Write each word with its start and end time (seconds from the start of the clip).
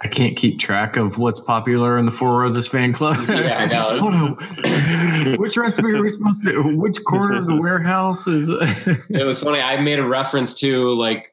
I 0.00 0.06
can't 0.06 0.36
keep 0.36 0.60
track 0.60 0.96
of 0.96 1.18
what's 1.18 1.40
popular 1.40 1.98
in 1.98 2.06
the 2.06 2.12
Four 2.12 2.38
Roses 2.38 2.68
fan 2.68 2.92
club. 2.92 3.16
Yeah, 3.28 3.58
I 3.58 3.66
know. 3.66 3.98
Hold 3.98 4.14
on. 4.14 5.36
Which 5.38 5.56
recipe 5.56 5.92
are 5.92 6.02
we 6.02 6.08
supposed 6.08 6.44
to? 6.44 6.76
Which 6.76 7.02
corner 7.04 7.36
of 7.36 7.46
the 7.46 7.60
warehouse 7.60 8.26
is? 8.28 8.48
it 9.10 9.24
was 9.24 9.42
funny. 9.42 9.60
I 9.60 9.80
made 9.80 9.98
a 9.98 10.06
reference 10.06 10.54
to 10.60 10.92
like 10.94 11.26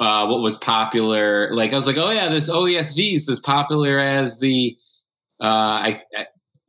uh, 0.00 0.26
what 0.26 0.40
was 0.40 0.56
popular. 0.56 1.52
Like 1.52 1.72
I 1.72 1.76
was 1.76 1.86
like, 1.86 1.96
oh 1.96 2.10
yeah, 2.10 2.28
this 2.28 2.48
OESV 2.48 3.16
is 3.16 3.28
as 3.28 3.40
popular 3.40 3.98
as 3.98 4.38
the 4.38 4.76
uh, 5.40 5.46
I, 5.46 6.02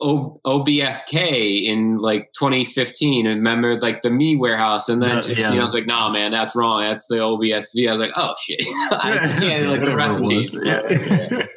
O- 0.04 0.42
OBSK 0.46 1.64
in 1.64 1.98
like 1.98 2.32
2015 2.34 3.26
and 3.26 3.36
remember 3.38 3.80
like 3.80 4.02
the 4.02 4.10
me 4.10 4.36
warehouse 4.36 4.90
and 4.90 5.02
then 5.02 5.24
Yeah, 5.24 5.34
yeah. 5.38 5.50
you 5.50 5.56
know, 5.56 5.62
I 5.62 5.64
was 5.64 5.74
like 5.74 5.86
nah 5.86 6.10
man 6.10 6.32
that's 6.32 6.56
wrong 6.58 6.82
that's 6.82 7.08
the 7.08 7.16
OBSV 7.16 7.88
I 7.88 7.92
was 7.92 8.02
like 8.02 8.12
oh 8.18 8.34
shit 8.44 8.62
I 8.92 9.18
can't 9.40 9.70
like 9.70 9.86
the 9.86 9.92
Whatever 9.92 9.92
it 9.92 9.96
recipes 9.96 10.56
was, 10.56 10.66
yeah. 10.66 11.48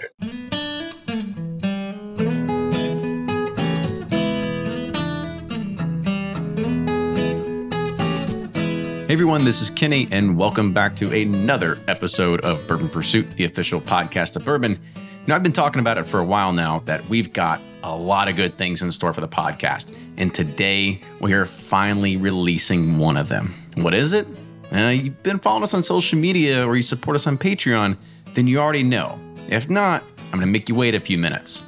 Hey 9.06 9.12
everyone, 9.12 9.44
this 9.44 9.62
is 9.62 9.70
Kenny, 9.70 10.08
and 10.10 10.36
welcome 10.36 10.72
back 10.72 10.96
to 10.96 11.12
another 11.12 11.78
episode 11.86 12.40
of 12.40 12.66
Bourbon 12.66 12.88
Pursuit, 12.88 13.30
the 13.36 13.44
official 13.44 13.80
podcast 13.80 14.34
of 14.34 14.44
bourbon. 14.44 14.80
You 15.26 15.32
know, 15.32 15.36
I've 15.38 15.42
been 15.42 15.52
talking 15.52 15.80
about 15.80 15.98
it 15.98 16.06
for 16.06 16.20
a 16.20 16.24
while 16.24 16.52
now 16.52 16.84
that 16.84 17.08
we've 17.08 17.32
got 17.32 17.60
a 17.82 17.92
lot 17.92 18.28
of 18.28 18.36
good 18.36 18.54
things 18.54 18.80
in 18.80 18.92
store 18.92 19.12
for 19.12 19.20
the 19.20 19.26
podcast. 19.26 19.92
And 20.16 20.32
today 20.32 21.00
we 21.20 21.32
are 21.32 21.46
finally 21.46 22.16
releasing 22.16 22.96
one 22.96 23.16
of 23.16 23.28
them. 23.28 23.52
What 23.74 23.92
is 23.92 24.12
it? 24.12 24.24
Uh, 24.72 24.90
you've 24.90 25.20
been 25.24 25.40
following 25.40 25.64
us 25.64 25.74
on 25.74 25.82
social 25.82 26.16
media 26.16 26.64
or 26.64 26.76
you 26.76 26.82
support 26.82 27.16
us 27.16 27.26
on 27.26 27.38
Patreon, 27.38 27.96
then 28.34 28.46
you 28.46 28.60
already 28.60 28.84
know. 28.84 29.18
If 29.48 29.68
not, 29.68 30.04
I'm 30.26 30.38
going 30.38 30.42
to 30.42 30.46
make 30.46 30.68
you 30.68 30.76
wait 30.76 30.94
a 30.94 31.00
few 31.00 31.18
minutes. 31.18 31.64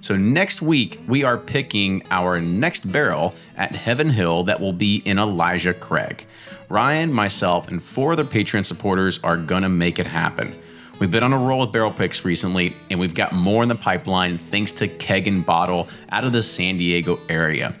So 0.00 0.16
next 0.16 0.60
week, 0.60 0.98
we 1.06 1.22
are 1.22 1.38
picking 1.38 2.02
our 2.10 2.40
next 2.40 2.90
barrel 2.90 3.32
at 3.56 3.76
Heaven 3.76 4.10
Hill 4.10 4.42
that 4.44 4.60
will 4.60 4.72
be 4.72 4.96
in 5.04 5.20
Elijah 5.20 5.72
Craig. 5.74 6.26
Ryan, 6.68 7.12
myself, 7.12 7.68
and 7.68 7.80
four 7.80 8.14
other 8.14 8.24
Patreon 8.24 8.64
supporters 8.64 9.22
are 9.22 9.36
going 9.36 9.62
to 9.62 9.68
make 9.68 10.00
it 10.00 10.06
happen. 10.08 10.52
We've 10.98 11.10
been 11.10 11.22
on 11.22 11.32
a 11.32 11.38
roll 11.38 11.60
with 11.60 11.70
barrel 11.70 11.92
picks 11.92 12.24
recently, 12.24 12.74
and 12.90 12.98
we've 12.98 13.14
got 13.14 13.32
more 13.32 13.62
in 13.62 13.68
the 13.68 13.76
pipeline 13.76 14.36
thanks 14.36 14.72
to 14.72 14.88
Keg 14.88 15.28
and 15.28 15.46
Bottle 15.46 15.88
out 16.10 16.24
of 16.24 16.32
the 16.32 16.42
San 16.42 16.76
Diego 16.76 17.20
area. 17.28 17.72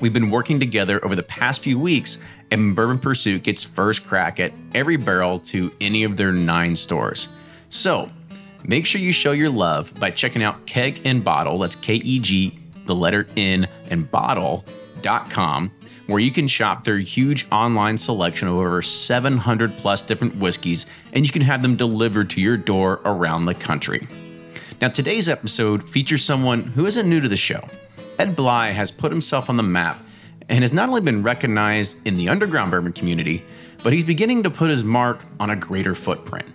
We've 0.00 0.12
been 0.12 0.30
working 0.30 0.60
together 0.60 1.02
over 1.02 1.16
the 1.16 1.22
past 1.22 1.62
few 1.62 1.78
weeks, 1.78 2.18
and 2.50 2.76
Bourbon 2.76 2.98
Pursuit 2.98 3.42
gets 3.44 3.64
first 3.64 4.06
crack 4.06 4.40
at 4.40 4.52
every 4.74 4.96
barrel 4.96 5.38
to 5.40 5.72
any 5.80 6.04
of 6.04 6.18
their 6.18 6.30
nine 6.30 6.76
stores. 6.76 7.28
So, 7.70 8.10
make 8.62 8.84
sure 8.84 9.00
you 9.00 9.10
show 9.10 9.32
your 9.32 9.50
love 9.50 9.92
by 9.98 10.10
checking 10.10 10.42
out 10.42 10.66
Keg 10.66 11.00
and 11.06 11.24
Bottle, 11.24 11.58
that's 11.58 11.76
K 11.76 11.94
E 11.94 12.18
G, 12.18 12.58
the 12.84 12.94
letter 12.94 13.26
N, 13.38 13.66
and 13.88 14.10
bottle.com, 14.10 15.72
where 16.08 16.20
you 16.20 16.30
can 16.30 16.48
shop 16.48 16.84
their 16.84 16.98
huge 16.98 17.46
online 17.52 17.98
selection 17.98 18.48
of 18.48 18.54
over 18.54 18.80
700 18.80 19.76
plus 19.76 20.00
different 20.00 20.34
whiskeys, 20.36 20.86
and 21.12 21.26
you 21.26 21.30
can 21.30 21.42
have 21.42 21.60
them 21.60 21.76
delivered 21.76 22.30
to 22.30 22.40
your 22.40 22.56
door 22.56 23.00
around 23.04 23.44
the 23.44 23.54
country. 23.54 24.08
Now, 24.80 24.88
today's 24.88 25.28
episode 25.28 25.86
features 25.86 26.24
someone 26.24 26.62
who 26.62 26.86
isn't 26.86 27.08
new 27.08 27.20
to 27.20 27.28
the 27.28 27.36
show. 27.36 27.62
Ed 28.18 28.34
Bly 28.34 28.70
has 28.70 28.90
put 28.90 29.12
himself 29.12 29.50
on 29.50 29.58
the 29.58 29.62
map 29.62 30.02
and 30.48 30.64
has 30.64 30.72
not 30.72 30.88
only 30.88 31.02
been 31.02 31.22
recognized 31.22 31.98
in 32.06 32.16
the 32.16 32.30
underground 32.30 32.70
bourbon 32.70 32.92
community, 32.92 33.44
but 33.82 33.92
he's 33.92 34.04
beginning 34.04 34.42
to 34.44 34.50
put 34.50 34.70
his 34.70 34.82
mark 34.82 35.20
on 35.38 35.50
a 35.50 35.56
greater 35.56 35.94
footprint. 35.94 36.48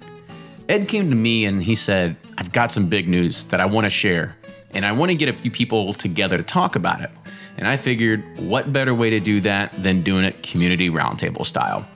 Ed 0.67 0.88
came 0.88 1.12
to 1.12 1.16
me 1.16 1.45
and 1.45 1.62
he 1.62 1.76
said, 1.76 2.17
I've 2.40 2.52
got 2.52 2.72
some 2.72 2.90
big 2.90 3.08
news 3.08 3.44
that 3.45 3.60
I 3.60 3.67
want 3.67 3.86
to 3.86 3.92
share, 3.92 4.36
and 4.72 4.84
I 4.84 4.94
want 4.94 5.12
to 5.12 5.16
get 5.16 5.30
a 5.30 5.34
few 5.34 5.52
people 5.52 5.94
together 5.94 6.38
to 6.38 6.44
talk 6.44 6.76
about 6.76 7.02
it. 7.02 7.12
And 7.58 7.68
I 7.68 7.78
figured, 7.78 8.23
what 8.38 8.73
better 8.73 8.94
way 8.94 9.09
to 9.12 9.20
do 9.20 9.42
that 9.42 9.83
than 9.83 10.02
doing 10.02 10.26
it 10.26 10.42
community 10.44 10.89
roundtable 10.89 11.45
style? 11.45 11.88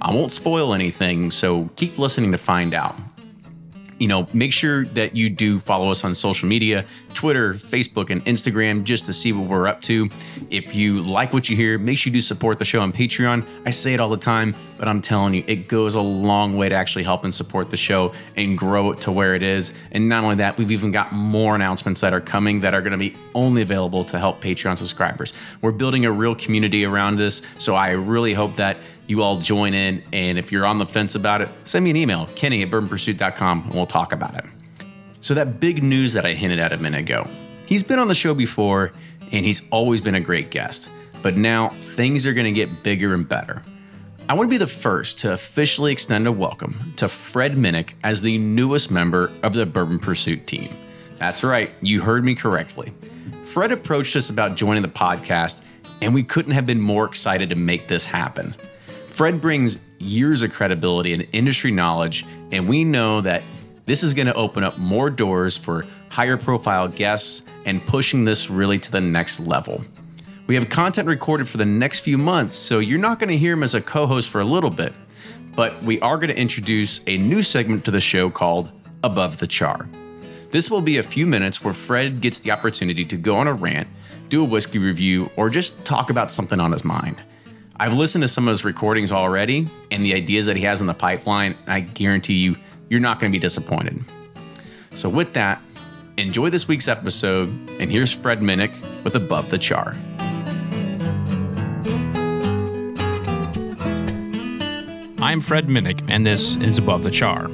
I 0.00 0.14
won't 0.14 0.32
spoil 0.32 0.74
anything, 0.74 1.30
so 1.30 1.70
keep 1.76 1.98
listening 1.98 2.32
to 2.32 2.38
find 2.38 2.74
out 2.74 2.96
you 3.98 4.08
know, 4.08 4.26
make 4.32 4.52
sure 4.52 4.84
that 4.86 5.16
you 5.16 5.30
do 5.30 5.58
follow 5.58 5.90
us 5.90 6.04
on 6.04 6.14
social 6.14 6.48
media 6.48 6.84
Twitter, 7.14 7.54
Facebook, 7.54 8.10
and 8.10 8.22
Instagram 8.26 8.84
just 8.84 9.06
to 9.06 9.12
see 9.12 9.32
what 9.32 9.48
we're 9.48 9.66
up 9.66 9.80
to. 9.80 10.10
If 10.50 10.74
you 10.74 11.00
like 11.00 11.32
what 11.32 11.48
you 11.48 11.56
hear, 11.56 11.78
make 11.78 11.96
sure 11.96 12.10
you 12.10 12.18
do 12.18 12.20
support 12.20 12.58
the 12.58 12.64
show 12.66 12.80
on 12.80 12.92
Patreon. 12.92 13.42
I 13.64 13.70
say 13.70 13.94
it 13.94 14.00
all 14.00 14.10
the 14.10 14.18
time, 14.18 14.54
but 14.76 14.86
I'm 14.86 15.00
telling 15.00 15.32
you, 15.32 15.42
it 15.46 15.66
goes 15.66 15.94
a 15.94 16.00
long 16.00 16.58
way 16.58 16.68
to 16.68 16.74
actually 16.74 17.04
help 17.04 17.24
and 17.24 17.34
support 17.34 17.70
the 17.70 17.76
show 17.78 18.12
and 18.36 18.58
grow 18.58 18.92
it 18.92 19.00
to 19.00 19.12
where 19.12 19.34
it 19.34 19.42
is. 19.42 19.72
And 19.92 20.10
not 20.10 20.24
only 20.24 20.36
that, 20.36 20.58
we've 20.58 20.70
even 20.70 20.92
got 20.92 21.12
more 21.12 21.54
announcements 21.54 22.02
that 22.02 22.12
are 22.12 22.20
coming 22.20 22.60
that 22.60 22.74
are 22.74 22.82
going 22.82 22.92
to 22.92 22.98
be 22.98 23.14
only 23.34 23.62
available 23.62 24.04
to 24.04 24.18
help 24.18 24.42
Patreon 24.42 24.76
subscribers. 24.76 25.32
We're 25.62 25.72
building 25.72 26.04
a 26.04 26.12
real 26.12 26.34
community 26.34 26.84
around 26.84 27.16
this, 27.16 27.40
so 27.56 27.74
I 27.74 27.92
really 27.92 28.34
hope 28.34 28.56
that 28.56 28.76
you 29.06 29.22
all 29.22 29.40
join 29.40 29.74
in. 29.74 30.02
And 30.12 30.38
if 30.38 30.50
you're 30.52 30.66
on 30.66 30.78
the 30.78 30.86
fence 30.86 31.14
about 31.14 31.40
it, 31.40 31.48
send 31.64 31.84
me 31.84 31.90
an 31.90 31.96
email, 31.96 32.26
kenny 32.34 32.62
at 32.62 32.70
bourbonpursuit.com, 32.70 33.62
and 33.62 33.74
we'll 33.74 33.86
talk 33.86 34.12
about 34.12 34.34
it. 34.34 34.44
So, 35.20 35.34
that 35.34 35.58
big 35.60 35.82
news 35.82 36.12
that 36.12 36.24
I 36.24 36.34
hinted 36.34 36.60
at 36.60 36.72
a 36.72 36.76
minute 36.76 37.00
ago, 37.00 37.26
he's 37.66 37.82
been 37.82 37.98
on 37.98 38.08
the 38.08 38.14
show 38.14 38.34
before 38.34 38.92
and 39.32 39.44
he's 39.44 39.62
always 39.70 40.00
been 40.00 40.14
a 40.14 40.20
great 40.20 40.50
guest. 40.50 40.88
But 41.22 41.36
now 41.36 41.70
things 41.80 42.26
are 42.26 42.32
going 42.32 42.46
to 42.46 42.52
get 42.52 42.82
bigger 42.82 43.14
and 43.14 43.28
better. 43.28 43.62
I 44.28 44.34
want 44.34 44.48
to 44.48 44.50
be 44.50 44.58
the 44.58 44.66
first 44.66 45.20
to 45.20 45.32
officially 45.32 45.92
extend 45.92 46.26
a 46.26 46.32
welcome 46.32 46.92
to 46.96 47.08
Fred 47.08 47.54
Minnick 47.54 47.94
as 48.02 48.22
the 48.22 48.38
newest 48.38 48.90
member 48.90 49.30
of 49.42 49.52
the 49.52 49.66
Bourbon 49.66 49.98
Pursuit 49.98 50.46
team. 50.46 50.76
That's 51.18 51.44
right, 51.44 51.70
you 51.80 52.00
heard 52.00 52.24
me 52.24 52.34
correctly. 52.34 52.92
Fred 53.52 53.72
approached 53.72 54.16
us 54.16 54.28
about 54.28 54.56
joining 54.56 54.82
the 54.82 54.88
podcast, 54.88 55.62
and 56.02 56.12
we 56.12 56.22
couldn't 56.22 56.52
have 56.52 56.66
been 56.66 56.80
more 56.80 57.04
excited 57.04 57.50
to 57.50 57.56
make 57.56 57.88
this 57.88 58.04
happen. 58.04 58.54
Fred 59.16 59.40
brings 59.40 59.82
years 59.98 60.42
of 60.42 60.52
credibility 60.52 61.14
and 61.14 61.26
industry 61.32 61.70
knowledge, 61.70 62.26
and 62.52 62.68
we 62.68 62.84
know 62.84 63.22
that 63.22 63.42
this 63.86 64.02
is 64.02 64.12
going 64.12 64.26
to 64.26 64.34
open 64.34 64.62
up 64.62 64.76
more 64.76 65.08
doors 65.08 65.56
for 65.56 65.86
higher 66.10 66.36
profile 66.36 66.86
guests 66.86 67.40
and 67.64 67.80
pushing 67.86 68.26
this 68.26 68.50
really 68.50 68.78
to 68.78 68.92
the 68.92 69.00
next 69.00 69.40
level. 69.40 69.82
We 70.46 70.54
have 70.54 70.68
content 70.68 71.08
recorded 71.08 71.48
for 71.48 71.56
the 71.56 71.64
next 71.64 72.00
few 72.00 72.18
months, 72.18 72.54
so 72.54 72.78
you're 72.78 72.98
not 72.98 73.18
going 73.18 73.30
to 73.30 73.38
hear 73.38 73.54
him 73.54 73.62
as 73.62 73.74
a 73.74 73.80
co 73.80 74.06
host 74.06 74.28
for 74.28 74.42
a 74.42 74.44
little 74.44 74.68
bit, 74.68 74.92
but 75.54 75.82
we 75.82 75.98
are 76.00 76.18
going 76.18 76.28
to 76.28 76.38
introduce 76.38 77.00
a 77.06 77.16
new 77.16 77.42
segment 77.42 77.86
to 77.86 77.90
the 77.90 78.02
show 78.02 78.28
called 78.28 78.70
Above 79.02 79.38
the 79.38 79.46
Char. 79.46 79.88
This 80.50 80.70
will 80.70 80.82
be 80.82 80.98
a 80.98 81.02
few 81.02 81.26
minutes 81.26 81.64
where 81.64 81.72
Fred 81.72 82.20
gets 82.20 82.40
the 82.40 82.50
opportunity 82.50 83.06
to 83.06 83.16
go 83.16 83.36
on 83.36 83.48
a 83.48 83.54
rant, 83.54 83.88
do 84.28 84.42
a 84.42 84.44
whiskey 84.44 84.76
review, 84.76 85.30
or 85.36 85.48
just 85.48 85.86
talk 85.86 86.10
about 86.10 86.30
something 86.30 86.60
on 86.60 86.70
his 86.70 86.84
mind. 86.84 87.22
I've 87.78 87.92
listened 87.92 88.22
to 88.22 88.28
some 88.28 88.48
of 88.48 88.52
his 88.52 88.64
recordings 88.64 89.12
already 89.12 89.68
and 89.90 90.02
the 90.02 90.14
ideas 90.14 90.46
that 90.46 90.56
he 90.56 90.62
has 90.62 90.80
in 90.80 90.86
the 90.86 90.94
pipeline. 90.94 91.54
I 91.66 91.80
guarantee 91.80 92.34
you, 92.34 92.56
you're 92.88 93.00
not 93.00 93.20
going 93.20 93.30
to 93.30 93.36
be 93.36 93.40
disappointed. 93.40 94.02
So, 94.94 95.10
with 95.10 95.34
that, 95.34 95.60
enjoy 96.16 96.48
this 96.48 96.66
week's 96.68 96.88
episode. 96.88 97.48
And 97.78 97.90
here's 97.90 98.10
Fred 98.10 98.40
Minnick 98.40 98.72
with 99.04 99.14
Above 99.14 99.50
the 99.50 99.58
Char. 99.58 99.94
I'm 105.18 105.40
Fred 105.42 105.66
Minnick, 105.66 106.02
and 106.08 106.26
this 106.26 106.56
is 106.56 106.78
Above 106.78 107.02
the 107.02 107.10
Char. 107.10 107.50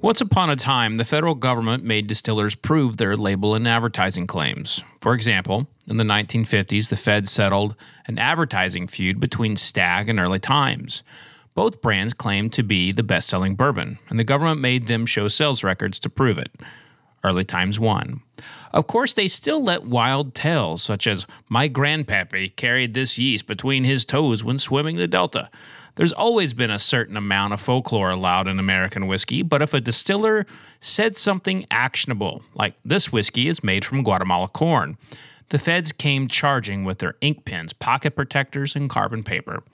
Once 0.00 0.20
upon 0.20 0.48
a 0.48 0.54
time, 0.54 0.96
the 0.96 1.04
federal 1.04 1.34
government 1.34 1.82
made 1.82 2.06
distillers 2.06 2.54
prove 2.54 2.96
their 2.96 3.16
label 3.16 3.56
and 3.56 3.66
advertising 3.66 4.28
claims. 4.28 4.84
For 5.00 5.12
example, 5.12 5.66
in 5.88 5.96
the 5.96 6.04
1950s, 6.04 6.88
the 6.88 6.96
Fed 6.96 7.28
settled 7.28 7.74
an 8.06 8.16
advertising 8.16 8.86
feud 8.86 9.18
between 9.18 9.56
Stag 9.56 10.08
and 10.08 10.20
Early 10.20 10.38
Times. 10.38 11.02
Both 11.54 11.80
brands 11.80 12.14
claimed 12.14 12.52
to 12.52 12.62
be 12.62 12.92
the 12.92 13.02
best 13.02 13.28
selling 13.28 13.56
bourbon, 13.56 13.98
and 14.08 14.20
the 14.20 14.24
government 14.24 14.60
made 14.60 14.86
them 14.86 15.04
show 15.04 15.26
sales 15.26 15.64
records 15.64 15.98
to 16.00 16.08
prove 16.08 16.38
it. 16.38 16.52
Early 17.24 17.44
Times 17.44 17.80
won. 17.80 18.22
Of 18.72 18.86
course, 18.86 19.12
they 19.12 19.26
still 19.26 19.60
let 19.60 19.82
wild 19.82 20.32
tales, 20.32 20.80
such 20.80 21.08
as, 21.08 21.26
My 21.48 21.68
grandpappy 21.68 22.54
carried 22.54 22.94
this 22.94 23.18
yeast 23.18 23.48
between 23.48 23.82
his 23.82 24.04
toes 24.04 24.44
when 24.44 24.58
swimming 24.58 24.96
the 24.96 25.08
Delta. 25.08 25.50
There's 25.98 26.12
always 26.12 26.54
been 26.54 26.70
a 26.70 26.78
certain 26.78 27.16
amount 27.16 27.54
of 27.54 27.60
folklore 27.60 28.10
allowed 28.10 28.46
in 28.46 28.60
American 28.60 29.08
whiskey, 29.08 29.42
but 29.42 29.62
if 29.62 29.74
a 29.74 29.80
distiller 29.80 30.46
said 30.78 31.16
something 31.16 31.66
actionable, 31.72 32.44
like 32.54 32.74
this 32.84 33.10
whiskey 33.10 33.48
is 33.48 33.64
made 33.64 33.84
from 33.84 34.04
Guatemala 34.04 34.46
corn, 34.46 34.96
the 35.48 35.58
feds 35.58 35.90
came 35.90 36.28
charging 36.28 36.84
with 36.84 37.00
their 37.00 37.16
ink 37.20 37.44
pens, 37.44 37.72
pocket 37.72 38.14
protectors, 38.14 38.76
and 38.76 38.88
carbon 38.88 39.24
paper. 39.24 39.64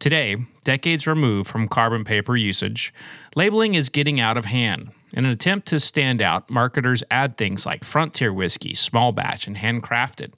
Today, 0.00 0.38
decades 0.64 1.06
removed 1.06 1.48
from 1.48 1.68
carbon 1.68 2.04
paper 2.04 2.36
usage, 2.36 2.92
labeling 3.36 3.76
is 3.76 3.88
getting 3.90 4.18
out 4.18 4.36
of 4.36 4.46
hand. 4.46 4.90
In 5.12 5.24
an 5.24 5.30
attempt 5.30 5.68
to 5.68 5.78
stand 5.78 6.20
out, 6.20 6.50
marketers 6.50 7.04
add 7.12 7.36
things 7.36 7.64
like 7.64 7.84
frontier 7.84 8.32
whiskey, 8.32 8.74
small 8.74 9.12
batch, 9.12 9.46
and 9.46 9.56
handcrafted. 9.56 10.32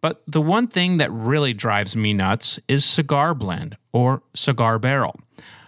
But 0.00 0.22
the 0.26 0.40
one 0.40 0.68
thing 0.68 0.98
that 0.98 1.10
really 1.12 1.54
drives 1.54 1.96
me 1.96 2.12
nuts 2.12 2.58
is 2.68 2.84
cigar 2.84 3.34
blend 3.34 3.76
or 3.92 4.22
cigar 4.34 4.78
barrel. 4.78 5.18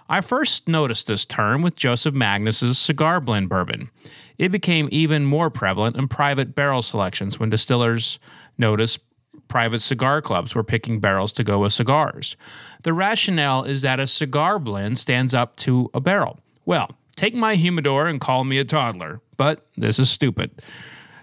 I 0.08 0.20
first 0.20 0.68
noticed 0.68 1.06
this 1.06 1.24
term 1.24 1.60
with 1.60 1.76
Joseph 1.76 2.14
Magnus's 2.14 2.78
cigar 2.78 3.20
blend 3.20 3.48
bourbon. 3.48 3.90
It 4.38 4.50
became 4.50 4.88
even 4.90 5.24
more 5.24 5.50
prevalent 5.50 5.96
in 5.96 6.08
private 6.08 6.54
barrel 6.54 6.82
selections 6.82 7.38
when 7.38 7.50
distillers 7.50 8.18
noticed 8.56 9.00
private 9.48 9.80
cigar 9.80 10.22
clubs 10.22 10.54
were 10.54 10.64
picking 10.64 11.00
barrels 11.00 11.32
to 11.32 11.44
go 11.44 11.60
with 11.60 11.72
cigars. 11.72 12.36
The 12.82 12.92
rationale 12.92 13.64
is 13.64 13.82
that 13.82 14.00
a 14.00 14.06
cigar 14.06 14.58
blend 14.58 14.98
stands 14.98 15.34
up 15.34 15.56
to 15.56 15.90
a 15.94 16.00
barrel. 16.00 16.38
Well, 16.64 16.90
take 17.16 17.34
my 17.34 17.54
humidor 17.56 18.06
and 18.06 18.20
call 18.20 18.44
me 18.44 18.58
a 18.58 18.64
toddler, 18.64 19.20
but 19.36 19.66
this 19.76 19.98
is 19.98 20.10
stupid. 20.10 20.62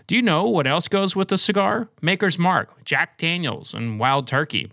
Do 0.08 0.16
you 0.16 0.22
know 0.22 0.48
what 0.48 0.68
else 0.68 0.88
goes 0.88 1.16
with 1.16 1.32
a 1.32 1.38
cigar? 1.38 1.90
Maker's 2.02 2.38
Mark, 2.38 2.84
Jack 2.86 3.18
Daniels, 3.18 3.74
and 3.74 4.00
Wild 4.00 4.28
Turkey. 4.28 4.72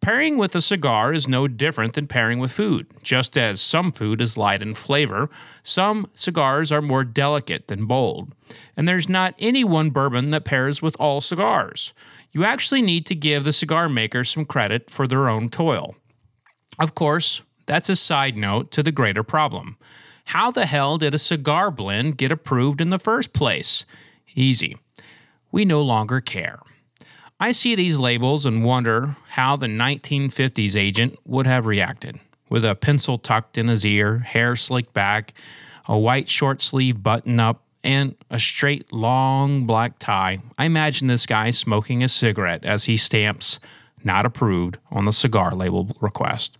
Pairing 0.00 0.38
with 0.38 0.54
a 0.54 0.62
cigar 0.62 1.12
is 1.12 1.28
no 1.28 1.46
different 1.46 1.92
than 1.92 2.06
pairing 2.06 2.38
with 2.38 2.50
food. 2.50 2.86
Just 3.02 3.36
as 3.36 3.60
some 3.60 3.92
food 3.92 4.22
is 4.22 4.38
light 4.38 4.62
in 4.62 4.72
flavor, 4.72 5.28
some 5.62 6.08
cigars 6.14 6.72
are 6.72 6.80
more 6.80 7.04
delicate 7.04 7.68
than 7.68 7.84
bold. 7.84 8.32
And 8.74 8.88
there's 8.88 9.10
not 9.10 9.34
any 9.38 9.62
one 9.64 9.90
bourbon 9.90 10.30
that 10.30 10.46
pairs 10.46 10.80
with 10.80 10.96
all 10.98 11.20
cigars. 11.20 11.92
You 12.32 12.44
actually 12.44 12.80
need 12.80 13.04
to 13.06 13.14
give 13.14 13.44
the 13.44 13.52
cigar 13.52 13.90
maker 13.90 14.24
some 14.24 14.46
credit 14.46 14.88
for 14.88 15.06
their 15.06 15.28
own 15.28 15.50
toil. 15.50 15.94
Of 16.78 16.94
course, 16.94 17.42
that's 17.66 17.90
a 17.90 17.96
side 17.96 18.38
note 18.38 18.70
to 18.70 18.82
the 18.82 18.92
greater 18.92 19.22
problem. 19.22 19.76
How 20.26 20.50
the 20.50 20.64
hell 20.64 20.96
did 20.96 21.12
a 21.12 21.18
cigar 21.18 21.70
blend 21.70 22.16
get 22.16 22.32
approved 22.32 22.80
in 22.80 22.88
the 22.88 22.98
first 22.98 23.34
place? 23.34 23.84
Easy. 24.34 24.76
We 25.52 25.64
no 25.64 25.82
longer 25.82 26.20
care. 26.20 26.60
I 27.38 27.52
see 27.52 27.74
these 27.74 27.98
labels 27.98 28.44
and 28.44 28.64
wonder 28.64 29.16
how 29.30 29.56
the 29.56 29.66
1950s 29.66 30.76
agent 30.76 31.18
would 31.24 31.46
have 31.46 31.66
reacted. 31.66 32.20
With 32.48 32.64
a 32.64 32.74
pencil 32.74 33.16
tucked 33.16 33.56
in 33.56 33.68
his 33.68 33.84
ear, 33.86 34.18
hair 34.18 34.56
slicked 34.56 34.92
back, 34.92 35.32
a 35.86 35.98
white 35.98 36.28
short 36.28 36.60
sleeve 36.60 37.02
button 37.02 37.40
up, 37.40 37.62
and 37.82 38.14
a 38.28 38.38
straight, 38.38 38.92
long 38.92 39.64
black 39.64 39.98
tie, 39.98 40.40
I 40.58 40.66
imagine 40.66 41.06
this 41.06 41.24
guy 41.24 41.50
smoking 41.50 42.04
a 42.04 42.08
cigarette 42.08 42.64
as 42.64 42.84
he 42.84 42.96
stamps 42.96 43.58
not 44.04 44.26
approved 44.26 44.78
on 44.90 45.04
the 45.06 45.12
cigar 45.12 45.54
label 45.54 45.96
request. 46.00 46.58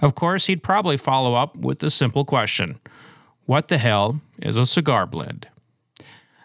Of 0.00 0.14
course, 0.14 0.46
he'd 0.46 0.62
probably 0.62 0.96
follow 0.96 1.34
up 1.34 1.56
with 1.56 1.80
the 1.80 1.90
simple 1.90 2.24
question 2.24 2.78
What 3.46 3.68
the 3.68 3.78
hell 3.78 4.20
is 4.38 4.56
a 4.56 4.66
cigar 4.66 5.06
blend? 5.06 5.48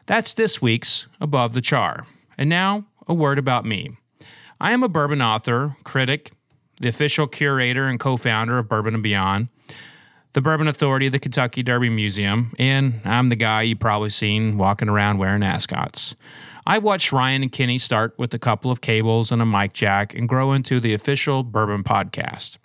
That's 0.10 0.34
this 0.34 0.60
week's 0.60 1.06
Above 1.22 1.54
the 1.54 1.62
Char. 1.62 2.08
And 2.36 2.50
now, 2.50 2.88
a 3.06 3.14
word 3.14 3.38
about 3.38 3.64
me. 3.64 3.96
I 4.60 4.72
am 4.72 4.82
a 4.82 4.90
bourbon 4.90 5.22
author, 5.22 5.78
critic, 5.84 6.32
the 6.82 6.90
official 6.90 7.28
curator 7.28 7.86
and 7.86 8.00
co 8.00 8.18
founder 8.18 8.58
of 8.58 8.68
Bourbon 8.68 8.96
and 8.96 9.04
Beyond, 9.04 9.50
the 10.34 10.42
Bourbon 10.42 10.68
Authority 10.68 11.06
of 11.06 11.12
the 11.12 11.20
Kentucky 11.20 11.62
Derby 11.62 11.90
Museum, 11.90 12.56
and 12.58 13.02
I'm 13.06 13.30
the 13.30 13.36
guy 13.36 13.62
you've 13.62 13.78
probably 13.78 14.10
seen 14.10 14.58
walking 14.58 14.90
around 14.90 15.20
wearing 15.20 15.44
ascots. 15.44 16.16
I've 16.66 16.82
watched 16.82 17.12
Ryan 17.12 17.44
and 17.44 17.52
Kenny 17.52 17.78
start 17.78 18.16
with 18.18 18.34
a 18.34 18.40
couple 18.40 18.72
of 18.72 18.82
cables 18.82 19.32
and 19.32 19.44
a 19.44 19.46
mic 19.46 19.74
jack 19.74 20.16
and 20.16 20.28
grow 20.28 20.54
into 20.54 20.80
the 20.80 20.96
official 20.96 21.44
bourbon 21.44 21.84
podcast. 21.84 22.58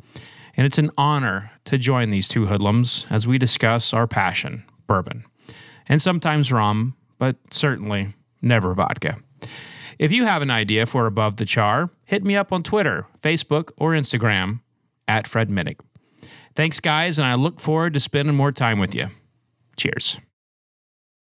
And 0.57 0.65
it's 0.65 0.79
an 0.79 0.93
honor 0.97 1.51
to 1.67 1.77
join 1.77 2.09
these 2.09 2.27
two 2.27 2.47
hoodlums 2.47 3.07
as 3.11 3.27
we 3.27 3.37
discuss 3.37 3.93
our 3.93 4.07
passion, 4.07 4.65
bourbon, 4.87 5.25
and 5.87 6.01
sometimes 6.01 6.51
rum, 6.51 6.97
but 7.25 7.37
certainly 7.51 8.13
never 8.43 8.75
vodka. 8.75 9.17
If 9.99 10.13
you 10.13 10.27
have 10.27 10.43
an 10.43 10.51
idea 10.51 10.85
for 10.85 11.07
Above 11.07 11.39
the 11.39 11.47
Char, 11.47 11.89
hit 12.05 12.23
me 12.23 12.37
up 12.37 12.53
on 12.53 12.63
Twitter, 12.63 13.07
Facebook, 13.23 13.71
or 13.79 13.93
Instagram 13.93 14.61
at 15.09 15.27
Fred 15.27 15.49
Minnick. 15.49 15.81
Thanks, 16.55 16.81
guys, 16.81 17.19
and 17.19 17.27
I 17.27 17.37
look 17.37 17.61
forward 17.61 17.95
to 17.95 18.01
spending 18.01 18.35
more 18.35 18.53
time 18.53 18.79
with 18.79 18.95
you. 18.95 19.07
Cheers. 19.79 20.21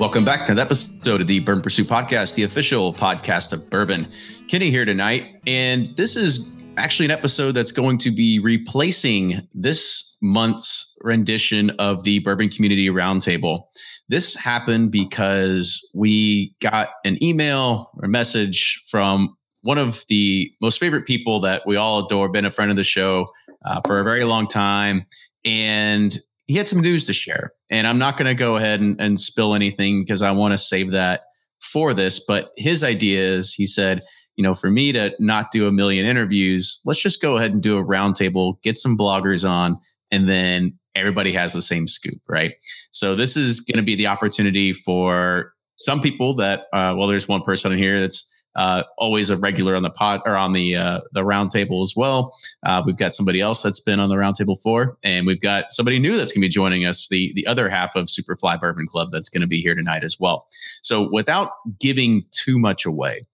Welcome 0.00 0.24
back 0.24 0.46
to 0.46 0.54
the 0.54 0.62
episode 0.62 1.20
of 1.20 1.26
the 1.26 1.40
Bourbon 1.40 1.62
Pursuit 1.62 1.86
Podcast, 1.86 2.34
the 2.34 2.42
official 2.42 2.94
podcast 2.94 3.52
of 3.52 3.68
bourbon. 3.68 4.10
Kenny 4.48 4.70
here 4.70 4.86
tonight, 4.86 5.36
and 5.46 5.94
this 5.94 6.16
is 6.16 6.50
actually 6.78 7.04
an 7.04 7.10
episode 7.10 7.52
that's 7.52 7.70
going 7.70 7.98
to 7.98 8.10
be 8.10 8.38
replacing 8.38 9.46
this 9.52 10.16
month's 10.22 10.96
rendition 11.02 11.68
of 11.78 12.04
the 12.04 12.20
Bourbon 12.20 12.48
Community 12.48 12.88
Roundtable. 12.88 13.64
This 14.08 14.34
happened 14.34 14.90
because 14.90 15.86
we 15.94 16.54
got 16.62 16.88
an 17.04 17.22
email 17.22 17.90
or 18.00 18.08
message 18.08 18.82
from 18.88 19.36
one 19.60 19.76
of 19.76 20.06
the 20.08 20.50
most 20.62 20.80
favorite 20.80 21.04
people 21.04 21.42
that 21.42 21.64
we 21.66 21.76
all 21.76 22.06
adore, 22.06 22.30
been 22.30 22.46
a 22.46 22.50
friend 22.50 22.70
of 22.70 22.78
the 22.78 22.84
show 22.84 23.26
uh, 23.66 23.82
for 23.86 24.00
a 24.00 24.04
very 24.04 24.24
long 24.24 24.48
time. 24.48 25.04
And 25.44 26.18
he 26.50 26.56
had 26.56 26.66
some 26.66 26.80
news 26.80 27.04
to 27.04 27.12
share. 27.12 27.52
And 27.70 27.86
I'm 27.86 27.98
not 27.98 28.16
going 28.16 28.26
to 28.26 28.34
go 28.34 28.56
ahead 28.56 28.80
and, 28.80 29.00
and 29.00 29.20
spill 29.20 29.54
anything 29.54 30.02
because 30.02 30.20
I 30.20 30.32
want 30.32 30.52
to 30.52 30.58
save 30.58 30.90
that 30.90 31.20
for 31.60 31.94
this. 31.94 32.18
But 32.18 32.50
his 32.56 32.82
idea 32.82 33.22
is 33.22 33.54
he 33.54 33.66
said, 33.66 34.02
you 34.34 34.42
know, 34.42 34.54
for 34.54 34.68
me 34.68 34.90
to 34.90 35.12
not 35.20 35.52
do 35.52 35.68
a 35.68 35.72
million 35.72 36.04
interviews, 36.04 36.80
let's 36.84 37.00
just 37.00 37.22
go 37.22 37.36
ahead 37.36 37.52
and 37.52 37.62
do 37.62 37.78
a 37.78 37.84
roundtable, 37.84 38.60
get 38.62 38.76
some 38.76 38.98
bloggers 38.98 39.48
on, 39.48 39.78
and 40.10 40.28
then 40.28 40.76
everybody 40.96 41.32
has 41.32 41.52
the 41.52 41.62
same 41.62 41.86
scoop, 41.86 42.20
right? 42.28 42.54
So 42.90 43.14
this 43.14 43.36
is 43.36 43.60
going 43.60 43.76
to 43.76 43.84
be 43.84 43.94
the 43.94 44.08
opportunity 44.08 44.72
for 44.72 45.52
some 45.76 46.00
people 46.00 46.34
that, 46.34 46.62
uh, 46.72 46.96
well, 46.98 47.06
there's 47.06 47.28
one 47.28 47.42
person 47.42 47.70
in 47.70 47.78
here 47.78 48.00
that's 48.00 48.28
uh, 48.56 48.82
always 48.98 49.30
a 49.30 49.36
regular 49.36 49.76
on 49.76 49.82
the 49.82 49.90
pod 49.90 50.20
or 50.26 50.36
on 50.36 50.52
the 50.52 50.76
uh, 50.76 51.00
the 51.12 51.22
roundtable 51.22 51.82
as 51.82 51.94
well. 51.96 52.36
Uh, 52.64 52.82
we've 52.84 52.96
got 52.96 53.14
somebody 53.14 53.40
else 53.40 53.62
that's 53.62 53.80
been 53.80 54.00
on 54.00 54.08
the 54.08 54.16
roundtable 54.16 54.56
before, 54.56 54.96
and 55.04 55.26
we've 55.26 55.40
got 55.40 55.72
somebody 55.72 55.98
new 55.98 56.16
that's 56.16 56.32
going 56.32 56.40
to 56.40 56.46
be 56.46 56.48
joining 56.48 56.84
us. 56.84 57.08
The 57.08 57.32
the 57.34 57.46
other 57.46 57.68
half 57.68 57.94
of 57.96 58.06
Superfly 58.06 58.60
Bourbon 58.60 58.86
Club 58.86 59.10
that's 59.12 59.28
going 59.28 59.42
to 59.42 59.46
be 59.46 59.60
here 59.60 59.74
tonight 59.74 60.04
as 60.04 60.18
well. 60.18 60.48
So 60.82 61.08
without 61.10 61.50
giving 61.78 62.24
too 62.32 62.58
much 62.58 62.84
away, 62.84 63.26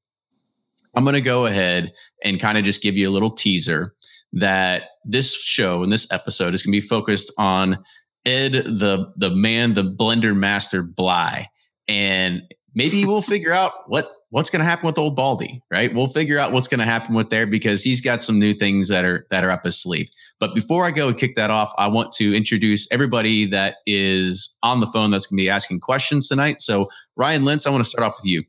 I'm 0.95 1.05
going 1.05 1.15
to 1.15 1.21
go 1.21 1.47
ahead 1.47 1.93
and 2.25 2.41
kind 2.41 2.59
of 2.59 2.65
just 2.65 2.83
give 2.83 2.97
you 2.97 3.09
a 3.09 3.13
little 3.13 3.31
teaser 3.31 3.95
that 4.33 4.83
this 5.05 5.35
show 5.35 5.83
and 5.83 5.91
this 5.91 6.07
episode 6.11 6.53
is 6.55 6.63
going 6.63 6.73
to 6.73 6.81
be 6.81 6.87
focused 6.87 7.33
on 7.39 7.79
Ed, 8.27 8.53
the 8.53 9.13
the 9.17 9.31
man, 9.31 9.75
the 9.75 9.85
blender 9.85 10.37
master 10.37 10.83
Bly, 10.83 11.49
and 11.89 12.43
maybe 12.75 13.05
we'll 13.05 13.23
figure 13.23 13.53
out 13.53 13.73
what 13.87 14.09
what's 14.37 14.51
going 14.51 14.61
to 14.61 14.67
happen 14.67 14.87
with 14.87 14.99
old 14.99 15.17
Baldy, 15.17 15.63
right? 15.71 15.95
We'll 15.95 16.09
figure 16.09 16.39
out 16.39 16.53
what's 16.53 16.69
going 16.69 16.81
to 16.81 16.85
happen 16.85 17.15
with 17.15 17.31
there 17.31 17.47
because 17.47 17.83
he's 17.83 18.03
got 18.03 18.21
some 18.21 18.39
new 18.39 18.53
things 18.53 18.89
that 18.89 19.03
are 19.03 19.27
that 19.31 19.45
are 19.45 19.51
up 19.51 19.65
his 19.65 19.81
sleeve. 19.81 20.11
But 20.39 20.55
before 20.55 20.85
I 20.85 20.91
go 20.91 21.09
and 21.09 21.17
kick 21.17 21.37
that 21.37 21.49
off, 21.49 21.73
I 21.79 21.87
want 21.87 22.13
to 22.17 22.37
introduce 22.37 22.87
everybody 22.93 23.47
that 23.47 23.77
is 23.87 24.55
on 24.63 24.81
the 24.81 24.87
phone 24.89 25.11
that's 25.11 25.27
going 25.27 25.39
to 25.39 25.43
be 25.43 25.49
asking 25.49 25.81
questions 25.81 26.29
tonight. 26.29 26.61
So 26.61 26.91
Ryan 27.17 27.47
Lentz, 27.47 27.67
I 27.67 27.71
want 27.71 27.83
to 27.83 27.89
start 27.89 28.07
off 28.07 28.19
with 28.19 28.27
you. 28.27 28.43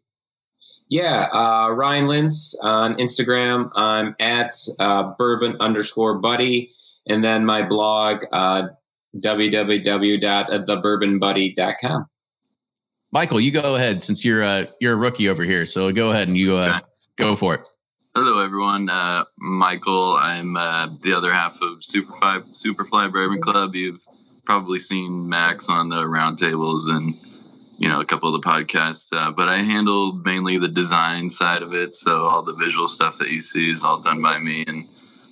Yeah, 0.90 1.30
uh, 1.32 1.70
Ryan 1.70 2.08
Lentz 2.08 2.54
on 2.62 2.96
Instagram. 2.96 3.72
I'm 3.78 4.14
at 4.20 4.52
uh, 4.80 5.14
bourbon 5.18 5.56
underscore 5.62 6.20
buddy. 6.20 6.70
And 7.08 7.24
then 7.24 7.46
my 7.46 7.66
blog, 7.66 8.26
uh, 8.34 8.64
www.thebourbonbuddy.com. 9.16 12.06
Michael, 13.18 13.42
you 13.42 13.50
go 13.50 13.74
ahead 13.74 14.04
since 14.04 14.24
you're 14.24 14.44
uh, 14.44 14.68
you're 14.80 14.94
a 14.94 14.96
rookie 14.96 15.28
over 15.28 15.44
here. 15.44 15.66
So 15.66 15.92
go 15.92 16.12
ahead 16.12 16.28
and 16.28 16.38
you 16.38 16.56
uh, 16.56 16.82
go 17.16 17.36
for 17.36 17.56
it. 17.56 17.62
Hello, 18.14 18.38
everyone. 18.46 18.92
Uh, 18.92 19.24
Michael, 19.40 20.18
I'm 20.18 20.56
uh, 20.56 20.90
the 21.02 21.14
other 21.14 21.34
half 21.34 21.60
of 21.64 21.80
Superfly 21.80 22.44
Superfly 22.52 23.12
Bourbon 23.12 23.42
Club. 23.42 23.74
You've 23.74 24.02
probably 24.46 24.78
seen 24.78 25.28
Max 25.28 25.68
on 25.68 25.90
the 25.90 26.04
roundtables 26.04 26.92
and 26.96 27.16
you 27.80 27.90
know 27.90 28.02
a 28.02 28.06
couple 28.06 28.36
of 28.36 28.40
the 28.40 28.48
podcasts, 28.48 29.08
uh, 29.12 29.32
but 29.32 29.50
I 29.50 29.64
handle 29.64 30.14
mainly 30.24 30.60
the 30.60 30.68
design 30.68 31.32
side 31.32 31.64
of 31.64 31.74
it. 31.74 31.96
So 31.96 32.22
all 32.26 32.44
the 32.44 32.54
visual 32.54 32.88
stuff 32.88 33.18
that 33.18 33.32
you 33.32 33.42
see 33.42 33.72
is 33.72 33.84
all 33.84 34.00
done 34.00 34.22
by 34.22 34.38
me, 34.38 34.64
and 34.68 34.86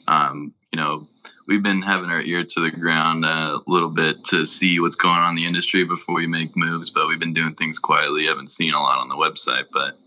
um, 0.07 0.55
you 0.71 0.77
know 0.77 1.07
we've 1.47 1.63
been 1.63 1.81
having 1.81 2.09
our 2.09 2.21
ear 2.21 2.43
to 2.43 2.59
the 2.59 2.71
ground 2.71 3.25
a 3.25 3.59
little 3.67 3.89
bit 3.89 4.23
to 4.25 4.45
see 4.45 4.79
what's 4.79 4.95
going 4.95 5.19
on 5.19 5.29
in 5.29 5.35
the 5.35 5.45
industry 5.45 5.83
before 5.83 6.15
we 6.15 6.27
make 6.27 6.55
moves. 6.55 6.89
But 6.89 7.07
we've 7.07 7.19
been 7.19 7.33
doing 7.33 7.53
things 7.55 7.79
quietly. 7.79 8.25
haven't 8.25 8.49
seen 8.49 8.73
a 8.73 8.81
lot 8.81 8.99
on 8.99 9.09
the 9.09 9.15
website, 9.15 9.65
but 9.71 9.97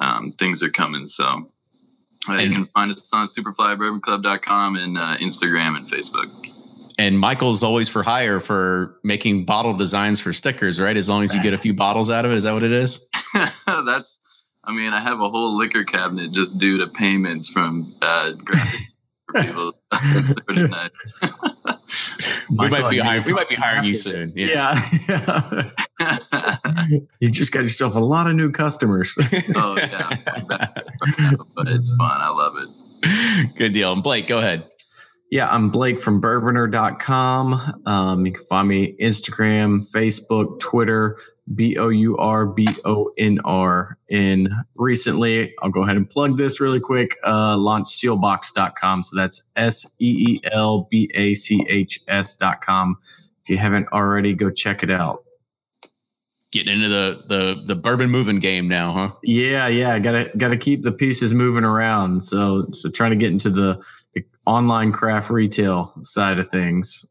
um, 0.00 0.32
things 0.32 0.62
are 0.62 0.70
coming. 0.70 1.06
So 1.06 1.50
uh, 2.28 2.34
you 2.34 2.50
can 2.50 2.66
find 2.66 2.90
us 2.92 3.12
on 3.12 3.28
superflybourbon.club.com 3.28 4.76
and 4.76 4.98
uh, 4.98 5.16
Instagram 5.18 5.76
and 5.76 5.86
Facebook. 5.86 6.28
And 6.98 7.18
Michael's 7.18 7.62
always 7.62 7.88
for 7.88 8.02
hire 8.02 8.40
for 8.40 8.98
making 9.02 9.46
bottle 9.46 9.72
designs 9.72 10.20
for 10.20 10.34
stickers, 10.34 10.78
right? 10.78 10.96
As 10.96 11.08
long 11.08 11.22
as 11.22 11.34
you 11.34 11.42
get 11.42 11.54
a 11.54 11.58
few 11.58 11.72
bottles 11.72 12.10
out 12.10 12.26
of 12.26 12.32
it, 12.32 12.34
is 12.34 12.42
that 12.42 12.52
what 12.52 12.62
it 12.62 12.72
is? 12.72 13.08
That's, 13.66 14.18
I 14.64 14.74
mean, 14.74 14.92
I 14.92 15.00
have 15.00 15.18
a 15.20 15.30
whole 15.30 15.56
liquor 15.56 15.84
cabinet 15.84 16.32
just 16.32 16.58
due 16.58 16.76
to 16.76 16.86
payments 16.88 17.48
from 17.48 17.90
uh, 18.02 18.32
graphic 18.32 18.80
people. 19.34 19.79
That's 20.12 20.32
pretty 20.46 20.62
nice. 20.68 20.90
we 22.50 22.68
might 22.68 22.90
be 22.90 22.98
hiring. 22.98 23.24
We 23.24 23.32
might 23.32 23.48
be 23.48 23.54
hiring 23.54 23.84
you 23.84 23.94
soon. 23.94 24.32
Yeah. 24.34 24.80
yeah. 25.08 25.70
you 27.20 27.30
just 27.30 27.52
got 27.52 27.60
yourself 27.60 27.94
a 27.94 28.00
lot 28.00 28.26
of 28.26 28.34
new 28.34 28.50
customers. 28.50 29.16
oh 29.54 29.76
yeah, 29.76 30.16
but 31.54 31.68
it's 31.68 31.94
fun. 31.96 32.20
I 32.20 32.30
love 32.30 32.56
it. 32.58 33.56
Good 33.56 33.72
deal. 33.72 33.92
And 33.92 34.02
Blake, 34.02 34.26
go 34.26 34.38
ahead. 34.38 34.66
Yeah, 35.30 35.48
I'm 35.48 35.70
Blake 35.70 36.00
from 36.00 36.20
bourbonr.com. 36.20 37.82
Um, 37.86 38.26
you 38.26 38.32
can 38.32 38.44
find 38.46 38.66
me 38.68 38.96
Instagram, 39.00 39.88
Facebook, 39.92 40.58
Twitter, 40.58 41.16
B 41.54 41.76
O 41.76 41.88
U 41.88 42.16
R 42.16 42.46
B 42.46 42.66
O 42.84 43.10
N 43.18 43.38
R. 43.44 43.98
And 44.10 44.50
recently, 44.76 45.54
I'll 45.62 45.70
go 45.70 45.82
ahead 45.82 45.96
and 45.96 46.08
plug 46.08 46.36
this 46.36 46.60
really 46.60 46.80
quick, 46.80 47.16
uh, 47.24 47.56
launched 47.56 47.92
seelbachs.com. 47.92 49.02
So 49.02 49.16
that's 49.16 49.50
S 49.56 49.86
E 50.00 50.26
E 50.28 50.40
L 50.52 50.88
B 50.90 51.10
A 51.14 51.34
C 51.34 51.64
H 51.68 52.00
S.com. 52.08 52.96
If 53.42 53.50
you 53.50 53.58
haven't 53.58 53.88
already, 53.92 54.34
go 54.34 54.50
check 54.50 54.82
it 54.82 54.90
out. 54.90 55.24
Getting 56.52 56.74
into 56.74 56.88
the 56.88 57.22
the 57.28 57.62
the 57.64 57.74
bourbon 57.76 58.10
moving 58.10 58.40
game 58.40 58.66
now, 58.66 58.92
huh? 58.92 59.08
Yeah, 59.22 59.68
yeah. 59.68 59.98
Gotta 60.00 60.32
gotta 60.36 60.56
keep 60.56 60.82
the 60.82 60.90
pieces 60.90 61.32
moving 61.32 61.64
around. 61.64 62.24
So 62.24 62.66
so 62.72 62.90
trying 62.90 63.10
to 63.10 63.16
get 63.16 63.30
into 63.30 63.50
the 63.50 63.80
online 64.46 64.92
craft 64.92 65.30
retail 65.30 65.92
side 66.02 66.38
of 66.38 66.48
things. 66.48 67.04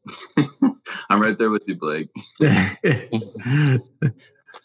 I'm 1.10 1.22
right 1.22 1.38
there 1.38 1.50
with 1.50 1.64
you, 1.68 1.76
Blake. 1.76 2.10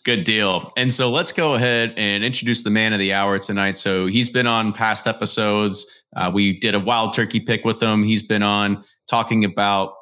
Good 0.04 0.24
deal. 0.24 0.72
And 0.76 0.92
so 0.92 1.10
let's 1.10 1.32
go 1.32 1.54
ahead 1.54 1.94
and 1.96 2.22
introduce 2.24 2.62
the 2.62 2.70
man 2.70 2.92
of 2.92 2.98
the 2.98 3.12
hour 3.12 3.38
tonight. 3.38 3.76
So 3.76 4.06
he's 4.06 4.28
been 4.28 4.46
on 4.46 4.72
past 4.72 5.06
episodes. 5.06 5.86
Uh, 6.14 6.30
we 6.32 6.58
did 6.58 6.74
a 6.74 6.80
wild 6.80 7.14
turkey 7.14 7.40
pick 7.40 7.64
with 7.64 7.82
him. 7.82 8.02
He's 8.04 8.22
been 8.22 8.42
on 8.42 8.84
talking 9.08 9.44
about 9.44 9.94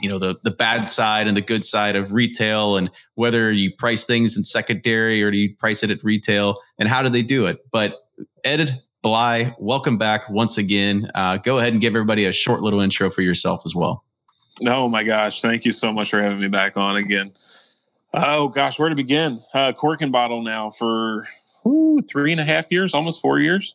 you 0.00 0.08
know 0.08 0.18
the 0.18 0.36
the 0.42 0.50
bad 0.50 0.88
side 0.88 1.28
and 1.28 1.36
the 1.36 1.42
good 1.42 1.64
side 1.64 1.94
of 1.94 2.12
retail 2.12 2.76
and 2.76 2.90
whether 3.14 3.52
you 3.52 3.72
price 3.78 4.04
things 4.04 4.36
in 4.36 4.42
secondary 4.42 5.22
or 5.22 5.30
do 5.30 5.36
you 5.36 5.54
price 5.56 5.84
it 5.84 5.90
at 5.90 6.02
retail 6.02 6.58
and 6.78 6.88
how 6.88 7.02
do 7.02 7.08
they 7.08 7.22
do 7.22 7.46
it. 7.46 7.58
But 7.70 7.96
Ed 8.44 8.80
Bly, 9.02 9.54
welcome 9.58 9.96
back 9.96 10.28
once 10.28 10.58
again. 10.58 11.10
Uh, 11.14 11.38
go 11.38 11.56
ahead 11.56 11.72
and 11.72 11.80
give 11.80 11.94
everybody 11.94 12.26
a 12.26 12.32
short 12.32 12.60
little 12.60 12.80
intro 12.80 13.08
for 13.08 13.22
yourself 13.22 13.62
as 13.64 13.74
well. 13.74 14.04
Oh 14.66 14.88
my 14.88 15.04
gosh. 15.04 15.40
Thank 15.40 15.64
you 15.64 15.72
so 15.72 15.90
much 15.90 16.10
for 16.10 16.20
having 16.20 16.38
me 16.38 16.48
back 16.48 16.76
on 16.76 16.96
again. 16.96 17.32
Oh 18.12 18.48
gosh, 18.48 18.78
where 18.78 18.90
to 18.90 18.94
begin? 18.94 19.42
Uh, 19.54 19.72
cork 19.72 20.02
and 20.02 20.12
bottle 20.12 20.42
now 20.42 20.68
for 20.68 21.26
ooh, 21.66 22.02
three 22.10 22.30
and 22.30 22.40
a 22.42 22.44
half 22.44 22.70
years, 22.70 22.92
almost 22.92 23.22
four 23.22 23.38
years. 23.38 23.74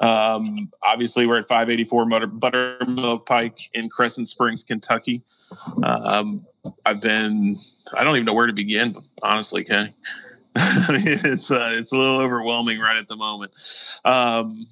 Um, 0.00 0.70
obviously, 0.82 1.26
we're 1.26 1.38
at 1.38 1.46
584 1.46 2.06
Butter, 2.06 2.26
Buttermilk 2.26 3.26
Pike 3.26 3.68
in 3.74 3.90
Crescent 3.90 4.28
Springs, 4.28 4.62
Kentucky. 4.62 5.22
Um, 5.82 6.46
I've 6.86 7.02
been, 7.02 7.58
I 7.92 8.02
don't 8.02 8.16
even 8.16 8.24
know 8.24 8.32
where 8.32 8.46
to 8.46 8.52
begin, 8.54 8.96
honestly, 9.22 9.62
Kenny. 9.62 9.92
it's 10.56 11.50
uh, 11.50 11.68
it's 11.72 11.92
a 11.92 11.96
little 11.96 12.20
overwhelming 12.20 12.78
right 12.80 12.96
at 12.96 13.08
the 13.08 13.16
moment. 13.16 13.52
Um, 14.04 14.66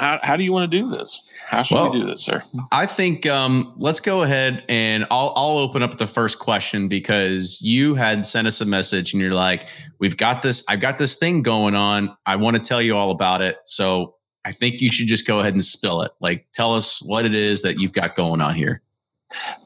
how, 0.00 0.18
how 0.22 0.36
do 0.36 0.44
you 0.44 0.52
want 0.52 0.70
to 0.70 0.78
do 0.78 0.88
this? 0.88 1.30
How 1.46 1.62
should 1.62 1.74
well, 1.74 1.92
we 1.92 2.00
do 2.00 2.06
this, 2.06 2.24
sir? 2.24 2.42
I 2.72 2.86
think 2.86 3.26
um, 3.26 3.74
let's 3.76 4.00
go 4.00 4.22
ahead 4.22 4.64
and 4.68 5.04
I'll 5.10 5.32
I'll 5.36 5.58
open 5.58 5.82
up 5.82 5.98
the 5.98 6.06
first 6.06 6.38
question 6.38 6.88
because 6.88 7.60
you 7.60 7.94
had 7.94 8.24
sent 8.24 8.46
us 8.46 8.60
a 8.60 8.64
message 8.64 9.12
and 9.12 9.20
you're 9.20 9.32
like, 9.32 9.66
we've 9.98 10.16
got 10.16 10.42
this, 10.42 10.64
I've 10.68 10.80
got 10.80 10.98
this 10.98 11.16
thing 11.16 11.42
going 11.42 11.74
on. 11.74 12.16
I 12.24 12.36
want 12.36 12.56
to 12.56 12.62
tell 12.62 12.80
you 12.80 12.96
all 12.96 13.10
about 13.10 13.42
it. 13.42 13.58
So 13.64 14.14
I 14.44 14.52
think 14.52 14.80
you 14.80 14.90
should 14.90 15.06
just 15.06 15.26
go 15.26 15.40
ahead 15.40 15.52
and 15.52 15.62
spill 15.62 16.02
it. 16.02 16.12
Like, 16.20 16.46
tell 16.54 16.74
us 16.74 17.02
what 17.02 17.26
it 17.26 17.34
is 17.34 17.62
that 17.62 17.78
you've 17.78 17.92
got 17.92 18.16
going 18.16 18.40
on 18.40 18.54
here. 18.54 18.82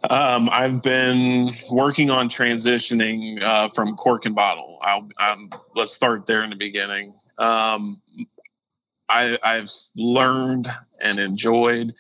Um, 0.09 0.49
I've 0.53 0.83
been 0.83 1.53
working 1.71 2.11
on 2.11 2.29
transitioning 2.29 3.43
uh, 3.43 3.69
from 3.69 3.97
cork 3.97 4.27
and 4.27 4.35
bottle. 4.35 4.79
I'll, 4.83 5.09
um, 5.19 5.51
let's 5.75 5.93
start 5.93 6.27
there 6.27 6.43
in 6.43 6.51
the 6.51 6.57
beginning. 6.57 7.15
Um, 7.39 8.03
I, 9.09 9.39
I've 9.43 9.71
learned 9.97 10.71
and 11.01 11.19
enjoyed 11.19 11.95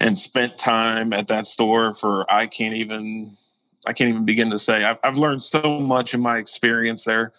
and 0.00 0.16
spent 0.16 0.58
time 0.58 1.12
at 1.12 1.28
that 1.28 1.46
store 1.46 1.92
for 1.92 2.30
I 2.30 2.46
can't 2.46 2.74
even 2.74 3.30
I 3.86 3.92
can't 3.92 4.10
even 4.10 4.24
begin 4.24 4.50
to 4.50 4.58
say. 4.58 4.84
I've, 4.84 4.98
I've 5.04 5.16
learned 5.16 5.42
so 5.42 5.78
much 5.78 6.12
in 6.12 6.20
my 6.20 6.38
experience 6.38 7.04
there 7.04 7.32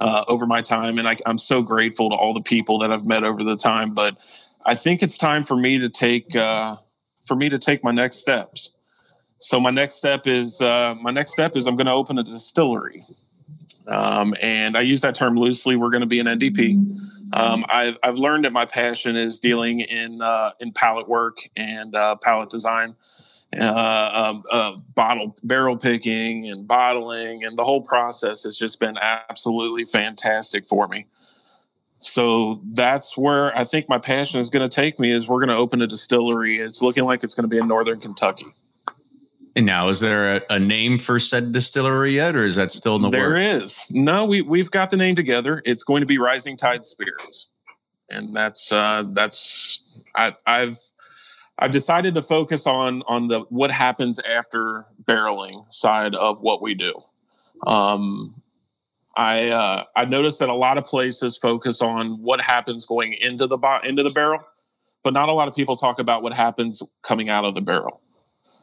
uh, 0.00 0.24
over 0.28 0.46
my 0.46 0.62
time, 0.62 0.98
and 0.98 1.06
I, 1.06 1.16
I'm 1.26 1.36
so 1.36 1.62
grateful 1.62 2.08
to 2.08 2.16
all 2.16 2.32
the 2.32 2.40
people 2.40 2.78
that 2.78 2.90
I've 2.90 3.04
met 3.04 3.22
over 3.22 3.44
the 3.44 3.56
time. 3.56 3.92
But 3.92 4.16
I 4.64 4.74
think 4.74 5.02
it's 5.02 5.18
time 5.18 5.44
for 5.44 5.56
me 5.56 5.78
to 5.78 5.90
take 5.90 6.34
uh, 6.34 6.76
for 7.22 7.36
me 7.36 7.50
to 7.50 7.58
take 7.58 7.84
my 7.84 7.90
next 7.90 8.16
steps. 8.16 8.72
So 9.40 9.58
my 9.58 9.70
next 9.70 9.94
step 9.94 10.26
is 10.26 10.60
uh, 10.60 10.94
my 11.00 11.10
next 11.10 11.32
step 11.32 11.56
is 11.56 11.66
I'm 11.66 11.74
going 11.74 11.86
to 11.86 11.92
open 11.92 12.18
a 12.18 12.22
distillery, 12.22 13.04
um, 13.88 14.34
and 14.42 14.76
I 14.76 14.82
use 14.82 15.00
that 15.00 15.14
term 15.14 15.34
loosely. 15.34 15.76
We're 15.76 15.88
going 15.88 16.02
to 16.02 16.06
be 16.06 16.20
an 16.20 16.26
NDP. 16.26 16.76
Um, 17.32 17.64
I've 17.70 17.96
I've 18.02 18.18
learned 18.18 18.44
that 18.44 18.52
my 18.52 18.66
passion 18.66 19.16
is 19.16 19.40
dealing 19.40 19.80
in 19.80 20.20
uh, 20.20 20.50
in 20.60 20.72
palate 20.72 21.08
work 21.08 21.38
and 21.56 21.94
uh, 21.94 22.16
palate 22.16 22.50
design, 22.50 22.94
uh, 23.58 24.10
um, 24.12 24.42
uh, 24.50 24.76
bottle 24.94 25.34
barrel 25.42 25.78
picking 25.78 26.46
and 26.50 26.68
bottling, 26.68 27.42
and 27.42 27.56
the 27.56 27.64
whole 27.64 27.80
process 27.80 28.42
has 28.42 28.58
just 28.58 28.78
been 28.78 28.98
absolutely 29.00 29.86
fantastic 29.86 30.66
for 30.66 30.86
me. 30.86 31.06
So 31.98 32.60
that's 32.74 33.16
where 33.16 33.56
I 33.56 33.64
think 33.64 33.88
my 33.88 33.98
passion 33.98 34.38
is 34.38 34.50
going 34.50 34.68
to 34.68 34.74
take 34.74 34.98
me. 34.98 35.12
Is 35.12 35.28
we're 35.28 35.38
going 35.38 35.48
to 35.48 35.56
open 35.56 35.80
a 35.80 35.86
distillery. 35.86 36.58
It's 36.58 36.82
looking 36.82 37.04
like 37.04 37.24
it's 37.24 37.32
going 37.32 37.44
to 37.44 37.48
be 37.48 37.56
in 37.56 37.68
northern 37.68 38.00
Kentucky. 38.00 38.46
And 39.56 39.66
now, 39.66 39.88
is 39.88 40.00
there 40.00 40.36
a, 40.36 40.42
a, 40.50 40.58
name 40.58 40.98
for 40.98 41.18
said 41.18 41.50
distillery 41.50 42.14
yet, 42.14 42.36
or 42.36 42.44
is 42.44 42.56
that 42.56 42.70
still 42.70 42.96
in 42.96 43.02
the 43.02 43.10
There 43.10 43.30
works? 43.30 43.44
There 43.44 43.56
is. 43.58 43.84
No, 43.90 44.24
we 44.24 44.42
we've 44.42 44.70
got 44.70 44.90
the 44.90 44.96
name 44.96 45.16
together. 45.16 45.60
It's 45.64 45.82
going 45.82 46.00
to 46.00 46.06
be 46.06 46.18
Rising 46.18 46.56
Tide 46.56 46.84
Spirits, 46.84 47.50
and 48.08 48.34
that's 48.34 48.70
uh, 48.70 49.04
that's 49.08 49.90
I, 50.14 50.36
I've 50.46 50.78
I've 51.58 51.72
decided 51.72 52.14
to 52.14 52.22
focus 52.22 52.66
on 52.66 53.02
on 53.08 53.28
the 53.28 53.40
what 53.48 53.72
happens 53.72 54.20
after 54.20 54.86
barreling 55.04 55.70
side 55.72 56.14
of 56.14 56.40
what 56.40 56.62
we 56.62 56.74
do. 56.74 56.94
Um, 57.66 58.40
I 59.16 59.48
uh, 59.50 59.84
I 59.96 60.04
noticed 60.04 60.38
that 60.38 60.48
a 60.48 60.54
lot 60.54 60.78
of 60.78 60.84
places 60.84 61.36
focus 61.36 61.82
on 61.82 62.22
what 62.22 62.40
happens 62.40 62.84
going 62.84 63.14
into 63.14 63.46
the 63.46 63.58
bo- 63.58 63.80
into 63.82 64.02
the 64.02 64.10
barrel, 64.10 64.42
but 65.02 65.12
not 65.12 65.28
a 65.28 65.32
lot 65.32 65.48
of 65.48 65.54
people 65.54 65.76
talk 65.76 65.98
about 65.98 66.22
what 66.22 66.32
happens 66.32 66.82
coming 67.02 67.28
out 67.28 67.44
of 67.44 67.54
the 67.54 67.60
barrel. 67.60 68.00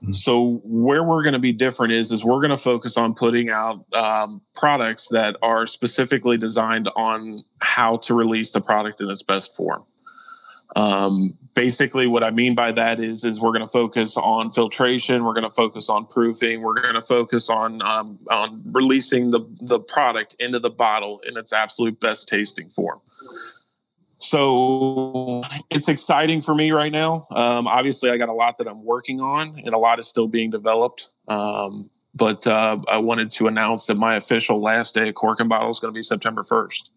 Mm-hmm. 0.04 0.12
So 0.12 0.62
where 0.63 1.04
we're 1.04 1.24
going 1.24 1.34
to 1.34 1.39
be 1.39 1.54
different 1.54 1.94
is 1.94 2.12
is 2.12 2.24
we're 2.24 2.39
going 2.39 2.51
to 2.51 2.58
focus 2.58 2.98
on 2.98 3.16
putting 3.16 3.50
out 3.50 3.86
um, 3.94 4.42
products 4.54 5.08
that 5.10 5.36
are 5.42 5.66
specifically 5.66 6.38
designed 6.38 6.89
on 6.96 7.44
how 7.62 7.98
to 7.98 8.13
release 8.13 8.51
the 8.51 8.62
product 8.62 9.01
in 9.01 9.10
its 9.10 9.24
best 9.24 9.56
form. 9.56 9.84
Um, 10.75 11.36
basically, 11.56 12.06
what 12.06 12.24
I 12.24 12.30
mean 12.30 12.54
by 12.54 12.72
that 12.74 13.00
is, 13.00 13.24
is 13.24 13.42
we're 13.42 13.51
going 13.51 13.62
to 13.62 13.68
focus 13.68 14.18
on 14.18 14.51
filtration. 14.51 15.24
We're 15.24 15.34
going 15.34 15.44
to 15.44 15.50
focus 15.50 15.89
on 15.89 16.06
proofing. 16.06 16.62
We're 16.62 16.80
going 16.80 16.94
to 16.94 17.01
focus 17.01 17.50
on 17.50 17.82
um, 17.82 18.20
on 18.30 18.62
releasing 18.72 19.32
the 19.32 19.42
the 19.62 19.80
product 19.80 20.36
into 20.39 20.60
the 20.60 20.70
bottle 20.70 21.22
in 21.27 21.38
its 21.38 21.54
absolute 21.54 22.00
best 22.00 22.27
tasting 22.27 22.70
form. 22.70 23.00
So 24.19 25.43
it's 25.69 25.88
exciting 25.88 26.41
for 26.41 26.55
me 26.55 26.71
right 26.71 26.91
now. 26.91 27.27
Um, 27.31 27.67
obviously, 27.67 28.09
I 28.09 28.17
got 28.17 28.29
a 28.29 28.33
lot 28.33 28.57
that 28.57 28.67
I'm 28.67 28.83
working 28.83 29.21
on, 29.21 29.59
and 29.63 29.74
a 29.74 29.77
lot 29.77 30.00
is 30.00 30.07
still 30.07 30.27
being 30.27 30.50
developed. 30.50 31.09
Um, 31.27 31.91
but 32.15 32.47
uh, 32.47 32.79
I 32.91 32.97
wanted 32.97 33.29
to 33.31 33.47
announce 33.47 33.86
that 33.88 33.95
my 33.95 34.15
official 34.15 34.59
last 34.59 34.95
day 34.95 35.09
at 35.09 35.15
Cork 35.15 35.39
and 35.39 35.47
Bottle 35.47 35.69
is 35.69 35.79
going 35.79 35.93
to 35.93 35.97
be 35.97 36.01
September 36.01 36.43
1st. 36.43 36.89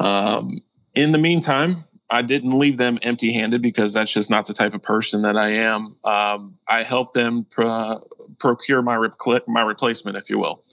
Um, 0.00 0.60
in 0.94 1.12
the 1.12 1.18
meantime, 1.18 1.84
I 2.10 2.22
didn't 2.22 2.58
leave 2.58 2.76
them 2.76 2.98
empty 3.02 3.32
handed 3.32 3.62
because 3.62 3.92
that's 3.92 4.12
just 4.12 4.30
not 4.30 4.46
the 4.46 4.52
type 4.52 4.74
of 4.74 4.82
person 4.82 5.22
that 5.22 5.36
I 5.36 5.50
am. 5.50 5.96
Um, 6.04 6.58
I 6.68 6.82
helped 6.82 7.14
them 7.14 7.46
procure 8.38 8.82
my, 8.82 9.08
my 9.46 9.62
replacement, 9.62 10.16
if 10.16 10.28
you 10.28 10.38
will. 10.38 10.64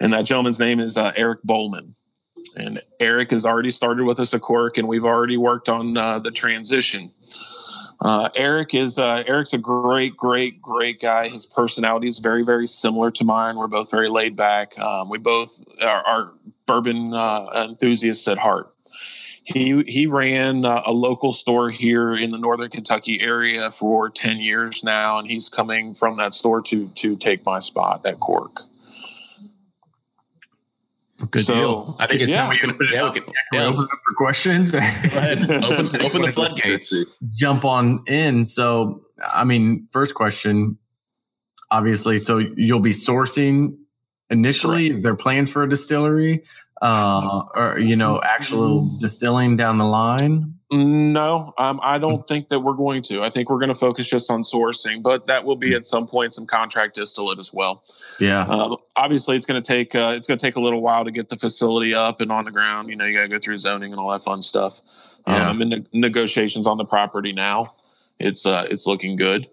And 0.00 0.12
that 0.12 0.22
gentleman's 0.22 0.60
name 0.60 0.80
is 0.80 0.96
uh, 0.96 1.12
Eric 1.16 1.42
Bowman. 1.44 1.94
And 2.56 2.82
Eric 3.00 3.30
has 3.30 3.46
already 3.46 3.70
started 3.70 4.04
with 4.04 4.20
us 4.20 4.34
at 4.34 4.40
Cork, 4.40 4.78
and 4.78 4.86
we've 4.86 5.04
already 5.04 5.36
worked 5.36 5.68
on 5.68 5.96
uh, 5.96 6.18
the 6.18 6.30
transition. 6.30 7.10
Uh, 8.00 8.28
Eric 8.34 8.74
is 8.74 8.98
uh, 8.98 9.22
Eric's 9.26 9.52
a 9.52 9.58
great, 9.58 10.16
great, 10.16 10.60
great 10.60 11.00
guy. 11.00 11.28
His 11.28 11.46
personality 11.46 12.08
is 12.08 12.18
very, 12.18 12.42
very 12.42 12.66
similar 12.66 13.12
to 13.12 13.24
mine. 13.24 13.56
We're 13.56 13.68
both 13.68 13.90
very 13.90 14.08
laid 14.08 14.34
back. 14.34 14.76
Um, 14.78 15.08
we 15.08 15.18
both 15.18 15.62
are, 15.80 16.04
are 16.04 16.32
bourbon 16.66 17.14
uh, 17.14 17.68
enthusiasts 17.68 18.26
at 18.26 18.38
heart. 18.38 18.74
He 19.44 19.82
he 19.86 20.06
ran 20.06 20.64
uh, 20.64 20.82
a 20.84 20.92
local 20.92 21.32
store 21.32 21.70
here 21.70 22.14
in 22.14 22.30
the 22.30 22.38
northern 22.38 22.70
Kentucky 22.70 23.20
area 23.20 23.70
for 23.70 24.08
ten 24.08 24.38
years 24.38 24.82
now, 24.84 25.18
and 25.18 25.28
he's 25.28 25.48
coming 25.48 25.94
from 25.94 26.16
that 26.16 26.34
store 26.34 26.60
to 26.62 26.88
to 26.88 27.16
take 27.16 27.44
my 27.44 27.58
spot 27.58 28.04
at 28.04 28.20
Cork. 28.20 28.62
Good 31.30 31.44
so, 31.44 31.54
deal. 31.54 31.96
I 32.00 32.06
think 32.06 32.20
it's 32.20 32.32
yeah, 32.32 32.38
time 32.38 32.50
we 32.50 32.58
can 32.58 32.70
open 32.70 32.86
it 32.86 32.94
yeah, 32.94 33.04
up. 33.04 33.14
Can, 33.14 33.24
yeah, 33.52 33.66
open 33.66 33.84
up 33.84 33.88
for 33.90 34.14
questions. 34.16 34.74
open, 34.74 34.82
open 36.02 36.22
the 36.22 36.30
floodgates. 36.32 36.94
Jump 37.34 37.64
on 37.64 38.02
in. 38.06 38.46
So, 38.46 39.04
I 39.24 39.44
mean, 39.44 39.86
first 39.90 40.14
question, 40.14 40.78
obviously. 41.70 42.18
So 42.18 42.38
you'll 42.38 42.80
be 42.80 42.90
sourcing 42.90 43.76
initially. 44.30 44.88
Correct. 44.88 45.02
Their 45.02 45.16
plans 45.16 45.50
for 45.50 45.62
a 45.62 45.68
distillery 45.68 46.42
uh, 46.82 47.44
or 47.54 47.78
you 47.78 47.96
know, 47.96 48.20
actual 48.22 48.86
distilling 48.98 49.56
down 49.56 49.78
the 49.78 49.84
line? 49.84 50.54
No, 50.72 51.52
um, 51.58 51.80
I 51.82 51.98
don't 51.98 52.26
think 52.26 52.48
that 52.48 52.60
we're 52.60 52.72
going 52.72 53.02
to. 53.02 53.22
I 53.22 53.28
think 53.28 53.50
we're 53.50 53.58
going 53.58 53.68
to 53.68 53.74
focus 53.74 54.08
just 54.08 54.30
on 54.30 54.40
sourcing, 54.40 55.02
but 55.02 55.26
that 55.26 55.44
will 55.44 55.56
be 55.56 55.74
at 55.74 55.84
some 55.84 56.06
point 56.06 56.32
some 56.32 56.46
contract 56.46 56.94
distillate 56.94 57.38
as 57.38 57.52
well. 57.52 57.84
Yeah. 58.18 58.46
Um, 58.46 58.78
obviously, 58.96 59.36
it's 59.36 59.44
going 59.44 59.60
to 59.60 59.66
take 59.66 59.94
uh, 59.94 60.14
it's 60.16 60.26
going 60.26 60.38
to 60.38 60.46
take 60.46 60.56
a 60.56 60.60
little 60.60 60.80
while 60.80 61.04
to 61.04 61.10
get 61.10 61.28
the 61.28 61.36
facility 61.36 61.92
up 61.92 62.22
and 62.22 62.32
on 62.32 62.46
the 62.46 62.50
ground. 62.50 62.88
You 62.88 62.96
know, 62.96 63.04
you 63.04 63.12
got 63.12 63.22
to 63.22 63.28
go 63.28 63.38
through 63.38 63.58
zoning 63.58 63.92
and 63.92 64.00
all 64.00 64.10
that 64.12 64.22
fun 64.22 64.40
stuff. 64.40 64.80
Um, 65.26 65.34
yeah. 65.34 65.48
I'm 65.50 65.60
in 65.60 65.68
ne- 65.68 65.86
negotiations 65.92 66.66
on 66.66 66.78
the 66.78 66.86
property 66.86 67.34
now. 67.34 67.74
It's 68.18 68.46
uh, 68.46 68.66
it's 68.70 68.86
looking 68.86 69.16
good. 69.16 69.48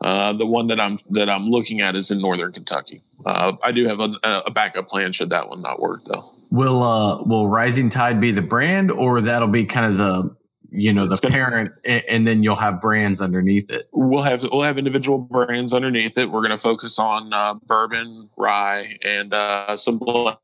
Uh, 0.00 0.32
the 0.32 0.46
one 0.46 0.68
that 0.68 0.80
I'm 0.80 0.98
that 1.10 1.28
I'm 1.28 1.44
looking 1.44 1.82
at 1.82 1.94
is 1.94 2.10
in 2.10 2.20
northern 2.20 2.52
Kentucky. 2.52 3.02
Uh, 3.26 3.52
I 3.62 3.70
do 3.72 3.86
have 3.86 4.00
a, 4.00 4.14
a 4.46 4.50
backup 4.50 4.88
plan 4.88 5.12
should 5.12 5.28
that 5.28 5.50
one 5.50 5.60
not 5.60 5.78
work 5.78 6.04
though. 6.04 6.24
Will 6.50 6.82
uh 6.82 7.22
will 7.22 7.48
Rising 7.48 7.90
Tide 7.90 8.18
be 8.18 8.30
the 8.30 8.42
brand 8.42 8.90
or 8.90 9.20
that'll 9.20 9.48
be 9.48 9.66
kind 9.66 9.86
of 9.86 9.98
the 9.98 10.36
you 10.74 10.92
know 10.92 11.06
the 11.06 11.16
gonna, 11.16 11.32
parent 11.32 11.72
and 11.84 12.26
then 12.26 12.42
you'll 12.42 12.56
have 12.56 12.80
brands 12.80 13.20
underneath 13.20 13.70
it 13.70 13.88
we'll 13.92 14.22
have 14.22 14.42
we'll 14.50 14.62
have 14.62 14.76
individual 14.76 15.18
brands 15.18 15.72
underneath 15.72 16.18
it 16.18 16.30
we're 16.30 16.40
going 16.40 16.50
to 16.50 16.58
focus 16.58 16.98
on 16.98 17.32
uh, 17.32 17.54
bourbon 17.66 18.28
rye 18.36 18.98
and 19.04 19.32
uh, 19.32 19.76
some 19.76 19.98
blood 19.98 20.36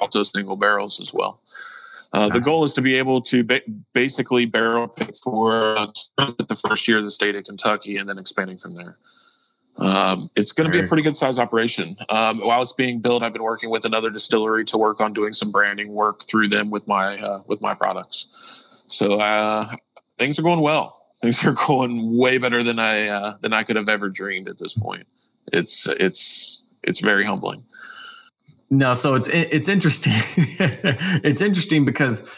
also 0.00 0.22
single 0.22 0.56
barrels 0.56 1.00
as 1.00 1.12
well 1.12 1.40
uh, 2.12 2.26
nice. 2.26 2.32
the 2.32 2.40
goal 2.40 2.64
is 2.64 2.74
to 2.74 2.82
be 2.82 2.94
able 2.94 3.20
to 3.20 3.44
ba- 3.44 3.60
basically 3.92 4.44
barrel 4.44 4.88
pick 4.88 5.16
for 5.16 5.76
uh, 5.78 5.86
the 6.16 6.56
first 6.68 6.88
year 6.88 6.98
of 6.98 7.04
the 7.04 7.10
state 7.10 7.36
of 7.36 7.44
kentucky 7.44 7.96
and 7.96 8.08
then 8.08 8.18
expanding 8.18 8.58
from 8.58 8.74
there 8.74 8.98
um, 9.78 10.28
it's 10.34 10.50
going 10.50 10.68
to 10.68 10.76
be 10.76 10.84
a 10.84 10.88
pretty 10.88 11.04
good 11.04 11.14
size 11.14 11.38
operation. 11.38 11.96
Um, 12.08 12.40
while 12.40 12.60
it's 12.62 12.72
being 12.72 13.00
built, 13.00 13.22
I've 13.22 13.32
been 13.32 13.44
working 13.44 13.70
with 13.70 13.84
another 13.84 14.10
distillery 14.10 14.64
to 14.64 14.76
work 14.76 15.00
on 15.00 15.12
doing 15.12 15.32
some 15.32 15.52
branding 15.52 15.92
work 15.92 16.24
through 16.24 16.48
them 16.48 16.70
with 16.70 16.88
my 16.88 17.16
uh, 17.16 17.42
with 17.46 17.60
my 17.60 17.74
products. 17.74 18.26
So 18.88 19.20
uh, 19.20 19.74
things 20.18 20.38
are 20.38 20.42
going 20.42 20.60
well. 20.60 21.00
Things 21.22 21.44
are 21.44 21.52
going 21.66 22.16
way 22.18 22.38
better 22.38 22.62
than 22.62 22.78
I 22.78 23.08
uh, 23.08 23.36
than 23.40 23.52
I 23.52 23.62
could 23.62 23.76
have 23.76 23.88
ever 23.88 24.08
dreamed 24.08 24.48
at 24.48 24.58
this 24.58 24.74
point. 24.74 25.06
It's 25.52 25.86
it's 25.86 26.64
it's 26.82 27.00
very 27.00 27.24
humbling. 27.24 27.64
No, 28.70 28.94
so 28.94 29.14
it's 29.14 29.28
it's 29.28 29.68
interesting. 29.68 30.12
it's 30.36 31.40
interesting 31.40 31.84
because 31.84 32.28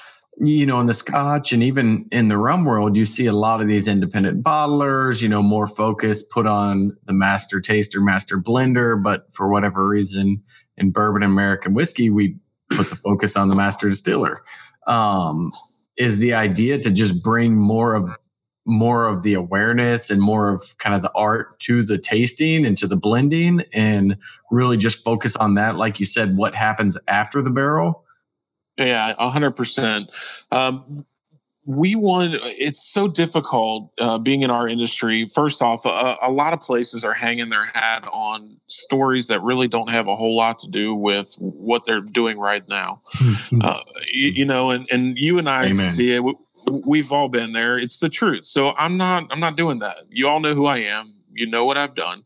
you 0.42 0.64
know, 0.64 0.80
in 0.80 0.86
the 0.86 0.94
Scotch 0.94 1.52
and 1.52 1.62
even 1.62 2.08
in 2.12 2.28
the 2.28 2.38
rum 2.38 2.64
world, 2.64 2.96
you 2.96 3.04
see 3.04 3.26
a 3.26 3.32
lot 3.32 3.60
of 3.60 3.68
these 3.68 3.86
independent 3.86 4.42
bottlers, 4.42 5.20
you 5.20 5.28
know, 5.28 5.42
more 5.42 5.66
focus 5.66 6.22
put 6.22 6.46
on 6.46 6.96
the 7.04 7.12
master 7.12 7.60
taster, 7.60 8.00
master 8.00 8.38
blender. 8.38 9.00
But 9.00 9.30
for 9.32 9.50
whatever 9.50 9.86
reason, 9.86 10.42
in 10.78 10.92
bourbon 10.92 11.22
and 11.22 11.32
American 11.32 11.74
whiskey, 11.74 12.08
we 12.08 12.36
put 12.70 12.88
the 12.88 12.96
focus 12.96 13.36
on 13.36 13.48
the 13.48 13.54
master 13.54 13.90
distiller. 13.90 14.42
Um, 14.86 15.52
is 16.00 16.18
the 16.18 16.32
idea 16.32 16.78
to 16.78 16.90
just 16.90 17.22
bring 17.22 17.54
more 17.54 17.94
of 17.94 18.16
more 18.66 19.06
of 19.06 19.22
the 19.22 19.34
awareness 19.34 20.10
and 20.10 20.20
more 20.20 20.48
of 20.48 20.76
kind 20.78 20.94
of 20.94 21.02
the 21.02 21.12
art 21.14 21.58
to 21.60 21.82
the 21.82 21.98
tasting 21.98 22.64
and 22.64 22.76
to 22.76 22.86
the 22.86 22.96
blending 22.96 23.62
and 23.72 24.16
really 24.50 24.76
just 24.76 25.02
focus 25.02 25.34
on 25.36 25.54
that 25.54 25.76
like 25.76 25.98
you 25.98 26.06
said 26.06 26.36
what 26.36 26.54
happens 26.54 26.96
after 27.08 27.42
the 27.42 27.50
barrel 27.50 28.04
yeah, 28.80 29.14
hundred 29.18 29.48
um, 29.48 29.52
percent. 29.52 30.10
We 31.70 31.94
want. 31.94 32.34
It's 32.42 32.92
so 32.92 33.06
difficult 33.06 33.92
uh, 34.00 34.18
being 34.18 34.42
in 34.42 34.50
our 34.50 34.66
industry. 34.66 35.26
First 35.26 35.62
off, 35.62 35.84
a, 35.84 36.16
a, 36.20 36.30
lot 36.30 36.52
of 36.52 36.60
places 36.60 37.04
are 37.04 37.12
hanging 37.12 37.48
their 37.48 37.66
hat 37.66 38.04
on 38.12 38.56
stories 38.66 39.28
that 39.28 39.40
really 39.40 39.68
don't 39.68 39.88
have 39.88 40.08
a 40.08 40.16
whole 40.16 40.34
lot 40.34 40.58
to 40.60 40.68
do 40.68 40.96
with 40.96 41.32
what 41.38 41.84
they're 41.84 42.00
doing 42.00 42.38
right 42.38 42.68
now. 42.68 43.02
uh, 43.62 43.80
you, 44.12 44.30
you, 44.30 44.44
know, 44.44 44.70
and 44.70 44.88
and 44.90 45.16
you 45.16 45.38
and 45.38 45.48
I 45.48 45.66
Amen. 45.66 45.90
see 45.90 46.12
it. 46.12 46.24
We, 46.24 46.34
we've 46.84 47.12
all 47.12 47.28
been 47.28 47.52
there. 47.52 47.78
It's 47.78 48.00
the 48.00 48.08
truth. 48.08 48.46
So 48.46 48.72
I'm 48.72 48.96
not. 48.96 49.28
I'm 49.30 49.40
not 49.40 49.54
doing 49.54 49.78
that. 49.78 49.98
You 50.08 50.26
all 50.26 50.40
know 50.40 50.56
who 50.56 50.66
I 50.66 50.78
am. 50.78 51.12
You 51.32 51.48
know 51.48 51.64
what 51.64 51.78
I've 51.78 51.94
done. 51.94 52.24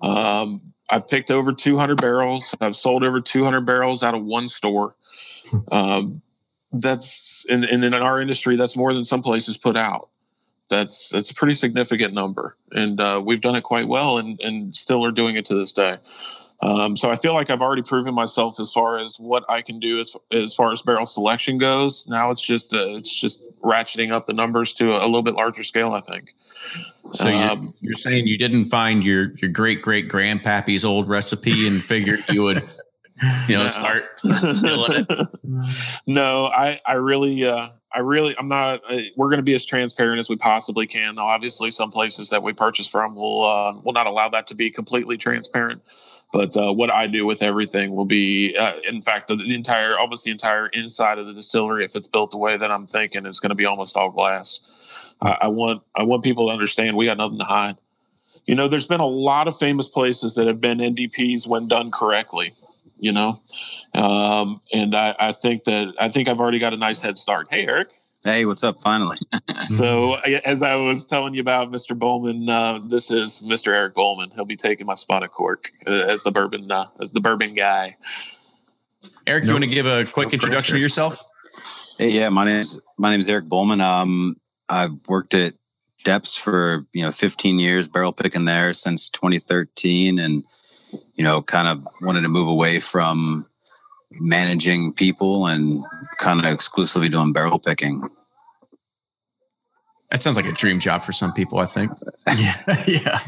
Um, 0.00 0.72
I've 0.90 1.06
picked 1.06 1.30
over 1.30 1.52
200 1.52 2.00
barrels. 2.00 2.52
I've 2.60 2.74
sold 2.74 3.04
over 3.04 3.20
200 3.20 3.60
barrels 3.60 4.02
out 4.02 4.14
of 4.14 4.24
one 4.24 4.48
store. 4.48 4.96
Um, 5.70 6.21
that's 6.72 7.44
and, 7.50 7.64
and 7.64 7.84
in 7.84 7.94
our 7.94 8.20
industry, 8.20 8.56
that's 8.56 8.76
more 8.76 8.94
than 8.94 9.04
some 9.04 9.22
places 9.22 9.56
put 9.56 9.76
out. 9.76 10.08
That's 10.68 11.10
that's 11.10 11.30
a 11.30 11.34
pretty 11.34 11.54
significant 11.54 12.14
number, 12.14 12.56
and 12.72 13.00
uh, 13.00 13.20
we've 13.22 13.40
done 13.40 13.56
it 13.56 13.62
quite 13.62 13.88
well, 13.88 14.18
and 14.18 14.40
and 14.40 14.74
still 14.74 15.04
are 15.04 15.12
doing 15.12 15.36
it 15.36 15.44
to 15.46 15.54
this 15.54 15.72
day. 15.72 15.98
Um, 16.62 16.96
so 16.96 17.10
I 17.10 17.16
feel 17.16 17.34
like 17.34 17.50
I've 17.50 17.60
already 17.60 17.82
proven 17.82 18.14
myself 18.14 18.60
as 18.60 18.72
far 18.72 18.96
as 18.96 19.18
what 19.18 19.44
I 19.48 19.62
can 19.62 19.80
do 19.80 20.00
as 20.00 20.16
as 20.30 20.54
far 20.54 20.72
as 20.72 20.80
barrel 20.80 21.06
selection 21.06 21.58
goes. 21.58 22.06
Now 22.06 22.30
it's 22.30 22.40
just 22.40 22.72
uh, 22.72 22.96
it's 22.96 23.20
just 23.20 23.44
ratcheting 23.60 24.12
up 24.12 24.26
the 24.26 24.32
numbers 24.32 24.72
to 24.74 24.92
a, 24.92 25.04
a, 25.04 25.06
little 25.06 25.22
bit 25.22 25.34
larger 25.34 25.64
scale. 25.64 25.92
I 25.92 26.00
think. 26.00 26.34
So 27.04 27.28
um, 27.28 27.62
you're, 27.62 27.90
you're, 27.90 27.94
saying 27.94 28.28
you 28.28 28.38
didn't 28.38 28.66
find 28.66 29.02
your 29.04 29.32
your 29.38 29.50
great 29.50 29.82
great 29.82 30.08
grandpappy's 30.08 30.84
old 30.84 31.08
recipe 31.08 31.66
and 31.66 31.82
figured 31.82 32.20
you 32.30 32.44
would 32.44 32.66
You 33.48 33.56
know, 33.56 33.62
No. 33.62 33.66
start, 33.68 34.20
start 34.20 34.42
distilling 34.42 35.06
it. 35.08 35.28
no, 36.06 36.46
I, 36.46 36.80
I 36.86 36.94
really, 36.94 37.44
uh, 37.44 37.68
I 37.94 38.00
really, 38.00 38.34
I'm 38.38 38.48
not. 38.48 38.80
Uh, 38.88 38.98
we're 39.16 39.28
going 39.28 39.38
to 39.38 39.44
be 39.44 39.54
as 39.54 39.64
transparent 39.64 40.18
as 40.18 40.28
we 40.28 40.36
possibly 40.36 40.86
can. 40.86 41.14
Though 41.14 41.26
obviously, 41.26 41.70
some 41.70 41.90
places 41.90 42.30
that 42.30 42.42
we 42.42 42.52
purchase 42.52 42.88
from 42.88 43.14
will 43.14 43.44
uh, 43.44 43.80
will 43.82 43.92
not 43.92 44.06
allow 44.06 44.28
that 44.30 44.46
to 44.48 44.54
be 44.54 44.70
completely 44.70 45.16
transparent. 45.16 45.82
But 46.32 46.56
uh, 46.56 46.72
what 46.72 46.90
I 46.90 47.06
do 47.06 47.26
with 47.26 47.42
everything 47.42 47.94
will 47.94 48.06
be, 48.06 48.56
uh, 48.56 48.72
in 48.88 49.02
fact, 49.02 49.28
the, 49.28 49.36
the 49.36 49.54
entire, 49.54 49.98
almost 49.98 50.24
the 50.24 50.30
entire 50.30 50.66
inside 50.68 51.18
of 51.18 51.26
the 51.26 51.34
distillery, 51.34 51.84
if 51.84 51.94
it's 51.94 52.08
built 52.08 52.30
the 52.30 52.38
way 52.38 52.56
that 52.56 52.70
I'm 52.70 52.86
thinking, 52.86 53.26
is 53.26 53.38
going 53.38 53.50
to 53.50 53.54
be 53.54 53.66
almost 53.66 53.96
all 53.98 54.10
glass. 54.10 54.60
I, 55.20 55.36
I 55.42 55.48
want, 55.48 55.82
I 55.94 56.04
want 56.04 56.24
people 56.24 56.48
to 56.48 56.52
understand 56.52 56.96
we 56.96 57.04
got 57.04 57.18
nothing 57.18 57.38
to 57.38 57.44
hide. 57.44 57.76
You 58.46 58.54
know, 58.54 58.66
there's 58.66 58.86
been 58.86 59.00
a 59.00 59.06
lot 59.06 59.46
of 59.46 59.58
famous 59.58 59.88
places 59.88 60.34
that 60.36 60.46
have 60.46 60.60
been 60.60 60.78
NDPs 60.78 61.46
when 61.46 61.68
done 61.68 61.90
correctly. 61.90 62.54
You 63.02 63.10
know, 63.10 63.42
um, 63.94 64.60
and 64.72 64.94
I, 64.94 65.16
I 65.18 65.32
think 65.32 65.64
that 65.64 65.92
I 65.98 66.08
think 66.08 66.28
I've 66.28 66.38
already 66.38 66.60
got 66.60 66.72
a 66.72 66.76
nice 66.76 67.00
head 67.00 67.18
start. 67.18 67.48
Hey, 67.50 67.66
Eric. 67.66 67.90
Hey, 68.24 68.44
what's 68.44 68.62
up? 68.62 68.80
Finally. 68.80 69.18
So, 69.66 70.14
as 70.44 70.62
I 70.62 70.74
was 70.74 71.06
telling 71.06 71.34
you 71.34 71.40
about 71.40 71.70
Mr. 71.70 71.96
Bowman, 71.96 72.48
uh, 72.48 72.80
this 72.84 73.10
is 73.10 73.40
Mr. 73.46 73.68
Eric 73.68 73.94
Bowman. 73.94 74.30
He'll 74.34 74.44
be 74.44 74.56
taking 74.56 74.86
my 74.86 74.94
spot 74.94 75.22
at 75.22 75.30
Cork 75.30 75.72
uh, 75.86 75.90
as 75.90 76.24
the 76.24 76.30
bourbon 76.32 76.70
uh, 76.70 76.86
as 77.00 77.12
the 77.12 77.20
bourbon 77.20 77.54
guy. 77.54 77.96
Eric, 79.26 79.44
you 79.44 79.52
want 79.52 79.64
to 79.64 79.70
give 79.70 79.86
a 79.86 80.04
quick 80.04 80.28
no 80.28 80.32
introduction 80.32 80.50
pressure. 80.50 80.74
to 80.74 80.80
yourself? 80.80 81.24
Hey, 81.98 82.10
yeah, 82.10 82.28
my 82.28 82.44
name's 82.44 82.80
my 82.98 83.10
name's 83.10 83.28
Eric 83.28 83.46
Bowman. 83.46 83.80
Um, 83.80 84.36
I've 84.68 84.92
worked 85.08 85.34
at 85.34 85.54
Depths 86.04 86.36
for 86.36 86.86
you 86.92 87.02
know 87.02 87.12
15 87.12 87.58
years, 87.58 87.88
barrel 87.88 88.12
picking 88.12 88.44
there 88.44 88.72
since 88.72 89.08
2013, 89.10 90.18
and 90.18 90.44
you 91.14 91.24
know, 91.24 91.42
kind 91.42 91.68
of 91.68 91.86
wanted 92.00 92.22
to 92.22 92.28
move 92.28 92.48
away 92.48 92.80
from 92.80 93.46
managing 94.10 94.92
people 94.92 95.46
and 95.46 95.84
kind 96.18 96.44
of 96.44 96.52
exclusively 96.52 97.08
doing 97.08 97.32
barrel 97.32 97.58
picking. 97.58 98.08
That 100.10 100.22
sounds 100.22 100.36
like 100.36 100.44
a 100.46 100.52
dream 100.52 100.78
job 100.78 101.02
for 101.04 101.12
some 101.12 101.32
people, 101.32 101.58
I 101.58 101.66
think. 101.66 101.90
yeah, 102.36 102.84
yeah. 102.86 103.20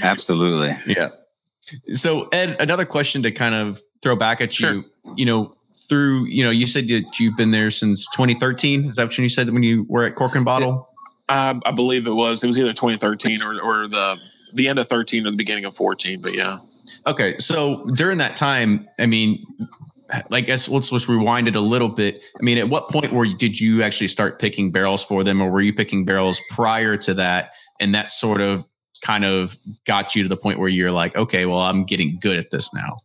Absolutely. 0.02 0.70
Yeah. 0.86 1.08
So 1.90 2.28
Ed, 2.28 2.56
another 2.60 2.84
question 2.84 3.22
to 3.24 3.32
kind 3.32 3.54
of 3.56 3.80
throw 4.02 4.14
back 4.14 4.40
at 4.40 4.52
Sure. 4.52 4.74
you. 4.74 4.84
You 5.16 5.24
know, 5.24 5.56
through 5.88 6.26
you 6.26 6.44
know, 6.44 6.50
you 6.50 6.66
said 6.66 6.86
that 6.88 7.18
you've 7.18 7.36
been 7.36 7.50
there 7.50 7.70
since 7.70 8.06
2013. 8.12 8.86
Is 8.88 8.96
that 8.96 9.04
what 9.04 9.18
you 9.18 9.28
said 9.28 9.50
when 9.50 9.62
you 9.62 9.84
were 9.88 10.04
at 10.04 10.14
Cork 10.14 10.34
and 10.36 10.44
Bottle? 10.44 10.88
I, 11.28 11.58
I 11.64 11.72
believe 11.72 12.06
it 12.06 12.12
was 12.12 12.44
it 12.44 12.46
was 12.46 12.58
either 12.58 12.72
2013 12.72 13.42
or, 13.42 13.60
or 13.60 13.88
the 13.88 14.16
the 14.56 14.68
end 14.68 14.78
of 14.78 14.88
13 14.88 15.26
or 15.26 15.30
the 15.30 15.36
beginning 15.36 15.64
of 15.64 15.74
14. 15.74 16.20
But 16.20 16.34
yeah, 16.34 16.58
Okay, 17.06 17.38
so 17.38 17.84
during 17.94 18.18
that 18.18 18.36
time, 18.36 18.88
I 18.98 19.06
mean, 19.06 19.44
I 20.30 20.40
guess 20.40 20.68
let's 20.68 20.92
let's 20.92 21.08
rewind 21.08 21.48
it 21.48 21.56
a 21.56 21.60
little 21.60 21.88
bit. 21.88 22.20
I 22.38 22.42
mean, 22.42 22.58
at 22.58 22.68
what 22.68 22.88
point 22.90 23.12
were 23.12 23.24
you, 23.24 23.36
did 23.36 23.60
you 23.60 23.82
actually 23.82 24.08
start 24.08 24.38
picking 24.40 24.70
barrels 24.70 25.02
for 25.02 25.24
them, 25.24 25.40
or 25.40 25.50
were 25.50 25.60
you 25.60 25.72
picking 25.72 26.04
barrels 26.04 26.40
prior 26.50 26.96
to 26.98 27.14
that? 27.14 27.50
And 27.80 27.94
that 27.94 28.10
sort 28.10 28.40
of 28.40 28.66
kind 29.02 29.24
of 29.24 29.56
got 29.84 30.14
you 30.14 30.22
to 30.22 30.28
the 30.28 30.36
point 30.36 30.58
where 30.58 30.68
you're 30.68 30.92
like, 30.92 31.14
okay, 31.16 31.46
well, 31.46 31.60
I'm 31.60 31.84
getting 31.84 32.18
good 32.20 32.38
at 32.38 32.50
this 32.50 32.72
now. 32.72 32.98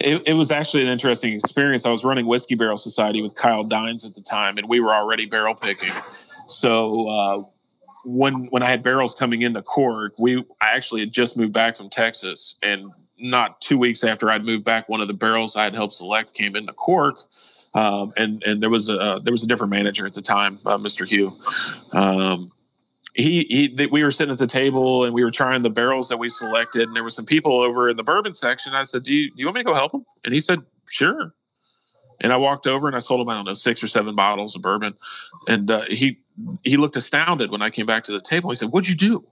it, 0.00 0.22
it 0.26 0.34
was 0.34 0.50
actually 0.50 0.82
an 0.82 0.88
interesting 0.88 1.32
experience. 1.34 1.86
I 1.86 1.90
was 1.90 2.04
running 2.04 2.26
Whiskey 2.26 2.54
Barrel 2.54 2.78
Society 2.78 3.22
with 3.22 3.34
Kyle 3.34 3.64
Dines 3.64 4.04
at 4.04 4.14
the 4.14 4.22
time, 4.22 4.58
and 4.58 4.68
we 4.68 4.80
were 4.80 4.92
already 4.92 5.26
barrel 5.26 5.54
picking. 5.54 5.92
So 6.48 7.08
uh, 7.08 7.42
when 8.04 8.46
when 8.46 8.62
I 8.62 8.70
had 8.70 8.82
barrels 8.82 9.14
coming 9.14 9.42
into 9.42 9.62
Cork, 9.62 10.14
we 10.18 10.38
I 10.60 10.74
actually 10.74 11.00
had 11.00 11.12
just 11.12 11.36
moved 11.36 11.52
back 11.52 11.76
from 11.76 11.90
Texas, 11.90 12.56
and 12.62 12.90
not 13.18 13.60
two 13.60 13.78
weeks 13.78 14.04
after 14.04 14.30
I'd 14.30 14.44
moved 14.44 14.64
back, 14.64 14.88
one 14.88 15.00
of 15.00 15.08
the 15.08 15.14
barrels 15.14 15.56
I 15.56 15.64
had 15.64 15.74
helped 15.74 15.92
select 15.92 16.34
came 16.34 16.56
into 16.56 16.72
Cork. 16.72 17.18
Um, 17.74 18.12
and 18.16 18.42
and 18.42 18.62
there 18.62 18.70
was 18.70 18.88
a 18.88 19.20
there 19.22 19.32
was 19.32 19.44
a 19.44 19.46
different 19.46 19.70
manager 19.70 20.06
at 20.06 20.14
the 20.14 20.22
time, 20.22 20.58
uh, 20.66 20.78
Mr. 20.78 21.06
Hugh. 21.06 21.32
Um, 21.92 22.50
he, 23.14 23.46
he 23.48 23.68
th- 23.68 23.90
we 23.90 24.04
were 24.04 24.10
sitting 24.10 24.32
at 24.32 24.38
the 24.38 24.46
table 24.46 25.04
and 25.04 25.14
we 25.14 25.24
were 25.24 25.30
trying 25.30 25.62
the 25.62 25.70
barrels 25.70 26.08
that 26.08 26.18
we 26.18 26.28
selected 26.28 26.82
and 26.82 26.94
there 26.94 27.02
were 27.02 27.10
some 27.10 27.26
people 27.26 27.60
over 27.60 27.88
in 27.88 27.96
the 27.96 28.02
bourbon 28.02 28.32
section 28.32 28.72
i 28.74 28.82
said 28.82 29.02
do 29.02 29.12
you, 29.12 29.28
do 29.30 29.34
you 29.36 29.46
want 29.46 29.56
me 29.56 29.60
to 29.62 29.66
go 29.66 29.74
help 29.74 29.92
him 29.92 30.04
and 30.24 30.32
he 30.32 30.40
said 30.40 30.60
sure 30.88 31.34
and 32.20 32.32
i 32.32 32.36
walked 32.36 32.66
over 32.66 32.86
and 32.86 32.94
i 32.94 33.00
sold 33.00 33.20
him 33.20 33.28
i 33.28 33.34
don't 33.34 33.44
know 33.44 33.52
six 33.52 33.82
or 33.82 33.88
seven 33.88 34.14
bottles 34.14 34.54
of 34.54 34.62
bourbon 34.62 34.94
and 35.48 35.70
uh, 35.70 35.82
he 35.88 36.18
he 36.64 36.76
looked 36.76 36.96
astounded 36.96 37.50
when 37.50 37.62
i 37.62 37.70
came 37.70 37.86
back 37.86 38.04
to 38.04 38.12
the 38.12 38.20
table. 38.20 38.50
He 38.50 38.56
said 38.56 38.70
what'd 38.70 38.88
you 38.88 38.96
do? 38.96 39.24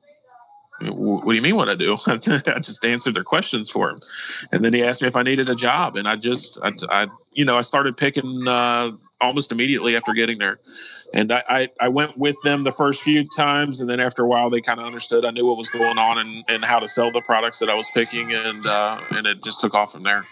What 0.80 1.24
do 1.24 1.34
you 1.34 1.42
mean 1.42 1.56
what 1.56 1.68
i 1.68 1.74
do? 1.74 1.96
I 2.06 2.16
just 2.60 2.84
answered 2.84 3.14
their 3.14 3.24
questions 3.24 3.68
for 3.68 3.90
him. 3.90 4.00
And 4.52 4.64
then 4.64 4.72
he 4.72 4.84
asked 4.84 5.02
me 5.02 5.08
if 5.08 5.16
i 5.16 5.22
needed 5.22 5.48
a 5.48 5.54
job 5.54 5.96
and 5.96 6.08
i 6.08 6.16
just 6.16 6.58
i, 6.62 6.72
I 6.88 7.08
you 7.32 7.44
know 7.44 7.58
i 7.58 7.62
started 7.62 7.96
picking 7.96 8.46
uh, 8.46 8.92
almost 9.20 9.50
immediately 9.50 9.96
after 9.96 10.12
getting 10.12 10.38
there. 10.38 10.60
And 11.12 11.32
I, 11.32 11.42
I, 11.48 11.68
I 11.80 11.88
went 11.88 12.18
with 12.18 12.36
them 12.44 12.64
the 12.64 12.70
first 12.70 13.02
few 13.02 13.26
times 13.36 13.80
and 13.80 13.88
then 13.88 13.98
after 13.98 14.22
a 14.22 14.28
while 14.28 14.50
they 14.50 14.60
kind 14.60 14.78
of 14.78 14.86
understood. 14.86 15.24
I 15.24 15.30
knew 15.30 15.46
what 15.46 15.56
was 15.56 15.70
going 15.70 15.98
on 15.98 16.18
and, 16.18 16.44
and 16.48 16.64
how 16.64 16.78
to 16.78 16.86
sell 16.86 17.10
the 17.10 17.22
products 17.22 17.58
that 17.60 17.70
i 17.70 17.74
was 17.74 17.90
picking 17.92 18.32
and 18.32 18.66
uh, 18.66 19.00
and 19.10 19.26
it 19.26 19.42
just 19.42 19.60
took 19.60 19.74
off 19.74 19.92
from 19.92 20.02
there 20.04 20.24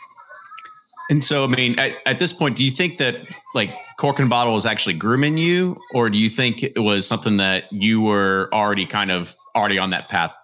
And 1.08 1.22
so, 1.22 1.44
I 1.44 1.46
mean, 1.46 1.78
at, 1.78 1.96
at 2.04 2.18
this 2.18 2.32
point, 2.32 2.56
do 2.56 2.64
you 2.64 2.70
think 2.70 2.98
that 2.98 3.16
like 3.54 3.70
Cork 3.98 4.18
and 4.18 4.28
Bottle 4.28 4.54
was 4.54 4.66
actually 4.66 4.94
grooming 4.94 5.36
you, 5.36 5.80
or 5.94 6.10
do 6.10 6.18
you 6.18 6.28
think 6.28 6.62
it 6.62 6.80
was 6.80 7.06
something 7.06 7.36
that 7.36 7.72
you 7.72 8.00
were 8.00 8.48
already 8.52 8.86
kind 8.86 9.10
of 9.10 9.34
already 9.54 9.78
on 9.78 9.90
that 9.90 10.08
path, 10.08 10.34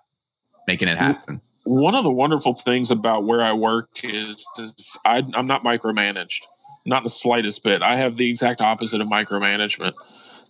making 0.69 0.89
it 0.89 0.99
happen? 0.99 1.41
one 1.65 1.95
of 1.95 2.05
the 2.05 2.11
wonderful 2.11 2.55
things 2.55 2.91
about 2.91 3.25
where 3.25 3.43
I 3.43 3.53
work 3.53 3.89
is, 4.03 4.45
is 4.59 4.97
I, 5.05 5.23
I'm 5.35 5.47
not 5.47 5.63
micromanaged, 5.63 6.43
not 6.85 7.03
the 7.03 7.09
slightest 7.09 7.63
bit. 7.63 7.83
I 7.83 7.97
have 7.97 8.17
the 8.17 8.29
exact 8.29 8.61
opposite 8.61 9.01
of 9.01 9.09
micromanagement. 9.09 9.95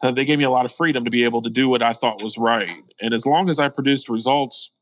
Uh, 0.02 0.10
they 0.10 0.24
gave 0.24 0.38
me 0.38 0.44
a 0.44 0.50
lot 0.50 0.64
of 0.64 0.72
freedom 0.72 1.04
to 1.04 1.10
be 1.10 1.24
able 1.24 1.42
to 1.42 1.50
do 1.50 1.68
what 1.68 1.82
I 1.82 1.92
thought 1.92 2.22
was 2.22 2.38
right, 2.38 2.82
and 3.00 3.14
as 3.14 3.26
long 3.26 3.48
as 3.48 3.58
I 3.58 3.68
produced 3.68 4.08
results, 4.08 4.72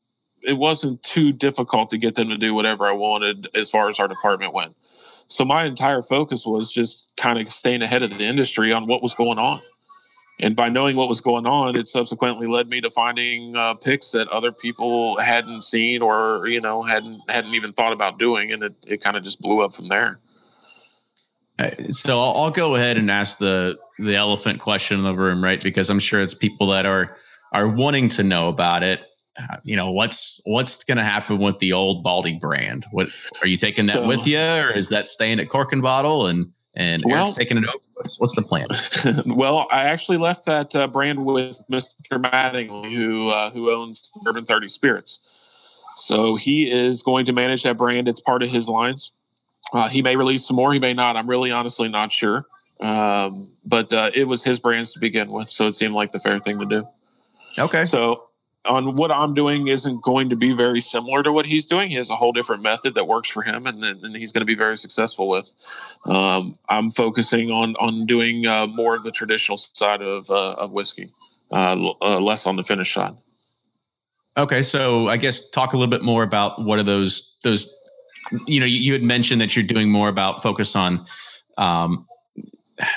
it 0.42 0.54
wasn't 0.54 1.02
too 1.02 1.32
difficult 1.32 1.90
to 1.90 1.98
get 1.98 2.14
them 2.14 2.28
to 2.28 2.38
do 2.38 2.54
whatever 2.54 2.86
I 2.86 2.92
wanted 2.92 3.48
as 3.54 3.70
far 3.70 3.88
as 3.90 4.00
our 4.00 4.08
department 4.08 4.54
went. 4.54 4.74
So 5.30 5.44
my 5.44 5.64
entire 5.64 6.02
focus 6.02 6.44
was 6.44 6.72
just 6.72 7.08
kind 7.16 7.38
of 7.38 7.48
staying 7.48 7.82
ahead 7.82 8.02
of 8.02 8.18
the 8.18 8.24
industry 8.24 8.72
on 8.72 8.88
what 8.88 9.00
was 9.00 9.14
going 9.14 9.38
on. 9.38 9.62
And 10.40 10.56
by 10.56 10.68
knowing 10.68 10.96
what 10.96 11.08
was 11.08 11.20
going 11.20 11.46
on, 11.46 11.76
it 11.76 11.86
subsequently 11.86 12.48
led 12.48 12.68
me 12.68 12.80
to 12.80 12.90
finding 12.90 13.54
uh, 13.54 13.74
picks 13.74 14.10
that 14.10 14.26
other 14.28 14.50
people 14.50 15.18
hadn't 15.20 15.62
seen 15.62 16.02
or 16.02 16.46
you 16.48 16.60
know 16.60 16.82
hadn't 16.82 17.20
hadn't 17.28 17.54
even 17.54 17.72
thought 17.72 17.92
about 17.92 18.18
doing, 18.18 18.50
and 18.50 18.62
it, 18.62 18.74
it 18.86 19.02
kind 19.02 19.16
of 19.16 19.22
just 19.22 19.40
blew 19.40 19.60
up 19.60 19.74
from 19.74 19.88
there. 19.88 20.18
So 21.90 22.18
I'll, 22.18 22.44
I'll 22.44 22.50
go 22.50 22.74
ahead 22.74 22.96
and 22.96 23.10
ask 23.10 23.38
the 23.38 23.78
the 23.98 24.16
elephant 24.16 24.60
question 24.60 24.98
in 24.98 25.04
the 25.04 25.14
room, 25.14 25.44
right? 25.44 25.62
Because 25.62 25.90
I'm 25.90 26.00
sure 26.00 26.22
it's 26.22 26.34
people 26.34 26.68
that 26.68 26.86
are 26.86 27.18
are 27.52 27.68
wanting 27.68 28.08
to 28.10 28.22
know 28.22 28.48
about 28.48 28.82
it. 28.82 29.04
You 29.64 29.76
know, 29.76 29.90
what's 29.90 30.40
what's 30.44 30.85
going 30.85 30.98
to 30.98 31.05
happen 31.05 31.38
with 31.38 31.59
the 31.59 31.72
old 31.72 32.03
Baldy 32.03 32.38
brand? 32.38 32.87
What 32.90 33.09
are 33.40 33.46
you 33.46 33.57
taking 33.57 33.87
that 33.87 33.92
So- 33.94 34.07
with 34.07 34.26
you, 34.26 34.38
or 34.38 34.70
is 34.70 34.88
that 34.90 35.09
staying 35.09 35.40
at 35.40 35.48
Cork 35.48 35.72
and 35.72 35.83
Bottle 35.83 36.26
and 36.26 36.53
and 36.74 37.03
Well- 37.05 37.22
Eric's 37.24 37.37
taking 37.37 37.59
it 37.59 37.64
over? 37.64 37.79
What's, 37.94 38.18
what's 38.18 38.35
the 38.35 38.42
plan? 38.42 38.66
well, 39.37 39.68
I 39.70 39.85
actually 39.85 40.16
left 40.16 40.46
that 40.46 40.74
uh, 40.74 40.87
brand 40.87 41.24
with 41.24 41.61
Mr. 41.70 41.92
Mattingly, 42.12 42.90
who 42.94 43.29
uh, 43.29 43.50
who 43.50 43.70
owns 43.70 44.11
Bourbon 44.22 44.44
Thirty 44.44 44.68
Spirits. 44.68 45.18
So 45.96 46.37
he 46.37 46.70
is 46.70 47.03
going 47.03 47.26
to 47.26 47.33
manage 47.33 47.62
that 47.64 47.76
brand. 47.76 48.09
It's 48.09 48.20
part 48.20 48.42
of 48.42 48.48
his 48.50 48.68
lines. 48.68 49.12
Uh, 49.72 49.88
he 49.88 50.00
may 50.03 50.16
release 50.16 50.46
some 50.46 50.57
more. 50.57 50.72
He 50.72 50.79
may 50.79 50.94
not. 50.94 51.16
I'm 51.16 51.29
really 51.29 51.50
honestly 51.50 51.88
not 51.88 52.11
sure. 52.11 52.46
Um, 52.81 53.50
but 53.64 53.92
uh, 53.92 54.11
it 54.14 54.26
was 54.26 54.42
his 54.42 54.59
brands 54.59 54.94
to 54.94 55.00
begin 55.00 55.31
with, 55.31 55.50
so 55.50 55.66
it 55.66 55.74
seemed 55.74 55.92
like 55.94 56.12
the 56.12 56.18
fair 56.20 56.38
thing 56.38 56.59
to 56.59 56.64
do. 56.64 56.88
Okay, 57.59 57.85
So 57.85 58.29
on 58.66 58.96
what 58.96 59.11
I'm 59.11 59.35
doing 59.35 59.68
isn't 59.68 60.03
going 60.03 60.29
to 60.29 60.37
be 60.37 60.53
very 60.53 60.81
similar 60.81 61.23
to 61.23 61.33
what 61.33 61.46
he's 61.46 61.66
doing. 61.66 61.88
He 61.88 61.96
has 61.96 62.11
a 62.11 62.16
whole 62.16 62.33
different 62.33 62.62
method 62.62 62.94
that 62.94 63.07
works 63.07 63.29
for 63.29 63.42
him, 63.42 63.66
and, 63.66 63.83
then 63.83 64.01
and 64.03 64.14
he's 64.14 64.33
going 64.33 64.42
to 64.42 64.46
be 64.46 64.55
very 64.55 64.77
successful 64.77 65.29
with. 65.29 65.51
Um, 66.05 66.59
I'm 66.68 66.90
focusing 66.90 67.51
on 67.51 67.75
on 67.77 68.07
doing 68.07 68.46
uh, 68.46 68.66
more 68.66 68.94
of 68.94 69.03
the 69.03 69.11
traditional 69.11 69.57
side 69.57 70.03
of 70.03 70.31
uh, 70.31 70.53
of 70.55 70.73
whiskey, 70.73 71.11
uh, 71.51 71.92
uh, 72.03 72.20
less 72.20 72.46
on 72.46 72.57
the 72.57 72.62
finish 72.62 72.92
side. 72.92 73.16
Okay, 74.37 74.62
so 74.62 75.09
I 75.09 75.16
guess 75.16 75.49
talk 75.51 75.73
a 75.73 75.77
little 75.77 75.90
bit 75.90 76.03
more 76.03 76.23
about 76.23 76.62
what 76.62 76.79
are 76.79 76.85
those 76.85 77.38
those. 77.42 77.75
You 78.46 78.61
know, 78.61 78.66
you, 78.66 78.79
you 78.79 78.92
had 78.92 79.03
mentioned 79.03 79.40
that 79.40 79.57
you're 79.57 79.64
doing 79.64 79.90
more 79.90 80.09
about 80.09 80.42
focus 80.42 80.77
on, 80.77 81.05
um, 81.57 82.07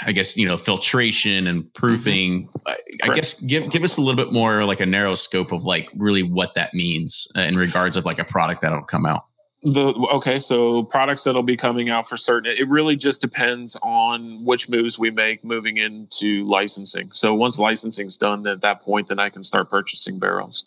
I 0.06 0.12
guess 0.12 0.38
you 0.38 0.48
know 0.48 0.58
filtration 0.58 1.48
and 1.48 1.72
proofing. 1.74 2.50
I, 2.66 2.76
I 3.04 3.16
guess 3.16 3.42
give 3.42 3.70
give 3.72 3.84
us 3.84 3.98
a 3.98 4.02
little 4.02 4.24
bit 4.24 4.34
more 4.34 4.66
like 4.66 4.80
a 4.80 4.86
narrow 4.86 5.16
scope 5.16 5.52
of 5.52 5.64
like 5.64 5.90
really 5.96 6.24
what 6.24 6.54
that 6.56 6.74
means 6.74 7.28
uh, 7.36 7.42
in 7.42 7.58
regards 7.58 7.98
of 7.98 8.06
like 8.06 8.20
a 8.20 8.24
product 8.24 8.62
that'll 8.62 8.84
come 8.84 9.06
out. 9.06 9.26
the 9.64 9.94
okay 10.12 10.40
so 10.40 10.84
products 10.84 11.24
that'll 11.24 11.42
be 11.42 11.56
coming 11.56 11.90
out 11.90 12.08
for 12.08 12.18
certain 12.18 12.54
it 12.58 12.68
really 12.68 12.98
just 12.98 13.22
depends 13.22 13.78
on 13.82 14.44
which 14.44 14.68
moves 14.68 15.00
we 15.00 15.10
make 15.10 15.44
moving 15.46 15.78
into 15.78 16.44
licensing 16.46 17.10
so 17.12 17.34
once 17.34 17.58
licensing's 17.58 18.18
done 18.18 18.46
at 18.46 18.60
that 18.60 18.82
point 18.82 19.08
then 19.08 19.20
i 19.20 19.30
can 19.30 19.42
start 19.42 19.70
purchasing 19.70 20.20
barrels 20.20 20.66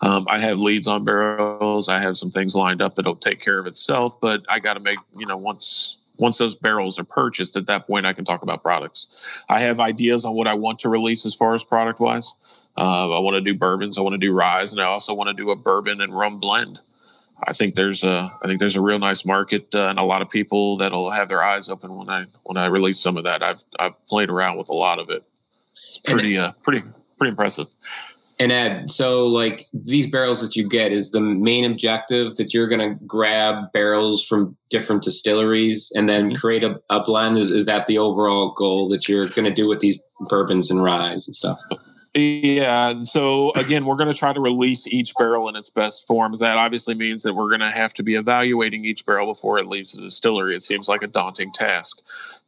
um, 0.00 0.26
i 0.28 0.40
have 0.40 0.58
leads 0.58 0.88
on 0.88 1.04
barrels 1.04 1.88
i 1.88 2.00
have 2.00 2.16
some 2.16 2.32
things 2.32 2.56
lined 2.56 2.82
up 2.82 2.96
that'll 2.96 3.14
take 3.14 3.40
care 3.40 3.60
of 3.60 3.66
itself 3.66 4.20
but 4.20 4.42
i 4.48 4.58
got 4.58 4.74
to 4.74 4.80
make 4.80 4.98
you 5.16 5.26
know 5.26 5.36
once 5.36 6.01
once 6.22 6.38
those 6.38 6.54
barrels 6.54 6.98
are 6.98 7.04
purchased 7.04 7.56
at 7.56 7.66
that 7.66 7.86
point 7.86 8.06
i 8.06 8.12
can 8.12 8.24
talk 8.24 8.42
about 8.42 8.62
products 8.62 9.44
i 9.48 9.60
have 9.60 9.78
ideas 9.80 10.24
on 10.24 10.34
what 10.34 10.46
i 10.46 10.54
want 10.54 10.78
to 10.78 10.88
release 10.88 11.26
as 11.26 11.34
far 11.34 11.54
as 11.54 11.62
product 11.62 12.00
wise 12.00 12.34
uh, 12.78 13.14
i 13.14 13.18
want 13.18 13.34
to 13.34 13.40
do 13.40 13.54
bourbons 13.54 13.98
i 13.98 14.00
want 14.00 14.14
to 14.14 14.18
do 14.18 14.32
rye 14.32 14.62
and 14.62 14.80
i 14.80 14.84
also 14.84 15.12
want 15.12 15.28
to 15.28 15.34
do 15.34 15.50
a 15.50 15.56
bourbon 15.56 16.00
and 16.00 16.16
rum 16.16 16.38
blend 16.38 16.80
I 17.44 17.52
think 17.52 17.74
there's 17.74 18.04
a 18.04 18.32
I 18.40 18.46
think 18.46 18.60
there's 18.60 18.76
a 18.76 18.80
real 18.80 18.98
nice 18.98 19.24
market 19.24 19.74
uh, 19.74 19.88
and 19.88 19.98
a 19.98 20.04
lot 20.04 20.22
of 20.22 20.30
people 20.30 20.76
that'll 20.76 21.10
have 21.10 21.28
their 21.28 21.42
eyes 21.42 21.68
open 21.68 21.96
when 21.96 22.08
I 22.08 22.26
when 22.44 22.56
I 22.56 22.66
release 22.66 23.00
some 23.00 23.16
of 23.16 23.24
that. 23.24 23.42
I've 23.42 23.64
I've 23.78 24.06
played 24.06 24.30
around 24.30 24.58
with 24.58 24.68
a 24.68 24.74
lot 24.74 25.00
of 25.00 25.10
it. 25.10 25.24
It's 25.88 25.98
pretty 25.98 26.38
uh 26.38 26.52
pretty 26.62 26.84
pretty 27.18 27.30
impressive. 27.30 27.68
And 28.42 28.50
Ed, 28.50 28.90
so 28.90 29.24
like 29.28 29.66
these 29.72 30.10
barrels 30.10 30.42
that 30.42 30.56
you 30.56 30.68
get 30.68 30.90
is 30.90 31.12
the 31.12 31.20
main 31.20 31.64
objective 31.64 32.34
that 32.34 32.52
you're 32.52 32.66
going 32.66 32.80
to 32.80 33.04
grab 33.04 33.70
barrels 33.72 34.26
from 34.26 34.56
different 34.68 35.04
distilleries 35.04 35.92
and 35.94 36.08
then 36.08 36.30
mm-hmm. 36.30 36.40
create 36.40 36.64
a, 36.64 36.80
a 36.90 37.04
blend. 37.04 37.38
Is, 37.38 37.50
is 37.50 37.66
that 37.66 37.86
the 37.86 37.98
overall 37.98 38.52
goal 38.56 38.88
that 38.88 39.08
you're 39.08 39.28
going 39.28 39.44
to 39.44 39.52
do 39.52 39.68
with 39.68 39.78
these 39.78 40.02
bourbons 40.22 40.72
and 40.72 40.82
ryes 40.82 41.28
and 41.28 41.36
stuff? 41.36 41.56
Yeah. 42.14 43.04
So 43.04 43.52
again, 43.52 43.86
we're 43.86 43.94
going 43.94 44.10
to 44.10 44.18
try 44.18 44.32
to 44.32 44.40
release 44.40 44.88
each 44.88 45.14
barrel 45.16 45.48
in 45.48 45.54
its 45.54 45.70
best 45.70 46.08
form. 46.08 46.36
That 46.38 46.58
obviously 46.58 46.94
means 46.94 47.22
that 47.22 47.34
we're 47.34 47.48
going 47.48 47.60
to 47.60 47.70
have 47.70 47.94
to 47.94 48.02
be 48.02 48.16
evaluating 48.16 48.84
each 48.84 49.06
barrel 49.06 49.28
before 49.28 49.58
it 49.58 49.66
leaves 49.66 49.92
the 49.92 50.02
distillery. 50.02 50.56
It 50.56 50.64
seems 50.64 50.88
like 50.88 51.04
a 51.04 51.06
daunting 51.06 51.52
task. 51.52 52.02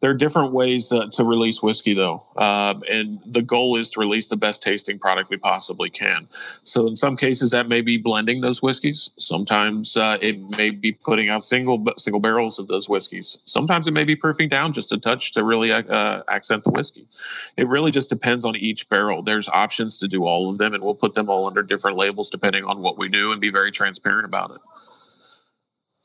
There 0.05 0.11
are 0.11 0.15
different 0.15 0.53
ways 0.53 0.93
uh, 0.93 1.07
to 1.13 1.25
release 1.25 1.63
whiskey, 1.63 1.95
though, 1.95 2.23
uh, 2.37 2.75
and 2.91 3.21
the 3.25 3.41
goal 3.41 3.75
is 3.77 3.91
to 3.93 4.01
release 4.01 4.29
the 4.29 4.37
best 4.37 4.63
tasting 4.63 4.99
product 4.99 5.31
we 5.31 5.39
possibly 5.39 5.89
can. 5.89 6.29
So, 6.63 6.87
in 6.87 6.95
some 6.95 7.17
cases, 7.17 7.53
that 7.53 7.69
may 7.69 7.81
be 7.81 7.97
blending 7.97 8.43
those 8.43 8.61
whiskeys. 8.61 9.13
Sometimes 9.17 9.97
uh, 9.97 10.19
it 10.21 10.39
may 10.59 10.69
be 10.69 10.93
putting 10.93 11.31
out 11.31 11.43
single 11.43 11.83
single 11.97 12.21
barrels 12.21 12.59
of 12.59 12.69
those 12.69 12.87
whiskeys. 12.87 13.39
Sometimes 13.47 13.89
it 13.89 13.93
may 13.93 14.05
be 14.05 14.15
proofing 14.15 14.51
down 14.51 14.75
just 14.75 14.93
a 14.93 14.99
touch 14.99 15.33
to 15.33 15.43
really 15.43 15.73
uh, 15.73 16.23
accent 16.29 16.65
the 16.65 16.71
whiskey. 16.71 17.09
It 17.57 17.67
really 17.67 17.91
just 17.91 18.11
depends 18.11 18.45
on 18.45 18.57
each 18.57 18.91
barrel. 18.91 19.23
There's 19.23 19.49
options 19.49 19.97
to 20.01 20.07
do 20.07 20.27
all 20.27 20.51
of 20.51 20.59
them, 20.59 20.75
and 20.75 20.85
we'll 20.85 20.97
put 20.97 21.15
them 21.15 21.31
all 21.31 21.47
under 21.47 21.63
different 21.63 21.97
labels 21.97 22.29
depending 22.29 22.65
on 22.65 22.83
what 22.83 22.99
we 22.99 23.09
do, 23.09 23.33
and 23.33 23.41
be 23.41 23.49
very 23.49 23.71
transparent 23.71 24.27
about 24.27 24.51
it. 24.51 24.61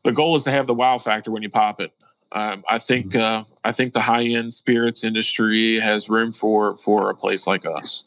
The 0.06 0.14
goal 0.14 0.38
is 0.38 0.46
to 0.46 0.52
have 0.52 0.68
the 0.68 0.74
wow 0.74 1.00
factor 1.00 1.32
when 1.32 1.44
you 1.44 1.50
pop 1.50 1.82
it. 1.82 1.92
Um, 2.32 2.64
I 2.70 2.78
think 2.78 3.14
mm-hmm. 3.14 3.42
uh, 3.42 3.49
I 3.70 3.72
think 3.72 3.94
the 3.94 4.02
high 4.02 4.24
end 4.24 4.52
spirits 4.52 5.04
industry 5.04 5.80
has 5.80 6.10
room 6.10 6.34
for 6.34 6.76
for 6.78 7.12
a 7.12 7.16
place 7.16 7.46
like 7.46 7.68
us. 7.68 8.04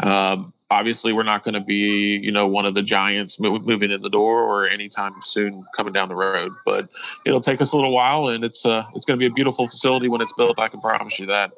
Um, 0.00 0.52
obviously, 0.70 1.14
we're 1.14 1.22
not 1.22 1.44
going 1.44 1.54
to 1.54 1.62
be 1.62 2.20
you 2.22 2.30
know 2.30 2.46
one 2.46 2.66
of 2.66 2.74
the 2.74 2.82
giants 2.82 3.40
moving 3.40 3.90
in 3.90 4.02
the 4.02 4.10
door 4.10 4.42
or 4.42 4.68
anytime 4.68 5.14
soon 5.22 5.64
coming 5.74 5.94
down 5.94 6.10
the 6.10 6.14
road, 6.14 6.52
but 6.66 6.90
it'll 7.24 7.40
take 7.40 7.62
us 7.62 7.72
a 7.72 7.76
little 7.76 7.90
while, 7.90 8.28
and 8.28 8.44
it's 8.44 8.66
uh, 8.66 8.84
it's 8.94 9.06
going 9.06 9.18
to 9.18 9.22
be 9.22 9.32
a 9.32 9.34
beautiful 9.34 9.66
facility 9.66 10.08
when 10.08 10.20
it's 10.20 10.34
built. 10.34 10.58
I 10.58 10.68
can 10.68 10.82
promise 10.82 11.18
you 11.18 11.24
that. 11.24 11.52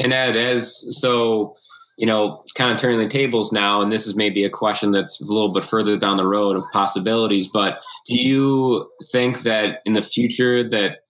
And 0.00 0.12
Ed, 0.12 0.34
as 0.34 0.98
so 0.98 1.54
you 1.96 2.06
know, 2.06 2.42
kind 2.56 2.72
of 2.72 2.78
turning 2.78 2.98
the 2.98 3.06
tables 3.06 3.52
now, 3.52 3.80
and 3.80 3.92
this 3.92 4.08
is 4.08 4.16
maybe 4.16 4.42
a 4.42 4.50
question 4.50 4.90
that's 4.90 5.20
a 5.20 5.26
little 5.26 5.52
bit 5.52 5.62
further 5.62 5.96
down 5.96 6.16
the 6.16 6.26
road 6.26 6.56
of 6.56 6.64
possibilities, 6.72 7.46
but 7.46 7.80
do 8.06 8.16
you 8.16 8.90
think 9.12 9.42
that 9.42 9.80
in 9.84 9.92
the 9.92 10.02
future 10.02 10.68
that 10.68 11.01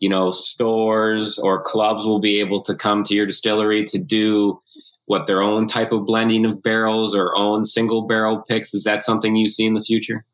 you 0.00 0.08
know 0.08 0.30
stores 0.30 1.38
or 1.38 1.60
clubs 1.60 2.04
will 2.04 2.20
be 2.20 2.40
able 2.40 2.60
to 2.62 2.74
come 2.74 3.04
to 3.04 3.14
your 3.14 3.26
distillery 3.26 3.84
to 3.84 3.98
do 3.98 4.60
what 5.06 5.26
their 5.26 5.42
own 5.42 5.66
type 5.66 5.90
of 5.90 6.04
blending 6.04 6.44
of 6.44 6.62
barrels 6.62 7.14
or 7.14 7.34
own 7.34 7.64
single 7.64 8.02
barrel 8.02 8.42
picks? 8.46 8.74
Is 8.74 8.84
that 8.84 9.02
something 9.02 9.36
you 9.36 9.48
see 9.48 9.64
in 9.64 9.74
the 9.74 9.80
future? 9.80 10.24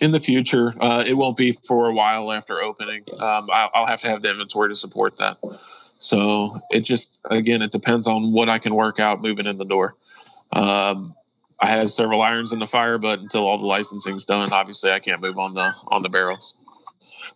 in 0.00 0.10
the 0.10 0.20
future. 0.20 0.74
Uh, 0.80 1.04
it 1.06 1.14
won't 1.14 1.36
be 1.36 1.52
for 1.52 1.88
a 1.88 1.92
while 1.92 2.32
after 2.32 2.60
opening. 2.60 3.04
Um, 3.12 3.48
I'll, 3.52 3.70
I'll, 3.74 3.86
have 3.86 4.00
to 4.00 4.08
have 4.08 4.22
the 4.22 4.30
inventory 4.30 4.68
to 4.68 4.74
support 4.74 5.16
that. 5.18 5.38
So 5.98 6.60
it 6.70 6.80
just 6.80 7.20
again 7.30 7.62
it 7.62 7.72
depends 7.72 8.06
on 8.06 8.32
what 8.32 8.48
I 8.48 8.58
can 8.58 8.74
work 8.74 8.98
out 8.98 9.22
moving 9.22 9.46
in 9.46 9.58
the 9.58 9.64
door. 9.64 9.94
Um, 10.52 11.14
I 11.60 11.68
have 11.68 11.90
several 11.90 12.20
irons 12.22 12.52
in 12.52 12.58
the 12.58 12.66
fire, 12.66 12.98
but 12.98 13.20
until 13.20 13.46
all 13.46 13.58
the 13.58 13.66
licensing's 13.66 14.24
done, 14.24 14.52
obviously 14.52 14.90
I 14.90 14.98
can't 14.98 15.20
move 15.20 15.38
on 15.38 15.54
the 15.54 15.72
on 15.88 16.02
the 16.02 16.08
barrels. 16.08 16.54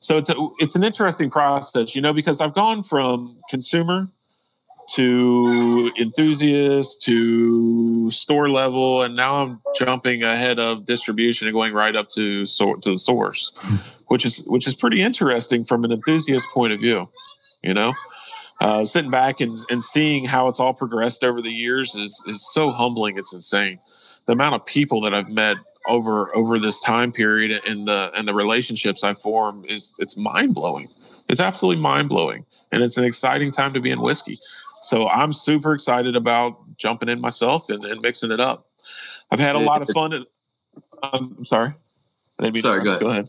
So 0.00 0.16
it's 0.16 0.30
a, 0.30 0.34
it's 0.58 0.76
an 0.76 0.84
interesting 0.84 1.30
process, 1.30 1.94
you 1.94 2.02
know, 2.02 2.12
because 2.12 2.40
I've 2.40 2.54
gone 2.54 2.82
from 2.82 3.36
consumer 3.50 4.08
to 4.94 5.92
enthusiast 5.98 7.02
to 7.02 8.10
store 8.10 8.48
level, 8.48 9.02
and 9.02 9.14
now 9.14 9.42
I'm 9.42 9.60
jumping 9.76 10.22
ahead 10.22 10.58
of 10.58 10.86
distribution 10.86 11.46
and 11.46 11.54
going 11.54 11.74
right 11.74 11.94
up 11.94 12.08
to 12.10 12.46
so, 12.46 12.74
to 12.76 12.90
the 12.90 12.96
source, 12.96 13.52
which 14.06 14.24
is 14.24 14.44
which 14.46 14.66
is 14.66 14.74
pretty 14.74 15.02
interesting 15.02 15.64
from 15.64 15.84
an 15.84 15.92
enthusiast 15.92 16.48
point 16.54 16.72
of 16.72 16.80
view, 16.80 17.10
you 17.62 17.74
know 17.74 17.92
uh, 18.60 18.84
sitting 18.84 19.10
back 19.10 19.40
and, 19.40 19.56
and 19.70 19.82
seeing 19.82 20.24
how 20.24 20.48
it's 20.48 20.58
all 20.58 20.74
progressed 20.74 21.22
over 21.24 21.40
the 21.40 21.50
years 21.50 21.94
is 21.94 22.22
is 22.26 22.52
so 22.52 22.70
humbling. 22.70 23.16
It's 23.16 23.32
insane. 23.32 23.78
The 24.26 24.32
amount 24.32 24.56
of 24.56 24.66
people 24.66 25.00
that 25.02 25.14
I've 25.14 25.30
met 25.30 25.56
over 25.88 26.34
over 26.36 26.58
this 26.58 26.80
time 26.80 27.10
period 27.10 27.60
and 27.66 27.88
the 27.88 28.12
and 28.14 28.28
the 28.28 28.34
relationships 28.34 29.02
I 29.02 29.14
form 29.14 29.64
is 29.66 29.94
it's 29.98 30.16
mind 30.16 30.54
blowing. 30.54 30.88
It's 31.28 31.40
absolutely 31.40 31.82
mind 31.82 32.08
blowing, 32.08 32.44
and 32.72 32.82
it's 32.82 32.96
an 32.96 33.04
exciting 33.04 33.50
time 33.50 33.72
to 33.74 33.80
be 33.80 33.90
in 33.90 34.00
whiskey. 34.00 34.38
So 34.82 35.08
I'm 35.08 35.32
super 35.32 35.72
excited 35.72 36.14
about 36.14 36.76
jumping 36.76 37.08
in 37.08 37.20
myself 37.20 37.68
and, 37.68 37.84
and 37.84 38.00
mixing 38.00 38.30
it 38.30 38.40
up. 38.40 38.66
I've 39.30 39.40
had 39.40 39.56
a 39.56 39.58
lot 39.58 39.82
of 39.82 39.88
fun. 39.88 40.24
Um, 41.02 41.34
I'm 41.38 41.44
sorry. 41.44 41.74
sorry, 42.56 42.82
go 42.82 42.90
ahead. 42.90 43.00
Go 43.00 43.10
ahead. 43.10 43.28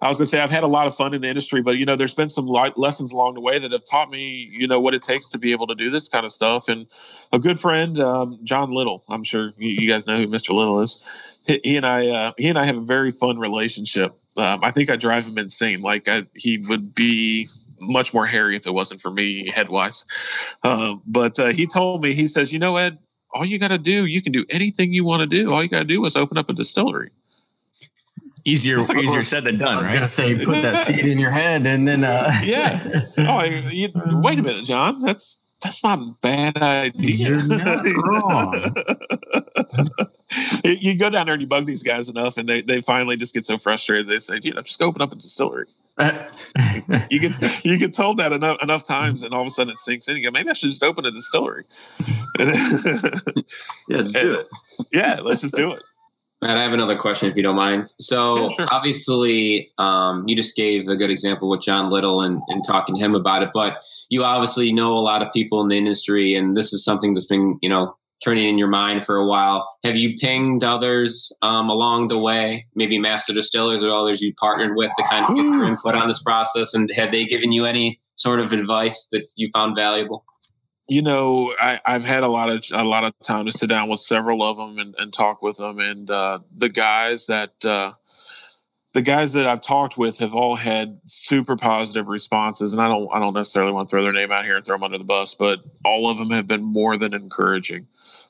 I 0.00 0.08
was 0.08 0.18
going 0.18 0.26
to 0.26 0.30
say 0.30 0.40
I've 0.40 0.50
had 0.50 0.62
a 0.62 0.68
lot 0.68 0.86
of 0.86 0.94
fun 0.94 1.14
in 1.14 1.20
the 1.20 1.28
industry, 1.28 1.62
but 1.62 1.76
you 1.76 1.86
know, 1.86 1.96
there's 1.96 2.14
been 2.14 2.28
some 2.28 2.46
lessons 2.46 3.12
along 3.12 3.34
the 3.34 3.40
way 3.40 3.58
that 3.58 3.72
have 3.72 3.84
taught 3.84 4.10
me, 4.10 4.50
you 4.52 4.66
know, 4.66 4.80
what 4.80 4.94
it 4.94 5.02
takes 5.02 5.28
to 5.30 5.38
be 5.38 5.52
able 5.52 5.66
to 5.66 5.74
do 5.74 5.90
this 5.90 6.08
kind 6.08 6.24
of 6.24 6.32
stuff. 6.32 6.68
And 6.68 6.86
a 7.32 7.38
good 7.38 7.58
friend, 7.58 7.98
um, 8.00 8.38
John 8.44 8.70
Little, 8.70 9.04
I'm 9.08 9.24
sure 9.24 9.52
you, 9.56 9.88
guys 9.88 10.06
know 10.06 10.16
who 10.16 10.26
Mr. 10.26 10.54
Little 10.54 10.80
is. 10.80 11.02
He, 11.46 11.60
he 11.62 11.76
and 11.76 11.86
I, 11.86 12.08
uh, 12.08 12.32
he 12.38 12.48
and 12.48 12.58
I 12.58 12.64
have 12.64 12.76
a 12.76 12.82
very 12.82 13.10
fun 13.10 13.38
relationship. 13.38 14.12
Um, 14.36 14.64
I 14.64 14.70
think 14.70 14.90
I 14.90 14.96
drive 14.96 15.26
him 15.26 15.38
insane. 15.38 15.82
Like 15.82 16.08
I, 16.08 16.24
he 16.34 16.58
would 16.58 16.94
be 16.94 17.48
much 17.80 18.14
more 18.14 18.26
hairy 18.26 18.56
if 18.56 18.66
it 18.66 18.72
wasn't 18.72 19.00
for 19.00 19.10
me 19.10 19.50
head 19.50 19.68
wise. 19.68 20.04
Um, 20.62 21.02
but 21.06 21.38
uh, 21.38 21.48
he 21.48 21.66
told 21.66 22.02
me, 22.02 22.12
he 22.12 22.26
says, 22.26 22.52
you 22.52 22.58
know, 22.58 22.76
Ed, 22.76 22.98
all 23.32 23.44
you 23.44 23.58
got 23.58 23.68
to 23.68 23.78
do, 23.78 24.06
you 24.06 24.22
can 24.22 24.32
do 24.32 24.44
anything 24.48 24.92
you 24.92 25.04
want 25.04 25.20
to 25.20 25.26
do. 25.26 25.52
All 25.52 25.62
you 25.62 25.68
got 25.68 25.80
to 25.80 25.84
do 25.84 26.04
is 26.04 26.16
open 26.16 26.38
up 26.38 26.48
a 26.48 26.52
distillery 26.52 27.10
easier 28.44 28.80
like 28.80 28.98
easier 28.98 29.24
said 29.24 29.44
than 29.44 29.58
done. 29.58 29.74
I 29.74 29.76
was 29.76 29.86
right? 29.86 29.94
gonna 29.94 30.08
say 30.08 30.34
put 30.44 30.62
that 30.62 30.86
seed 30.86 31.06
in 31.06 31.18
your 31.18 31.30
head 31.30 31.66
and 31.66 31.86
then 31.86 32.04
uh 32.04 32.30
yeah. 32.44 33.06
Oh, 33.18 33.42
you, 33.42 33.88
wait 33.94 34.38
a 34.38 34.42
minute, 34.42 34.64
John. 34.64 35.00
That's 35.00 35.38
that's 35.64 35.82
not 35.82 35.98
a 35.98 36.14
bad 36.20 36.58
idea. 36.58 37.30
You're 37.30 37.46
not 37.46 37.84
wrong. 38.04 38.54
you 40.62 40.98
go 40.98 41.08
down 41.08 41.24
there 41.24 41.32
and 41.32 41.40
you 41.40 41.46
bug 41.46 41.64
these 41.64 41.82
guys 41.82 42.10
enough, 42.10 42.36
and 42.36 42.46
they, 42.46 42.60
they 42.60 42.82
finally 42.82 43.16
just 43.16 43.32
get 43.32 43.46
so 43.46 43.56
frustrated. 43.56 44.06
They 44.06 44.18
say, 44.18 44.40
you 44.42 44.52
know, 44.52 44.60
just 44.60 44.82
open 44.82 45.00
up 45.00 45.12
a 45.12 45.14
distillery. 45.14 45.66
you 47.10 47.20
get 47.20 47.64
you 47.64 47.78
get 47.78 47.94
told 47.94 48.18
that 48.18 48.32
enough 48.32 48.62
enough 48.62 48.82
times, 48.82 49.22
and 49.22 49.32
all 49.32 49.40
of 49.40 49.46
a 49.46 49.50
sudden 49.50 49.72
it 49.72 49.78
sinks 49.78 50.06
in. 50.06 50.16
You 50.16 50.24
go, 50.24 50.30
maybe 50.32 50.50
I 50.50 50.52
should 50.52 50.70
just 50.70 50.82
open 50.82 51.06
a 51.06 51.10
distillery. 51.10 51.64
yeah, 52.38 52.46
just 53.88 54.14
do 54.14 54.34
it. 54.34 54.48
Yeah, 54.92 55.20
let's 55.22 55.40
just 55.40 55.54
do 55.54 55.72
it. 55.72 55.82
Matt, 56.42 56.58
I 56.58 56.62
have 56.62 56.72
another 56.72 56.96
question 56.96 57.30
if 57.30 57.36
you 57.36 57.42
don't 57.42 57.56
mind. 57.56 57.86
So 57.98 58.42
yeah, 58.42 58.48
sure. 58.48 58.66
obviously, 58.70 59.72
um, 59.78 60.24
you 60.26 60.36
just 60.36 60.54
gave 60.56 60.88
a 60.88 60.96
good 60.96 61.10
example 61.10 61.48
with 61.48 61.62
John 61.62 61.88
Little 61.90 62.20
and, 62.20 62.42
and 62.48 62.62
talking 62.66 62.94
to 62.96 63.00
him 63.00 63.14
about 63.14 63.42
it, 63.42 63.50
but 63.54 63.82
you 64.10 64.24
obviously 64.24 64.72
know 64.72 64.92
a 64.94 65.00
lot 65.00 65.22
of 65.22 65.32
people 65.32 65.62
in 65.62 65.68
the 65.68 65.78
industry, 65.78 66.34
and 66.34 66.56
this 66.56 66.72
is 66.72 66.84
something 66.84 67.14
that's 67.14 67.26
been, 67.26 67.58
you 67.62 67.68
know, 67.68 67.96
turning 68.22 68.48
in 68.48 68.58
your 68.58 68.68
mind 68.68 69.04
for 69.04 69.16
a 69.16 69.26
while. 69.26 69.68
Have 69.84 69.96
you 69.96 70.16
pinged 70.16 70.64
others 70.64 71.30
um, 71.42 71.68
along 71.68 72.08
the 72.08 72.18
way, 72.18 72.66
maybe 72.74 72.98
master 72.98 73.32
distillers 73.32 73.84
or 73.84 73.90
others 73.90 74.22
you 74.22 74.32
partnered 74.34 74.76
with 74.76 74.90
to 74.96 75.04
kind 75.04 75.26
of 75.28 75.36
get 75.36 75.42
their 75.42 75.64
input 75.64 75.94
on 75.94 76.08
this 76.08 76.22
process? 76.22 76.74
And 76.74 76.90
have 76.94 77.10
they 77.10 77.26
given 77.26 77.52
you 77.52 77.64
any 77.64 78.00
sort 78.16 78.40
of 78.40 78.52
advice 78.52 79.08
that 79.12 79.26
you 79.36 79.50
found 79.52 79.76
valuable? 79.76 80.24
You 80.86 81.02
know, 81.02 81.54
I, 81.60 81.80
have 81.84 82.04
had 82.04 82.24
a 82.24 82.28
lot 82.28 82.50
of 82.50 82.64
a 82.72 82.84
lot 82.84 83.04
of 83.04 83.14
time 83.22 83.46
to 83.46 83.52
sit 83.52 83.68
down 83.68 83.88
with 83.88 84.00
several 84.00 84.42
of 84.42 84.56
them 84.56 84.78
and, 84.78 84.94
and 84.98 85.12
talk 85.12 85.42
with 85.42 85.56
them, 85.56 85.78
and 85.78 86.10
uh, 86.10 86.40
the 86.54 86.68
guys 86.68 87.26
that 87.26 87.64
uh, 87.64 87.92
the 88.92 89.02
guys 89.02 89.32
that 89.32 89.46
I've 89.46 89.62
talked 89.62 89.96
with 89.96 90.18
have 90.18 90.34
all 90.34 90.56
had 90.56 91.00
super 91.06 91.56
positive 91.56 92.08
responses, 92.08 92.74
and 92.74 92.82
I 92.82 92.88
don't 92.88 93.08
I 93.12 93.18
don't 93.18 93.34
necessarily 93.34 93.72
want 93.72 93.88
to 93.88 93.90
throw 93.90 94.02
their 94.02 94.12
name 94.12 94.30
out 94.30 94.44
here 94.44 94.56
and 94.56 94.64
throw 94.64 94.76
them 94.76 94.84
under 94.84 94.98
the 94.98 95.04
bus, 95.04 95.34
but 95.34 95.60
all 95.84 96.10
of 96.10 96.18
them 96.18 96.30
have 96.30 96.46
been 96.46 96.62
more 96.62 96.96
than 96.96 97.14
encouraging. 97.14 97.86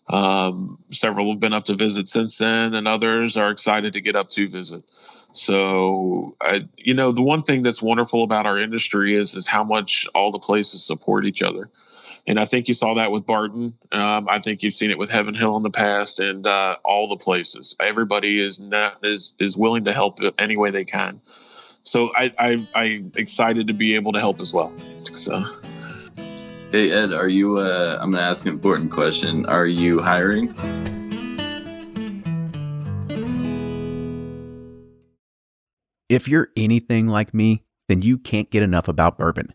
Um, 0.08 0.78
several 0.90 1.30
have 1.30 1.40
been 1.40 1.54
up 1.54 1.64
to 1.64 1.74
visit 1.74 2.08
since 2.08 2.38
then, 2.38 2.74
and 2.74 2.86
others 2.86 3.36
are 3.36 3.50
excited 3.50 3.92
to 3.94 4.00
get 4.00 4.16
up 4.16 4.28
to 4.30 4.48
visit. 4.48 4.84
So, 5.32 6.36
I, 6.40 6.68
you 6.76 6.94
know, 6.94 7.10
the 7.10 7.22
one 7.22 7.42
thing 7.42 7.62
that's 7.62 7.82
wonderful 7.82 8.22
about 8.22 8.46
our 8.46 8.58
industry 8.58 9.16
is 9.16 9.34
is 9.34 9.48
how 9.48 9.64
much 9.64 10.06
all 10.14 10.30
the 10.30 10.38
places 10.38 10.86
support 10.86 11.24
each 11.24 11.42
other. 11.42 11.70
And 12.26 12.40
I 12.40 12.46
think 12.46 12.68
you 12.68 12.74
saw 12.74 12.94
that 12.94 13.10
with 13.10 13.26
Barton. 13.26 13.74
Um, 13.92 14.28
I 14.30 14.38
think 14.38 14.62
you've 14.62 14.72
seen 14.72 14.90
it 14.90 14.98
with 14.98 15.10
Heaven 15.10 15.34
Hill 15.34 15.56
in 15.56 15.62
the 15.62 15.70
past, 15.70 16.20
and 16.20 16.46
uh, 16.46 16.76
all 16.84 17.08
the 17.08 17.16
places. 17.16 17.76
Everybody 17.80 18.40
is 18.40 18.58
not 18.58 19.04
is 19.04 19.34
is 19.38 19.56
willing 19.56 19.84
to 19.84 19.92
help 19.92 20.18
any 20.38 20.56
way 20.56 20.70
they 20.70 20.84
can. 20.84 21.20
So 21.82 22.10
I, 22.16 22.32
I 22.38 22.66
I'm 22.74 23.12
excited 23.16 23.66
to 23.66 23.74
be 23.74 23.94
able 23.94 24.12
to 24.12 24.20
help 24.20 24.40
as 24.40 24.54
well. 24.54 24.72
So. 25.12 25.44
Hey 26.70 26.90
Ed, 26.90 27.12
are 27.12 27.28
you? 27.28 27.58
Uh, 27.58 27.98
I'm 28.00 28.10
gonna 28.10 28.22
ask 28.22 28.46
an 28.46 28.52
important 28.52 28.90
question. 28.90 29.46
Are 29.46 29.66
you 29.66 30.00
hiring? 30.00 30.54
If 36.08 36.26
you're 36.26 36.48
anything 36.56 37.06
like 37.06 37.34
me, 37.34 37.64
then 37.88 38.02
you 38.02 38.18
can't 38.18 38.50
get 38.50 38.62
enough 38.62 38.88
about 38.88 39.18
bourbon. 39.18 39.54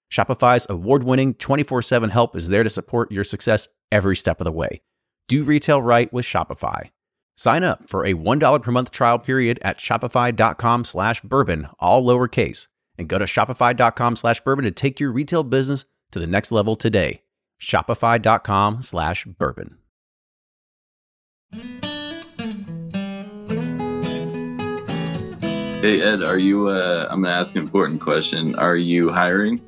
Shopify's 0.11 0.67
award 0.69 1.03
winning 1.03 1.33
24 1.35 1.81
7 1.81 2.09
help 2.09 2.35
is 2.35 2.49
there 2.49 2.63
to 2.63 2.69
support 2.69 3.11
your 3.11 3.23
success 3.23 3.67
every 3.91 4.15
step 4.15 4.41
of 4.41 4.45
the 4.45 4.51
way. 4.51 4.81
Do 5.27 5.43
retail 5.43 5.81
right 5.81 6.11
with 6.11 6.25
Shopify. 6.25 6.89
Sign 7.37 7.63
up 7.63 7.87
for 7.87 8.05
a 8.05 8.13
$1 8.13 8.61
per 8.61 8.71
month 8.71 8.91
trial 8.91 9.17
period 9.17 9.57
at 9.61 9.79
shopify.com 9.79 10.83
slash 10.83 11.21
bourbon, 11.21 11.69
all 11.79 12.05
lowercase, 12.05 12.67
and 12.97 13.07
go 13.07 13.17
to 13.17 13.25
shopify.com 13.25 14.17
slash 14.17 14.41
bourbon 14.41 14.65
to 14.65 14.71
take 14.71 14.99
your 14.99 15.11
retail 15.11 15.43
business 15.43 15.85
to 16.11 16.19
the 16.19 16.27
next 16.27 16.51
level 16.51 16.75
today. 16.75 17.21
Shopify.com 17.61 18.81
slash 18.81 19.25
bourbon. 19.25 19.77
Hey 25.81 26.01
Ed, 26.01 26.21
are 26.21 26.37
you? 26.37 26.67
Uh, 26.67 27.07
I'm 27.09 27.23
gonna 27.23 27.33
ask 27.33 27.55
an 27.55 27.61
important 27.63 28.01
question. 28.01 28.55
Are 28.55 28.75
you 28.75 29.09
hiring? 29.09 29.59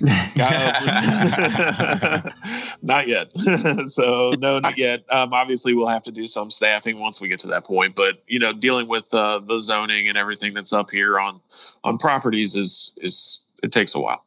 not 2.82 3.08
yet. 3.08 3.30
so 3.88 4.34
no, 4.38 4.58
not 4.58 4.78
yet. 4.78 5.04
Um, 5.10 5.32
obviously, 5.32 5.74
we'll 5.74 5.88
have 5.88 6.02
to 6.02 6.12
do 6.12 6.26
some 6.26 6.50
staffing 6.50 6.98
once 6.98 7.20
we 7.20 7.28
get 7.28 7.40
to 7.40 7.46
that 7.48 7.64
point. 7.64 7.94
But 7.94 8.22
you 8.26 8.38
know, 8.38 8.52
dealing 8.52 8.88
with 8.88 9.12
uh, 9.14 9.40
the 9.40 9.60
zoning 9.60 10.08
and 10.08 10.18
everything 10.18 10.54
that's 10.54 10.72
up 10.72 10.90
here 10.90 11.18
on 11.18 11.40
on 11.84 11.98
properties 11.98 12.54
is 12.54 12.96
is 13.00 13.46
it 13.62 13.72
takes 13.72 13.94
a 13.94 14.00
while. 14.00 14.24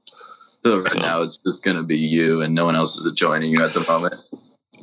So 0.64 0.78
right 0.78 0.86
so, 0.86 1.00
now 1.00 1.22
it's 1.22 1.38
just 1.38 1.64
going 1.64 1.78
to 1.78 1.84
be 1.84 1.98
you, 1.98 2.42
and 2.42 2.56
no 2.56 2.66
one 2.66 2.76
else 2.76 2.98
is 2.98 3.12
joining 3.14 3.52
you 3.52 3.64
at 3.64 3.74
the 3.74 3.82
moment. 3.82 4.16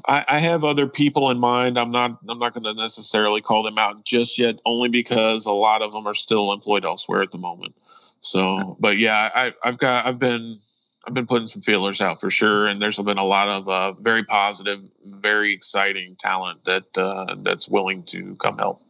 I, 0.07 0.25
I 0.29 0.39
have 0.39 0.65
other 0.65 0.87
people 0.87 1.31
in 1.31 1.39
mind. 1.39 1.79
I'm 1.79 1.91
not. 1.91 2.19
I'm 2.29 2.39
not 2.39 2.55
going 2.55 2.65
to 2.65 2.75
necessarily 2.75 3.41
call 3.41 3.63
them 3.63 3.79
out 3.79 4.05
just 4.05 4.39
yet, 4.39 4.59
only 4.67 4.89
because 4.89 5.47
a 5.47 5.53
lot 5.53 5.83
of 5.83 5.93
them 5.93 6.07
are 6.07 6.15
still 6.15 6.53
employed 6.53 6.85
elsewhere 6.85 7.23
at 7.23 7.31
the 7.31 7.39
moment. 7.39 7.75
So, 8.21 8.77
but 8.81 8.99
yeah, 8.99 9.31
I, 9.35 9.53
I've 9.63 9.79
got. 9.79 10.07
I've 10.07 10.19
been 10.19 10.61
I've 11.07 11.15
been 11.15 11.27
putting 11.27 11.47
some 11.47 11.63
feelers 11.63 12.01
out 12.01 12.21
for 12.21 12.31
sure, 12.31 12.67
and 12.67 12.81
there's 12.81 12.99
been 12.99 13.19
a 13.19 13.25
lot 13.25 13.49
of 13.49 13.69
uh, 13.69 13.93
very 13.93 14.25
positive, 14.25 14.81
very 15.05 15.53
exciting 15.53 16.17
talent 16.17 16.65
that 16.65 16.97
uh, 16.97 17.35
that's 17.39 17.69
willing 17.69 18.03
to 18.05 18.37
come 18.37 18.59
help. 18.59 18.81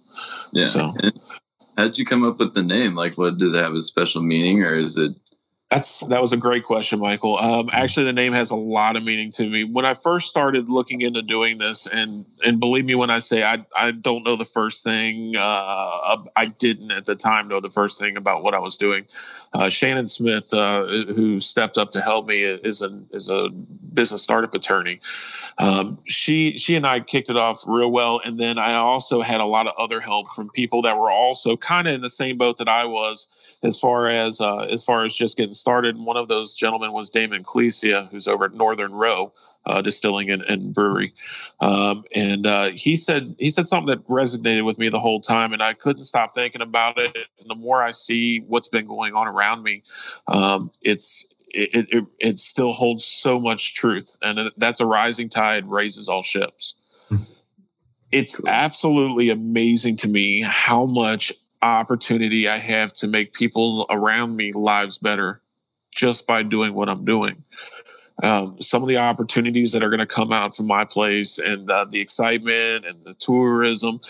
Yeah. 0.53 0.64
So, 0.64 0.94
how 1.77 1.85
did 1.85 1.98
you 1.98 2.07
come 2.07 2.24
up 2.24 2.38
with 2.38 2.55
the 2.55 2.62
name? 2.62 2.94
Like, 2.94 3.18
what 3.18 3.38
does 3.38 3.53
it 3.53 3.62
have 3.62 3.74
a 3.74 3.83
special 3.83 4.22
meaning, 4.22 4.62
or 4.62 4.77
is 4.77 4.96
it 4.96 5.12
that's 5.70 6.00
that 6.00 6.20
was 6.20 6.33
a 6.33 6.37
great 6.37 6.64
question, 6.64 7.00
Michael. 7.00 7.38
Um, 7.38 7.70
actually, 7.72 8.05
the 8.05 8.12
name 8.12 8.33
has 8.35 8.50
a 8.50 8.57
lot 8.57 8.96
of 8.96 9.05
meaning 9.05 9.31
to 9.33 9.48
me. 9.48 9.64
When 9.64 9.85
I 9.85 9.94
first 9.94 10.29
started 10.29 10.68
looking 10.68 11.00
into 11.00 11.22
doing 11.22 11.59
this, 11.59 11.87
and 11.87 12.27
and 12.44 12.61
believe 12.61 12.85
me 12.85 12.94
when 12.94 13.11
I 13.11 13.18
say 13.18 13.42
I 13.42 13.64
I 13.74 13.90
don't 13.90 14.24
know 14.24 14.37
the 14.37 14.44
first 14.44 14.85
thing. 14.85 15.35
Uh, 15.37 16.18
I 16.37 16.44
didn't 16.59 16.92
at 16.92 17.07
the 17.07 17.16
time 17.16 17.48
know 17.48 17.61
the 17.61 17.70
first 17.70 17.98
thing 17.98 18.16
about 18.16 18.42
what 18.42 18.55
I 18.55 18.59
was 18.59 18.77
doing. 18.77 19.07
Uh, 19.53 19.68
Shannon 19.68 20.07
Smith, 20.07 20.53
uh, 20.53 20.85
who 20.87 21.40
stepped 21.40 21.79
up 21.79 21.90
to 21.92 22.03
help 22.03 22.27
me, 22.27 22.42
is 22.42 22.83
a 22.83 23.03
is 23.11 23.29
a 23.29 23.48
business 23.48 24.22
startup 24.22 24.55
attorney. 24.55 25.00
Um, 25.59 25.98
she 26.05 26.59
she 26.59 26.77
and 26.77 26.87
I 26.87 27.00
kicked 27.00 27.31
it 27.31 27.37
off 27.37 27.62
real 27.66 27.90
well, 27.90 28.20
and 28.24 28.38
then 28.38 28.59
I 28.59 28.74
also 28.74 29.22
had 29.22 29.40
a 29.40 29.46
lot 29.46 29.66
of 29.66 29.74
other 29.79 30.00
help 30.00 30.31
from 30.31 30.50
people 30.50 30.83
that 30.83 30.98
were 30.98 31.11
also 31.11 31.57
kind 31.57 31.88
of 31.88 31.94
in 31.94 32.03
the 32.03 32.11
same 32.11 32.37
boat 32.37 32.59
that 32.59 32.68
I 32.68 32.85
was, 32.85 33.29
as 33.62 33.79
far 33.79 34.09
as 34.09 34.40
uh, 34.40 34.66
as 34.70 34.85
far 34.85 35.05
as 35.05 35.14
just 35.14 35.37
getting 35.37 35.54
started. 35.55 35.97
And 35.97 36.07
one 36.07 36.17
of 36.17 36.29
those 36.29 36.55
gentlemen 36.55 36.93
was 36.93 37.11
Damon 37.11 37.43
Clesia, 37.43 38.09
who's 38.11 38.29
over 38.29 38.45
at 38.45 38.55
Northern 38.55 38.93
Row. 38.93 39.33
Uh, 39.67 39.81
distilling 39.81 40.31
and, 40.31 40.43
and 40.43 40.75
brewery, 40.75 41.14
um, 41.61 42.05
and 42.14 42.47
uh, 42.47 42.69
he 42.75 42.97
said 42.97 43.35
he 43.38 43.49
said 43.49 43.67
something 43.67 43.87
that 43.87 44.07
resonated 44.09 44.62
with 44.62 44.77
me 44.77 44.90
the 44.90 45.01
whole 45.01 45.23
time, 45.23 45.55
and 45.55 45.62
I 45.62 45.73
couldn't 45.73 46.03
stop 46.03 46.35
thinking 46.35 46.61
about 46.61 46.99
it. 46.99 47.17
And 47.40 47.49
the 47.49 47.55
more 47.55 47.83
I 47.83 47.90
see 47.90 48.40
what's 48.40 48.69
been 48.69 48.87
going 48.87 49.14
on 49.14 49.27
around 49.27 49.62
me, 49.62 49.83
um, 50.29 50.71
it's 50.83 51.35
it, 51.49 51.88
it, 51.90 52.05
it 52.19 52.40
still 52.40 52.75
holds 52.75 53.07
so 53.07 53.38
much 53.38 53.75
truth, 53.75 54.19
and 54.21 54.51
that's 54.59 54.81
a 54.81 54.87
rising 54.87 55.31
tide 55.31 55.67
raises 55.67 56.11
all 56.11 56.21
ships. 56.21 56.75
Hmm. 57.09 57.23
It's 58.12 58.45
absolutely 58.47 59.31
amazing 59.31 59.97
to 59.99 60.09
me 60.09 60.43
how 60.43 60.85
much 60.85 61.33
opportunity 61.62 62.49
I 62.49 62.59
have 62.59 62.93
to 62.95 63.07
make 63.07 63.33
people 63.33 63.87
around 63.88 64.37
me 64.37 64.53
lives 64.53 64.99
better 64.99 65.40
just 65.95 66.27
by 66.27 66.43
doing 66.43 66.75
what 66.75 66.89
I'm 66.89 67.05
doing. 67.05 67.45
Um, 68.23 68.61
some 68.61 68.83
of 68.83 68.89
the 68.89 68.99
opportunities 68.99 69.73
that 69.73 69.83
are 69.83 69.91
going 69.91 70.01
to 70.01 70.07
come 70.07 70.33
out 70.33 70.55
from 70.55 70.67
my 70.67 70.85
place 70.85 71.39
and 71.39 71.69
uh, 71.71 71.85
the 71.85 72.01
excitement 72.01 72.85
and 72.87 73.05
the 73.05 73.15
tourism 73.15 74.01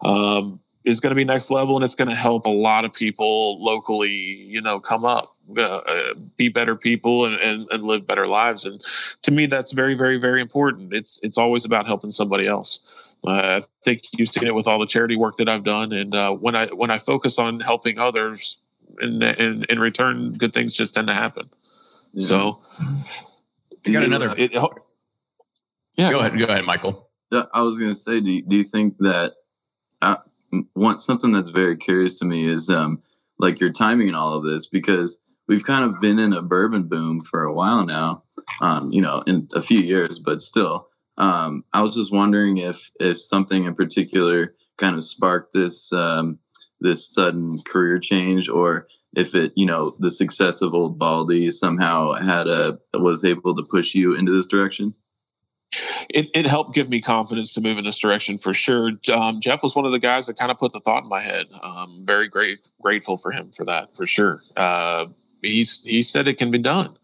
um, 0.00 0.60
is 0.84 1.00
going 1.00 1.10
to 1.10 1.14
be 1.14 1.24
next 1.24 1.50
level 1.50 1.76
and 1.76 1.84
it's 1.84 1.94
going 1.94 2.08
to 2.08 2.14
help 2.14 2.46
a 2.46 2.50
lot 2.50 2.84
of 2.84 2.92
people 2.92 3.62
locally 3.62 4.10
you 4.10 4.60
know 4.60 4.80
come 4.80 5.04
up 5.04 5.36
uh, 5.56 6.14
be 6.36 6.48
better 6.48 6.76
people 6.76 7.26
and, 7.26 7.34
and, 7.40 7.66
and, 7.70 7.84
live 7.84 8.06
better 8.06 8.26
lives. 8.26 8.64
And 8.64 8.82
to 9.22 9.30
me 9.30 9.46
that's 9.46 9.72
very 9.72 9.94
very 9.94 10.16
very 10.16 10.40
important. 10.40 10.94
It's 10.94 11.20
it's 11.22 11.36
always 11.36 11.64
about 11.64 11.86
helping 11.86 12.10
somebody 12.10 12.46
else. 12.46 12.80
Uh, 13.24 13.60
i 13.60 13.62
think 13.84 14.02
you've 14.16 14.30
seen 14.30 14.48
it 14.48 14.54
with 14.54 14.66
all 14.66 14.80
the 14.80 14.86
charity 14.86 15.14
work 15.14 15.36
that 15.36 15.48
i've 15.48 15.62
done 15.62 15.92
and 15.92 16.12
uh, 16.12 16.32
when 16.32 16.56
i 16.56 16.66
when 16.66 16.90
i 16.90 16.98
focus 16.98 17.38
on 17.38 17.60
helping 17.60 17.96
others 17.96 18.60
in, 19.00 19.22
in, 19.22 19.64
in 19.68 19.78
return 19.78 20.32
good 20.32 20.52
things 20.52 20.74
just 20.74 20.94
tend 20.94 21.08
to 21.08 21.14
happen. 21.14 21.48
Yeah. 22.12 22.26
so 22.26 22.62
you 23.86 23.92
got 23.92 24.04
another 24.04 24.34
it, 24.36 24.52
yeah. 25.96 26.10
Go 26.10 26.20
ahead 26.20 26.38
go 26.38 26.44
ahead 26.44 26.64
michael. 26.64 27.10
I 27.32 27.62
was 27.62 27.78
going 27.78 27.90
to 27.90 27.98
say 27.98 28.20
do 28.20 28.30
you, 28.30 28.42
do 28.42 28.56
you 28.56 28.62
think 28.62 28.98
that 28.98 29.34
uh, 30.02 30.16
one 30.74 30.98
something 30.98 31.32
that's 31.32 31.50
very 31.50 31.76
curious 31.76 32.18
to 32.18 32.24
me 32.24 32.44
is 32.44 32.68
um 32.68 33.02
like 33.38 33.60
your 33.60 33.72
timing 33.72 34.08
and 34.08 34.16
all 34.16 34.34
of 34.34 34.44
this 34.44 34.66
because 34.66 35.18
we've 35.48 35.64
kind 35.64 35.84
of 35.84 36.00
been 36.00 36.18
in 36.18 36.32
a 36.32 36.42
bourbon 36.42 36.84
boom 36.84 37.20
for 37.20 37.44
a 37.44 37.52
while 37.52 37.84
now 37.86 38.22
um 38.60 38.92
you 38.92 39.00
know 39.00 39.22
in 39.26 39.48
a 39.54 39.62
few 39.62 39.80
years 39.80 40.18
but 40.18 40.40
still. 40.40 40.88
Um, 41.18 41.64
I 41.74 41.82
was 41.82 41.94
just 41.94 42.10
wondering 42.10 42.56
if 42.56 42.90
if 42.98 43.20
something 43.20 43.64
in 43.64 43.74
particular 43.74 44.54
kind 44.78 44.96
of 44.96 45.04
sparked 45.04 45.52
this 45.52 45.92
um, 45.92 46.38
this 46.82 47.08
sudden 47.08 47.62
career 47.62 47.98
change, 47.98 48.48
or 48.48 48.86
if 49.14 49.34
it 49.34 49.52
you 49.56 49.66
know 49.66 49.94
the 49.98 50.10
success 50.10 50.62
of 50.62 50.74
Old 50.74 50.98
Baldy 50.98 51.50
somehow 51.50 52.12
had 52.14 52.48
a 52.48 52.78
was 52.94 53.24
able 53.24 53.54
to 53.54 53.62
push 53.62 53.94
you 53.94 54.14
into 54.14 54.32
this 54.32 54.46
direction. 54.46 54.94
It, 56.10 56.28
it 56.34 56.46
helped 56.46 56.74
give 56.74 56.90
me 56.90 57.00
confidence 57.00 57.54
to 57.54 57.62
move 57.62 57.78
in 57.78 57.84
this 57.84 57.98
direction 57.98 58.36
for 58.36 58.52
sure. 58.52 58.92
Um, 59.10 59.40
Jeff 59.40 59.62
was 59.62 59.74
one 59.74 59.86
of 59.86 59.92
the 59.92 59.98
guys 59.98 60.26
that 60.26 60.36
kind 60.36 60.50
of 60.50 60.58
put 60.58 60.72
the 60.72 60.80
thought 60.80 61.04
in 61.04 61.08
my 61.08 61.22
head. 61.22 61.46
Um, 61.62 62.02
very 62.04 62.28
great, 62.28 62.68
grateful 62.82 63.16
for 63.16 63.32
him 63.32 63.52
for 63.52 63.64
that, 63.64 63.96
for 63.96 64.04
sure. 64.04 64.42
Uh, 64.54 65.06
he's 65.40 65.82
he 65.82 66.02
said 66.02 66.28
it 66.28 66.36
can 66.36 66.50
be 66.50 66.58
done, 66.58 66.96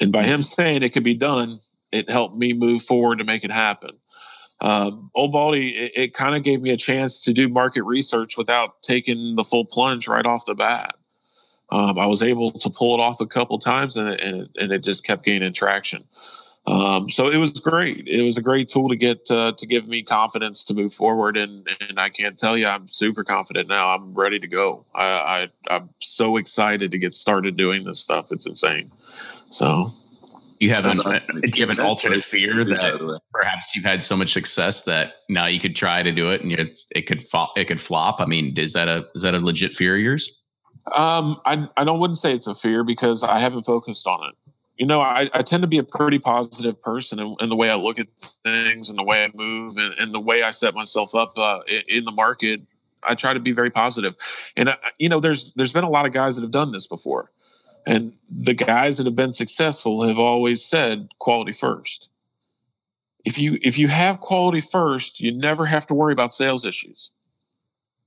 and 0.00 0.12
by 0.12 0.24
him 0.24 0.40
saying 0.40 0.82
it 0.82 0.94
could 0.94 1.04
be 1.04 1.14
done, 1.14 1.60
it 1.92 2.08
helped 2.08 2.36
me 2.36 2.52
move 2.52 2.82
forward 2.82 3.18
to 3.18 3.24
make 3.24 3.44
it 3.44 3.50
happen. 3.50 3.98
Um, 4.60 5.10
Old 5.14 5.32
Baldy, 5.32 5.70
it, 5.70 5.92
it 5.94 6.14
kind 6.14 6.34
of 6.34 6.42
gave 6.42 6.60
me 6.60 6.70
a 6.70 6.76
chance 6.76 7.20
to 7.22 7.32
do 7.32 7.48
market 7.48 7.82
research 7.82 8.36
without 8.36 8.82
taking 8.82 9.36
the 9.36 9.44
full 9.44 9.64
plunge 9.64 10.06
right 10.06 10.26
off 10.26 10.44
the 10.46 10.54
bat. 10.54 10.94
Um, 11.70 11.98
I 11.98 12.06
was 12.06 12.22
able 12.22 12.52
to 12.52 12.70
pull 12.70 12.98
it 12.98 13.00
off 13.00 13.20
a 13.20 13.26
couple 13.26 13.58
times, 13.58 13.96
and 13.96 14.08
it, 14.08 14.20
and 14.20 14.42
it, 14.42 14.50
and 14.60 14.72
it 14.72 14.82
just 14.82 15.04
kept 15.04 15.24
gaining 15.24 15.52
traction. 15.52 16.04
Um, 16.66 17.08
so 17.10 17.30
it 17.30 17.38
was 17.38 17.52
great. 17.52 18.06
It 18.06 18.22
was 18.22 18.36
a 18.36 18.42
great 18.42 18.68
tool 18.68 18.88
to 18.90 18.96
get 18.96 19.30
uh, 19.30 19.52
to 19.56 19.66
give 19.66 19.88
me 19.88 20.02
confidence 20.02 20.64
to 20.66 20.74
move 20.74 20.92
forward, 20.92 21.36
and 21.36 21.66
and 21.88 21.98
I 21.98 22.10
can't 22.10 22.38
tell 22.38 22.56
you, 22.56 22.66
I'm 22.66 22.86
super 22.86 23.24
confident 23.24 23.68
now. 23.68 23.94
I'm 23.94 24.12
ready 24.14 24.38
to 24.38 24.46
go. 24.46 24.84
I, 24.94 25.04
I 25.04 25.48
I'm 25.70 25.90
so 26.00 26.36
excited 26.36 26.90
to 26.90 26.98
get 26.98 27.14
started 27.14 27.56
doing 27.56 27.84
this 27.84 28.00
stuff. 28.00 28.30
It's 28.30 28.46
insane. 28.46 28.92
So 29.48 29.90
you 30.60 30.74
have 30.74 30.84
an, 30.84 30.96
do 31.40 31.50
you 31.54 31.66
have 31.66 31.70
an 31.70 31.80
alternate 31.80 32.22
fear 32.22 32.64
that 32.64 33.20
perhaps 33.32 33.74
you've 33.74 33.84
had 33.84 34.02
so 34.02 34.14
much 34.14 34.32
success 34.32 34.82
that 34.82 35.14
now 35.30 35.46
you 35.46 35.58
could 35.58 35.74
try 35.74 36.02
to 36.02 36.12
do 36.12 36.30
it 36.30 36.42
and 36.42 36.52
it's, 36.52 36.86
it 36.94 37.06
could 37.06 37.22
fall, 37.22 37.50
it 37.56 37.66
could 37.66 37.80
flop. 37.80 38.20
I 38.20 38.26
mean, 38.26 38.56
is 38.58 38.74
that 38.74 38.86
a 38.86 39.06
is 39.14 39.22
that 39.22 39.34
a 39.34 39.38
legit 39.38 39.74
fear 39.74 39.96
of 39.96 40.02
yours? 40.02 40.44
Um, 40.94 41.40
I 41.46 41.66
I 41.78 41.84
don't 41.84 41.98
wouldn't 41.98 42.18
say 42.18 42.34
it's 42.34 42.46
a 42.46 42.54
fear 42.54 42.84
because 42.84 43.22
I 43.22 43.38
haven't 43.38 43.64
focused 43.64 44.06
on 44.06 44.28
it. 44.28 44.34
You 44.76 44.86
know, 44.86 45.00
I, 45.00 45.30
I 45.32 45.42
tend 45.42 45.62
to 45.62 45.66
be 45.66 45.78
a 45.78 45.82
pretty 45.82 46.18
positive 46.18 46.80
person 46.80 47.18
in, 47.18 47.36
in, 47.40 47.50
the 47.50 47.56
way 47.56 47.68
I 47.68 47.74
look 47.74 47.98
at 47.98 48.06
things 48.44 48.88
and 48.88 48.98
the 48.98 49.04
way 49.04 49.24
I 49.24 49.30
move 49.34 49.76
and, 49.76 49.94
and 49.98 50.14
the 50.14 50.20
way 50.20 50.42
I 50.42 50.52
set 50.52 50.74
myself 50.74 51.14
up 51.14 51.36
uh, 51.36 51.60
in, 51.68 51.82
in, 51.88 52.04
the 52.06 52.12
market. 52.12 52.62
I 53.02 53.14
try 53.14 53.34
to 53.34 53.40
be 53.40 53.52
very 53.52 53.70
positive. 53.70 54.16
positive, 54.16 54.52
and 54.56 54.70
I, 54.70 54.76
you 54.98 55.08
know, 55.10 55.20
there's 55.20 55.52
there's 55.54 55.72
been 55.72 55.84
a 55.84 55.90
lot 55.90 56.06
of 56.06 56.12
guys 56.12 56.36
that 56.36 56.42
have 56.42 56.50
done 56.50 56.72
this 56.72 56.86
before, 56.86 57.30
and 57.86 58.12
the 58.28 58.54
guys 58.54 58.98
that 58.98 59.06
have 59.06 59.16
been 59.16 59.32
successful 59.32 60.06
have 60.06 60.18
always 60.18 60.64
said 60.64 61.08
quality 61.18 61.52
first. 61.52 62.08
If 63.24 63.38
you 63.38 63.58
if 63.62 63.78
you 63.78 63.88
have 63.88 64.20
quality 64.20 64.60
first, 64.60 65.20
you 65.20 65.36
never 65.36 65.66
have 65.66 65.86
to 65.86 65.94
worry 65.94 66.12
about 66.12 66.32
sales 66.32 66.64
issues. 66.64 67.12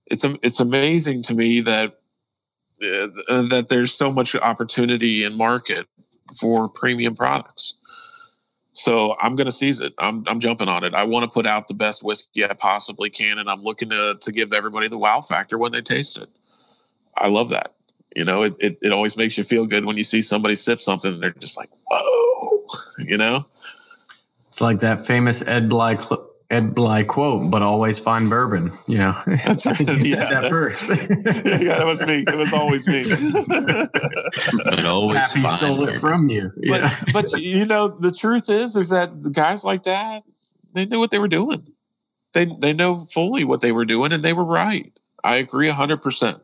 It's 0.07 0.25
it's 0.41 0.59
amazing 0.59 1.23
to 1.23 1.33
me 1.33 1.61
that 1.61 1.99
uh, 2.81 3.43
that 3.43 3.67
there's 3.69 3.93
so 3.93 4.11
much 4.11 4.35
opportunity 4.35 5.23
in 5.23 5.37
market 5.37 5.87
for 6.39 6.67
premium 6.67 7.15
products. 7.15 7.75
So 8.73 9.15
I'm 9.21 9.35
going 9.35 9.45
to 9.45 9.51
seize 9.51 9.79
it. 9.79 9.93
I'm, 9.99 10.23
I'm 10.27 10.39
jumping 10.39 10.67
on 10.67 10.83
it. 10.83 10.95
I 10.95 11.03
want 11.03 11.23
to 11.23 11.29
put 11.29 11.45
out 11.45 11.67
the 11.67 11.75
best 11.75 12.03
whiskey 12.03 12.43
I 12.43 12.53
possibly 12.53 13.11
can, 13.11 13.37
and 13.37 13.49
I'm 13.49 13.61
looking 13.61 13.89
to 13.89 14.17
to 14.19 14.31
give 14.31 14.51
everybody 14.51 14.87
the 14.87 14.97
wow 14.97 15.21
factor 15.21 15.57
when 15.57 15.71
they 15.71 15.81
taste 15.81 16.17
it. 16.17 16.29
I 17.15 17.27
love 17.27 17.49
that. 17.49 17.75
You 18.15 18.25
know, 18.25 18.43
it, 18.43 18.55
it, 18.59 18.77
it 18.81 18.91
always 18.91 19.17
makes 19.17 19.37
you 19.37 19.43
feel 19.43 19.65
good 19.65 19.85
when 19.85 19.97
you 19.97 20.03
see 20.03 20.21
somebody 20.21 20.55
sip 20.55 20.79
something 20.79 21.13
and 21.13 21.21
they're 21.21 21.31
just 21.31 21.57
like, 21.57 21.69
whoa, 21.89 22.65
you 22.99 23.17
know? 23.17 23.45
It's 24.47 24.61
like 24.61 24.81
that 24.81 25.05
famous 25.05 25.41
Ed 25.41 25.67
Bly 25.67 25.97
cl- 25.97 26.29
Ed 26.53 26.75
Bly 26.75 27.03
quote, 27.03 27.49
but 27.49 27.63
always 27.63 27.97
find 27.97 28.29
bourbon. 28.29 28.71
You 28.87 28.99
know, 28.99 29.17
that's 29.25 29.65
right. 29.65 29.79
you 29.79 29.87
yeah, 30.01 30.15
said 30.15 30.29
that 30.29 30.49
first. 30.49 30.83
yeah, 30.89 31.77
that 31.77 31.85
was 31.85 32.03
me. 32.03 32.23
It 32.27 32.35
was 32.35 32.53
always 32.53 32.87
me. 32.87 33.03
but 34.63 34.85
always 34.85 35.33
Pappy 35.33 35.47
stole 35.57 35.77
bourbon. 35.77 35.95
it 35.95 35.99
from 35.99 36.29
you. 36.29 36.51
Yeah. 36.57 36.95
But, 37.11 37.31
but 37.31 37.41
you 37.41 37.65
know, 37.65 37.87
the 37.87 38.11
truth 38.11 38.49
is, 38.49 38.75
is 38.75 38.89
that 38.89 39.31
guys 39.31 39.63
like 39.63 39.83
that, 39.83 40.21
they 40.73 40.85
knew 40.85 40.99
what 40.99 41.09
they 41.09 41.19
were 41.19 41.27
doing. 41.27 41.73
They 42.33 42.45
they 42.45 42.73
know 42.73 43.07
fully 43.11 43.43
what 43.43 43.61
they 43.61 43.71
were 43.71 43.85
doing, 43.85 44.11
and 44.11 44.23
they 44.23 44.33
were 44.33 44.45
right. 44.45 44.93
I 45.23 45.37
agree 45.37 45.69
hundred 45.69 46.03
percent. 46.03 46.43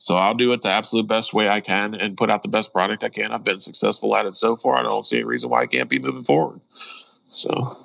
So 0.00 0.16
I'll 0.16 0.34
do 0.34 0.50
it 0.54 0.62
the 0.62 0.70
absolute 0.70 1.06
best 1.06 1.34
way 1.34 1.50
I 1.50 1.60
can 1.60 1.94
and 1.94 2.16
put 2.16 2.30
out 2.30 2.40
the 2.40 2.48
best 2.48 2.72
product 2.72 3.04
I 3.04 3.10
can. 3.10 3.32
I've 3.32 3.44
been 3.44 3.60
successful 3.60 4.16
at 4.16 4.24
it 4.24 4.34
so 4.34 4.56
far. 4.56 4.78
I 4.78 4.82
don't 4.82 5.04
see 5.04 5.16
any 5.16 5.24
reason 5.24 5.50
why 5.50 5.60
I 5.60 5.66
can't 5.66 5.90
be 5.90 5.98
moving 5.98 6.24
forward. 6.24 6.62
So. 7.28 7.76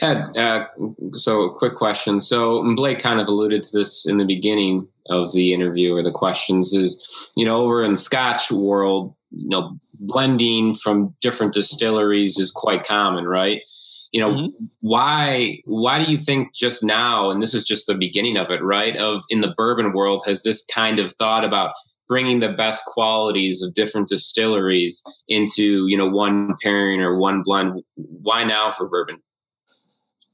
Ed, 0.00 0.36
uh, 0.36 0.66
so 1.10 1.50
quick 1.50 1.74
question. 1.74 2.20
So 2.20 2.62
Blake 2.76 3.00
kind 3.00 3.18
of 3.18 3.26
alluded 3.26 3.64
to 3.64 3.76
this 3.76 4.06
in 4.06 4.18
the 4.18 4.24
beginning 4.24 4.86
of 5.10 5.32
the 5.32 5.52
interview 5.52 5.96
or 5.96 6.04
the 6.04 6.12
questions 6.12 6.72
is, 6.72 7.32
you 7.36 7.44
know, 7.44 7.56
over 7.56 7.82
in 7.82 7.96
Scotch 7.96 8.52
world, 8.52 9.12
you 9.32 9.48
know, 9.48 9.76
blending 9.94 10.72
from 10.72 11.16
different 11.20 11.52
distilleries 11.52 12.38
is 12.38 12.52
quite 12.52 12.86
common, 12.86 13.26
right? 13.26 13.62
You 14.14 14.20
know 14.20 14.30
mm-hmm. 14.30 14.64
why 14.80 15.58
why 15.64 16.02
do 16.02 16.10
you 16.10 16.16
think 16.16 16.54
just 16.54 16.82
now 16.82 17.30
and 17.30 17.42
this 17.42 17.52
is 17.52 17.64
just 17.64 17.86
the 17.86 17.94
beginning 17.94 18.36
of 18.36 18.50
it 18.50 18.62
right 18.62 18.96
of 18.96 19.24
in 19.28 19.40
the 19.40 19.52
bourbon 19.56 19.92
world 19.92 20.22
has 20.24 20.42
this 20.42 20.64
kind 20.72 20.98
of 20.98 21.12
thought 21.12 21.44
about 21.44 21.74
bringing 22.08 22.40
the 22.40 22.50
best 22.50 22.84
qualities 22.84 23.62
of 23.62 23.74
different 23.74 24.08
distilleries 24.08 25.02
into 25.28 25.86
you 25.86 25.96
know 25.96 26.08
one 26.08 26.54
pairing 26.62 27.00
or 27.00 27.18
one 27.18 27.42
blend? 27.42 27.82
Why 27.96 28.44
now 28.44 28.70
for 28.72 28.88
bourbon? 28.88 29.22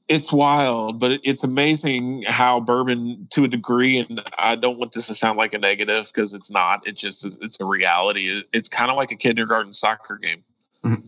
It's 0.07 0.31
wild 0.31 0.99
but 0.99 1.21
it's 1.23 1.43
amazing 1.43 2.23
how 2.27 2.59
bourbon 2.59 3.27
to 3.31 3.45
a 3.45 3.47
degree 3.47 3.97
and 3.97 4.21
i 4.37 4.57
don't 4.57 4.77
want 4.77 4.91
this 4.91 5.07
to 5.07 5.15
sound 5.15 5.37
like 5.37 5.53
a 5.53 5.57
negative 5.57 6.11
because 6.13 6.33
it's 6.33 6.51
not. 6.51 6.85
It's 6.85 6.99
just 6.99 7.25
it's 7.41 7.57
a 7.59 7.65
reality. 7.65 8.43
It's 8.51 8.67
kind 8.67 8.91
of 8.91 8.97
like 8.97 9.11
a 9.11 9.15
kindergarten 9.15 9.73
soccer 9.73 10.17
game. 10.17 10.43
Mm-hmm. 10.83 11.07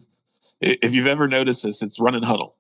if 0.62 0.94
you've 0.94 1.08
ever 1.08 1.28
noticed 1.28 1.64
this 1.64 1.82
it's 1.82 2.00
run 2.00 2.14
and 2.14 2.24
huddle 2.24 2.56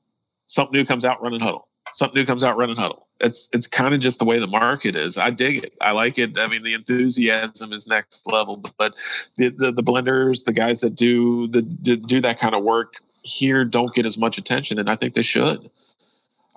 something 0.48 0.78
new 0.78 0.86
comes 0.86 1.06
out, 1.06 1.22
running 1.22 1.40
huddle. 1.40 1.68
Something 1.94 2.22
new 2.22 2.26
comes 2.26 2.44
out, 2.44 2.58
running 2.58 2.76
huddle. 2.76 3.08
It's 3.20 3.48
it's 3.54 3.68
kind 3.68 3.94
of 3.94 4.02
just 4.02 4.20
the 4.20 4.26
way 4.26 4.40
the 4.40 4.48
market 4.48 4.96
is. 4.96 5.18
I 5.18 5.30
dig 5.30 5.64
it. 5.64 5.74
I 5.82 5.92
like 5.92 6.18
it. 6.18 6.38
I 6.40 6.48
mean, 6.48 6.64
the 6.64 6.74
enthusiasm 6.74 7.72
is 7.72 7.88
next 7.88 8.26
level. 8.32 8.58
But 8.78 8.96
the 9.38 9.50
the, 9.50 9.72
the 9.72 9.84
blenders, 9.84 10.46
the 10.46 10.54
guys 10.54 10.82
that 10.82 10.96
do 10.96 11.48
the 11.48 11.62
do 11.62 12.22
that 12.22 12.40
kind 12.40 12.56
of 12.56 12.64
work 12.64 12.96
here, 13.22 13.64
don't 13.64 13.94
get 13.94 14.06
as 14.06 14.18
much 14.18 14.38
attention, 14.38 14.80
and 14.80 14.90
I 14.90 14.96
think 14.96 15.14
they 15.14 15.22
should. 15.22 15.70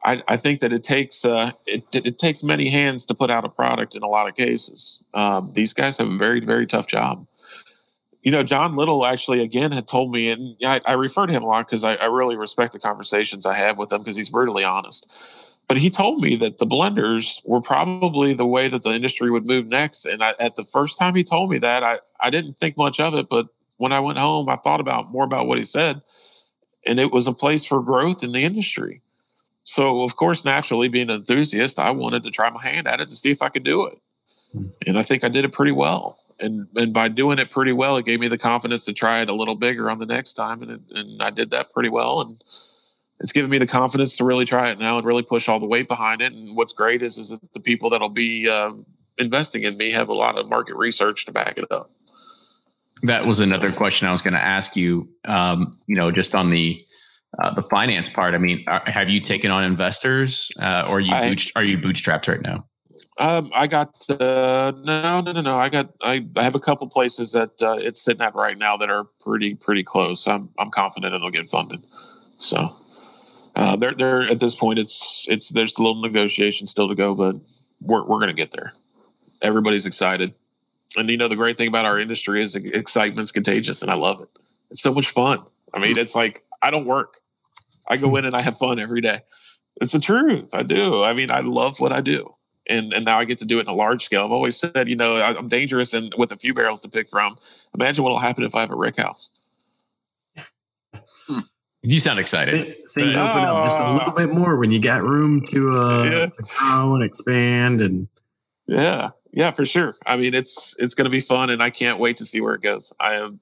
I, 0.05 0.23
I 0.29 0.37
think 0.37 0.61
that 0.61 0.73
it 0.73 0.85
takes 0.85 1.25
uh, 1.25 1.53
it, 1.67 1.85
it 1.93 2.19
takes 2.19 2.43
many 2.43 2.71
hands 2.71 3.05
to 3.07 3.15
put 3.15 3.31
out 3.31 3.45
a 3.45 3.49
product 3.49 3.95
in 3.95 4.03
a 4.03 4.09
lot 4.09 4.29
of 4.29 4.37
cases. 4.37 5.03
Um, 5.15 5.51
these 5.55 5.75
guys 5.75 5.99
have 5.99 6.09
a 6.09 6.17
very 6.17 6.41
very 6.41 6.67
tough 6.67 6.87
job 6.87 7.27
you 8.27 8.33
know, 8.33 8.43
John 8.43 8.75
Little 8.75 9.07
actually 9.07 9.41
again 9.41 9.71
had 9.71 9.87
told 9.87 10.11
me, 10.11 10.33
and 10.33 10.57
I, 10.65 10.81
I 10.85 10.93
refer 10.95 11.27
to 11.27 11.33
him 11.33 11.45
a 11.45 11.47
lot 11.47 11.65
because 11.65 11.85
I, 11.85 11.95
I, 11.95 12.07
really 12.07 12.35
respect 12.35 12.73
the 12.73 12.81
conversations 12.81 13.47
I 13.47 13.55
have 13.55 13.79
with 13.79 13.93
him 13.93 14.01
because 14.01 14.17
he's 14.17 14.31
brutally 14.31 14.65
honest. 14.65 15.55
But 15.69 15.77
he 15.77 15.91
told 15.91 16.21
me 16.21 16.35
that 16.35 16.59
the 16.59 16.67
blenders 16.67 17.41
were 17.45 17.61
probably 17.61 18.35
the 18.35 18.45
way 18.45 18.67
that 18.67 18.83
the 18.83 18.91
industry 18.91 19.31
would 19.31 19.47
move 19.47 19.69
next. 19.69 20.07
And 20.07 20.25
I, 20.25 20.35
at 20.41 20.57
the 20.57 20.65
first 20.65 20.99
time 20.99 21.15
he 21.15 21.23
told 21.23 21.53
me 21.53 21.59
that, 21.59 21.85
I, 21.85 22.01
I 22.19 22.31
didn't 22.31 22.59
think 22.59 22.77
much 22.77 22.99
of 22.99 23.15
it. 23.15 23.29
But 23.29 23.47
when 23.77 23.93
I 23.93 24.01
went 24.01 24.19
home, 24.19 24.49
I 24.49 24.57
thought 24.57 24.81
about 24.81 25.13
more 25.13 25.25
about 25.25 25.47
what 25.47 25.59
he 25.59 25.65
said, 25.65 26.03
and 26.85 26.99
it 26.99 27.13
was 27.13 27.29
a 27.29 27.33
place 27.33 27.65
for 27.65 27.81
growth 27.81 28.25
in 28.25 28.33
the 28.33 28.43
industry. 28.43 29.03
So, 29.63 30.03
of 30.03 30.17
course, 30.17 30.45
naturally, 30.45 30.89
being 30.89 31.11
an 31.11 31.17
enthusiast, 31.19 31.79
I 31.79 31.93
wanted 31.93 32.25
to 32.25 32.33
try 32.33 32.51
my 32.51 32.63
hand 32.63 32.89
at 32.89 33.01
it 33.01 33.09
to 33.09 33.15
see 33.15 33.31
if 33.31 33.41
I 33.41 33.51
could 33.51 33.63
do 33.63 33.87
it. 33.87 33.99
Hmm. 34.51 34.67
And 34.85 34.99
I 34.99 35.05
think 35.05 35.23
I 35.23 35.29
did 35.29 35.45
it 35.45 35.53
pretty 35.53 35.71
well 35.71 36.19
and 36.39 36.67
and 36.77 36.93
by 36.93 37.09
doing 37.09 37.39
it 37.39 37.51
pretty 37.51 37.73
well, 37.73 37.97
it 37.97 38.05
gave 38.05 38.21
me 38.21 38.29
the 38.29 38.39
confidence 38.39 38.85
to 38.87 38.93
try 38.93 39.21
it 39.21 39.31
a 39.31 39.35
little 39.35 39.55
bigger 39.55 39.91
on 39.91 39.99
the 39.99 40.07
next 40.07 40.35
time, 40.35 40.63
and 40.63 40.71
it, 40.71 40.81
and 40.95 41.23
I 41.23 41.31
did 41.31 41.51
that 41.51 41.73
pretty 41.73 41.89
well, 41.89 42.21
and 42.21 42.43
it's 43.21 43.33
given 43.33 43.51
me 43.51 43.59
the 43.59 43.67
confidence 43.67 44.17
to 44.19 44.25
really 44.25 44.45
try 44.45 44.71
it 44.71 44.79
now 44.79 44.99
and 44.99 45.07
really 45.07 45.23
push 45.23 45.49
all 45.49 45.59
the 45.59 45.67
weight 45.67 45.89
behind 45.89 46.21
it. 46.21 46.33
And 46.33 46.57
what's 46.57 46.73
great 46.73 47.03
is 47.03 47.19
is 47.19 47.31
that 47.31 47.53
the 47.53 47.61
people 47.61 47.91
that'll 47.91 48.09
be 48.09 48.49
uh, 48.49 48.73
investing 49.19 49.63
in 49.63 49.77
me 49.77 49.91
have 49.93 50.09
a 50.09 50.15
lot 50.15 50.39
of 50.39 50.49
market 50.49 50.77
research 50.77 51.25
to 51.27 51.33
back 51.33 51.57
it 51.57 51.71
up. 51.71 51.91
That 53.03 53.27
was 53.27 53.41
another 53.41 53.73
question 53.73 54.09
I 54.09 54.13
was 54.13 54.23
going 54.23 54.35
to 54.35 54.43
ask 54.43 54.75
you. 54.75 55.09
Um, 55.27 55.79
you 55.87 55.97
know, 55.97 56.11
just 56.11 56.35
on 56.35 56.51
the 56.51 56.83
uh, 57.39 57.55
the 57.55 57.63
finance 57.63 58.09
part. 58.09 58.35
I 58.35 58.39
mean, 58.39 58.65
are, 58.67 58.83
have 58.87 59.11
you 59.11 59.21
taken 59.21 59.51
on 59.51 59.65
investors, 59.65 60.51
uh, 60.61 60.85
or 60.89 60.97
are 60.97 61.01
you 61.01 61.13
I, 61.13 61.37
are 61.55 61.65
you 61.65 61.79
bootstrapped 61.79 62.29
right 62.29 62.41
now? 62.41 62.67
Um, 63.19 63.51
I 63.55 63.67
got 63.67 63.97
uh, 64.11 64.73
no, 64.77 65.21
no, 65.23 65.33
no, 65.33 65.41
no. 65.41 65.59
I 65.59 65.71
got 65.71 65.91
I, 66.03 66.27
I 66.37 66.43
have 66.43 66.55
a 66.55 66.61
couple 66.61 66.87
places 66.87 67.33
that 67.33 67.63
uh, 67.63 67.77
it's 67.79 68.03
sitting 68.03 68.25
at 68.25 68.35
right 68.35 68.59
now 68.59 68.77
that 68.77 68.91
are 68.91 69.05
pretty 69.21 69.55
pretty 69.55 69.83
close. 69.83 70.27
I'm 70.29 70.51
I'm 70.59 70.71
confident 70.71 71.15
it'll 71.15 71.31
get 71.31 71.49
funded. 71.49 71.83
So 72.39 72.77
uh, 73.55 73.77
they're 73.77 73.95
they're 73.95 74.31
at 74.31 74.39
this 74.39 74.55
point 74.55 74.79
it's 74.79 75.27
it's 75.31 75.49
there's 75.49 75.79
a 75.79 75.83
little 75.83 76.03
negotiation 76.03 76.67
still 76.67 76.89
to 76.89 76.95
go, 76.95 77.15
but 77.15 77.37
we're 77.81 78.05
we're 78.05 78.21
gonna 78.21 78.35
get 78.35 78.53
there. 78.53 78.75
Everybody's 79.41 79.87
excited, 79.87 80.35
and 80.99 81.09
you 81.09 81.17
know 81.17 81.29
the 81.29 81.37
great 81.37 81.57
thing 81.57 81.69
about 81.69 81.87
our 81.87 81.99
industry 81.99 82.43
is 82.43 82.55
excitement's 82.55 83.33
contagious, 83.33 83.81
and 83.81 83.91
I 83.91 83.95
love 83.95 84.21
it. 84.21 84.29
It's 84.71 84.83
so 84.83 84.93
much 84.93 85.09
fun. 85.09 85.41
I 85.73 85.79
mean, 85.79 85.97
it's 85.97 86.15
like 86.15 86.45
I 86.61 86.71
don't 86.71 86.87
work. 86.87 87.21
I 87.89 87.97
go 87.97 88.15
in 88.17 88.27
and 88.27 88.37
I 88.37 88.43
have 88.43 88.59
fun 88.59 88.79
every 88.79 89.01
day. 89.01 89.21
It's 89.81 89.93
the 89.93 90.01
truth. 90.01 90.55
I 90.55 90.63
do. 90.63 91.03
I 91.03 91.15
mean, 91.15 91.31
I 91.31 91.41
love 91.41 91.81
what 91.81 91.93
I 91.93 92.03
do. 92.03 92.36
And, 92.69 92.93
and 92.93 93.05
now 93.05 93.19
I 93.19 93.25
get 93.25 93.39
to 93.39 93.45
do 93.45 93.59
it 93.59 93.63
in 93.63 93.69
a 93.69 93.75
large 93.75 94.05
scale. 94.05 94.25
I've 94.25 94.33
always 94.33 94.57
said, 94.57 94.89
you 94.89 94.97
know, 94.97 95.21
I'm 95.23 95.49
dangerous 95.49 95.93
and 95.95 96.13
with 96.19 96.33
a 96.33 96.37
few 96.37 96.53
barrels 96.53 96.81
to 96.83 96.89
pick 96.89 97.09
from. 97.09 97.37
Imagine 97.75 98.03
what 98.05 98.11
will 98.11 98.19
happen 98.19 98.43
if 98.45 98.55
I 98.55 98.61
have 98.61 98.71
a 98.73 98.77
rick 98.77 98.97
house. 98.97 99.31
You 101.83 102.01
sound 102.01 102.19
excited. 102.19 102.75
Things 102.93 103.17
open 103.17 103.43
up 103.45 103.65
just 103.67 103.77
a 103.77 103.93
little 103.93 104.13
bit 104.13 104.33
more 104.35 104.57
when 104.57 104.73
you 104.73 104.81
got 104.81 105.05
room 105.05 105.45
to 105.47 105.71
uh 105.79 106.05
Yeah. 106.05 106.27
to 106.27 106.43
grow 106.43 106.95
and 106.97 107.05
expand 107.05 107.81
and 107.81 108.09
Yeah, 108.67 109.11
yeah, 109.33 109.51
for 109.51 109.65
sure. 109.65 109.97
I 110.07 110.17
mean, 110.17 110.35
it's 110.35 110.75
it's 110.79 110.95
going 110.95 111.05
to 111.05 111.11
be 111.11 111.21
fun, 111.21 111.51
and 111.51 111.63
I 111.63 111.71
can't 111.71 111.99
wait 111.99 112.17
to 112.19 112.25
see 112.25 112.41
where 112.41 112.55
it 112.55 112.63
goes. 112.63 112.93
I 113.01 113.15
am 113.15 113.41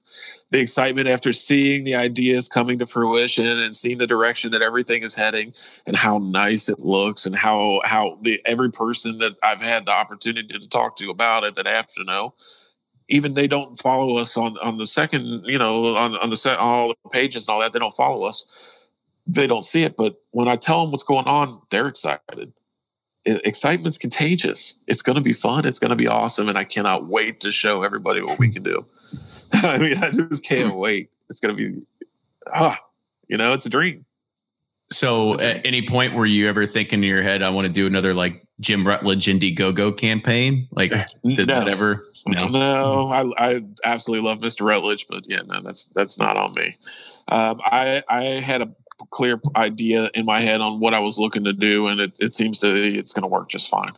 the 0.51 0.59
excitement 0.59 1.07
after 1.07 1.31
seeing 1.31 1.83
the 1.83 1.95
ideas 1.95 2.47
coming 2.47 2.79
to 2.79 2.85
fruition 2.85 3.45
and 3.45 3.75
seeing 3.75 3.97
the 3.97 4.07
direction 4.07 4.51
that 4.51 4.61
everything 4.61 5.03
is 5.03 5.15
heading, 5.15 5.53
and 5.85 5.95
how 5.95 6.17
nice 6.17 6.69
it 6.69 6.79
looks, 6.79 7.25
and 7.25 7.35
how 7.35 7.81
how 7.85 8.17
the 8.21 8.41
every 8.45 8.71
person 8.71 9.19
that 9.19 9.35
I've 9.43 9.61
had 9.61 9.85
the 9.85 9.91
opportunity 9.91 10.57
to 10.57 10.67
talk 10.67 10.97
to 10.97 11.09
about 11.09 11.43
it 11.43 11.55
that 11.55 11.67
I 11.67 11.71
have 11.71 11.87
to 11.87 12.03
know. 12.03 12.33
Even 13.07 13.35
they 13.35 13.47
don't 13.47 13.79
follow 13.79 14.17
us 14.17 14.35
on 14.35 14.57
on 14.57 14.77
the 14.77 14.87
second, 14.87 15.45
you 15.45 15.57
know, 15.57 15.95
on 15.95 16.17
on 16.17 16.29
the 16.29 16.37
set 16.37 16.57
all 16.57 16.89
the 17.03 17.09
pages 17.09 17.47
and 17.47 17.53
all 17.53 17.61
that. 17.61 17.71
They 17.71 17.79
don't 17.79 17.93
follow 17.93 18.25
us. 18.25 18.45
They 19.27 19.47
don't 19.47 19.63
see 19.63 19.83
it, 19.83 19.95
but 19.97 20.15
when 20.31 20.47
I 20.47 20.55
tell 20.55 20.81
them 20.81 20.91
what's 20.91 21.03
going 21.03 21.25
on, 21.25 21.61
they're 21.69 21.87
excited 21.87 22.53
excitement's 23.25 23.97
contagious. 23.97 24.77
It's 24.87 25.01
going 25.01 25.15
to 25.15 25.21
be 25.21 25.33
fun. 25.33 25.65
It's 25.65 25.79
going 25.79 25.89
to 25.89 25.95
be 25.95 26.07
awesome, 26.07 26.47
and 26.49 26.57
I 26.57 26.63
cannot 26.63 27.07
wait 27.07 27.39
to 27.41 27.51
show 27.51 27.83
everybody 27.83 28.21
what 28.21 28.37
we 28.39 28.51
can 28.51 28.63
do. 28.63 28.85
I 29.53 29.77
mean, 29.77 29.97
I 29.97 30.11
just 30.11 30.43
can't 30.45 30.75
wait. 30.75 31.09
It's 31.29 31.39
going 31.39 31.55
to 31.55 31.71
be 31.71 31.81
ah, 32.53 32.79
you 33.27 33.37
know, 33.37 33.53
it's 33.53 33.65
a 33.65 33.69
dream. 33.69 34.05
So, 34.91 35.39
at 35.39 35.65
any 35.65 35.87
point 35.87 36.13
were 36.13 36.27
you 36.27 36.47
ever 36.47 36.67
thinking 36.67 36.99
in 36.99 37.09
your 37.09 37.23
head, 37.23 37.41
I 37.41 37.49
want 37.49 37.65
to 37.65 37.73
do 37.73 37.87
another 37.87 38.13
like 38.13 38.45
Jim 38.59 38.85
Rutledge 38.85 39.25
Indiegogo 39.25 39.97
campaign? 39.97 40.67
Like, 40.71 40.91
did 41.23 41.47
No. 41.47 41.59
that 41.61 41.67
ever? 41.67 42.05
No. 42.27 42.47
No, 42.47 43.11
I, 43.11 43.53
I 43.55 43.61
absolutely 43.83 44.27
love 44.27 44.39
Mr. 44.39 44.63
Rutledge, 44.65 45.07
but 45.07 45.23
yeah, 45.27 45.41
no, 45.45 45.61
that's 45.61 45.85
that's 45.85 46.19
not 46.19 46.37
on 46.37 46.53
me. 46.53 46.77
Um, 47.27 47.59
I 47.65 48.03
I 48.07 48.23
had 48.41 48.61
a 48.61 48.71
clear 49.11 49.39
idea 49.55 50.09
in 50.13 50.25
my 50.25 50.41
head 50.41 50.61
on 50.61 50.79
what 50.79 50.93
I 50.93 50.99
was 50.99 51.17
looking 51.17 51.43
to 51.45 51.53
do, 51.53 51.87
and 51.87 51.99
it, 51.99 52.17
it 52.19 52.33
seems 52.33 52.59
to 52.59 52.67
it's 52.67 53.13
going 53.13 53.23
to 53.23 53.27
work 53.27 53.49
just 53.49 53.69
fine. 53.69 53.93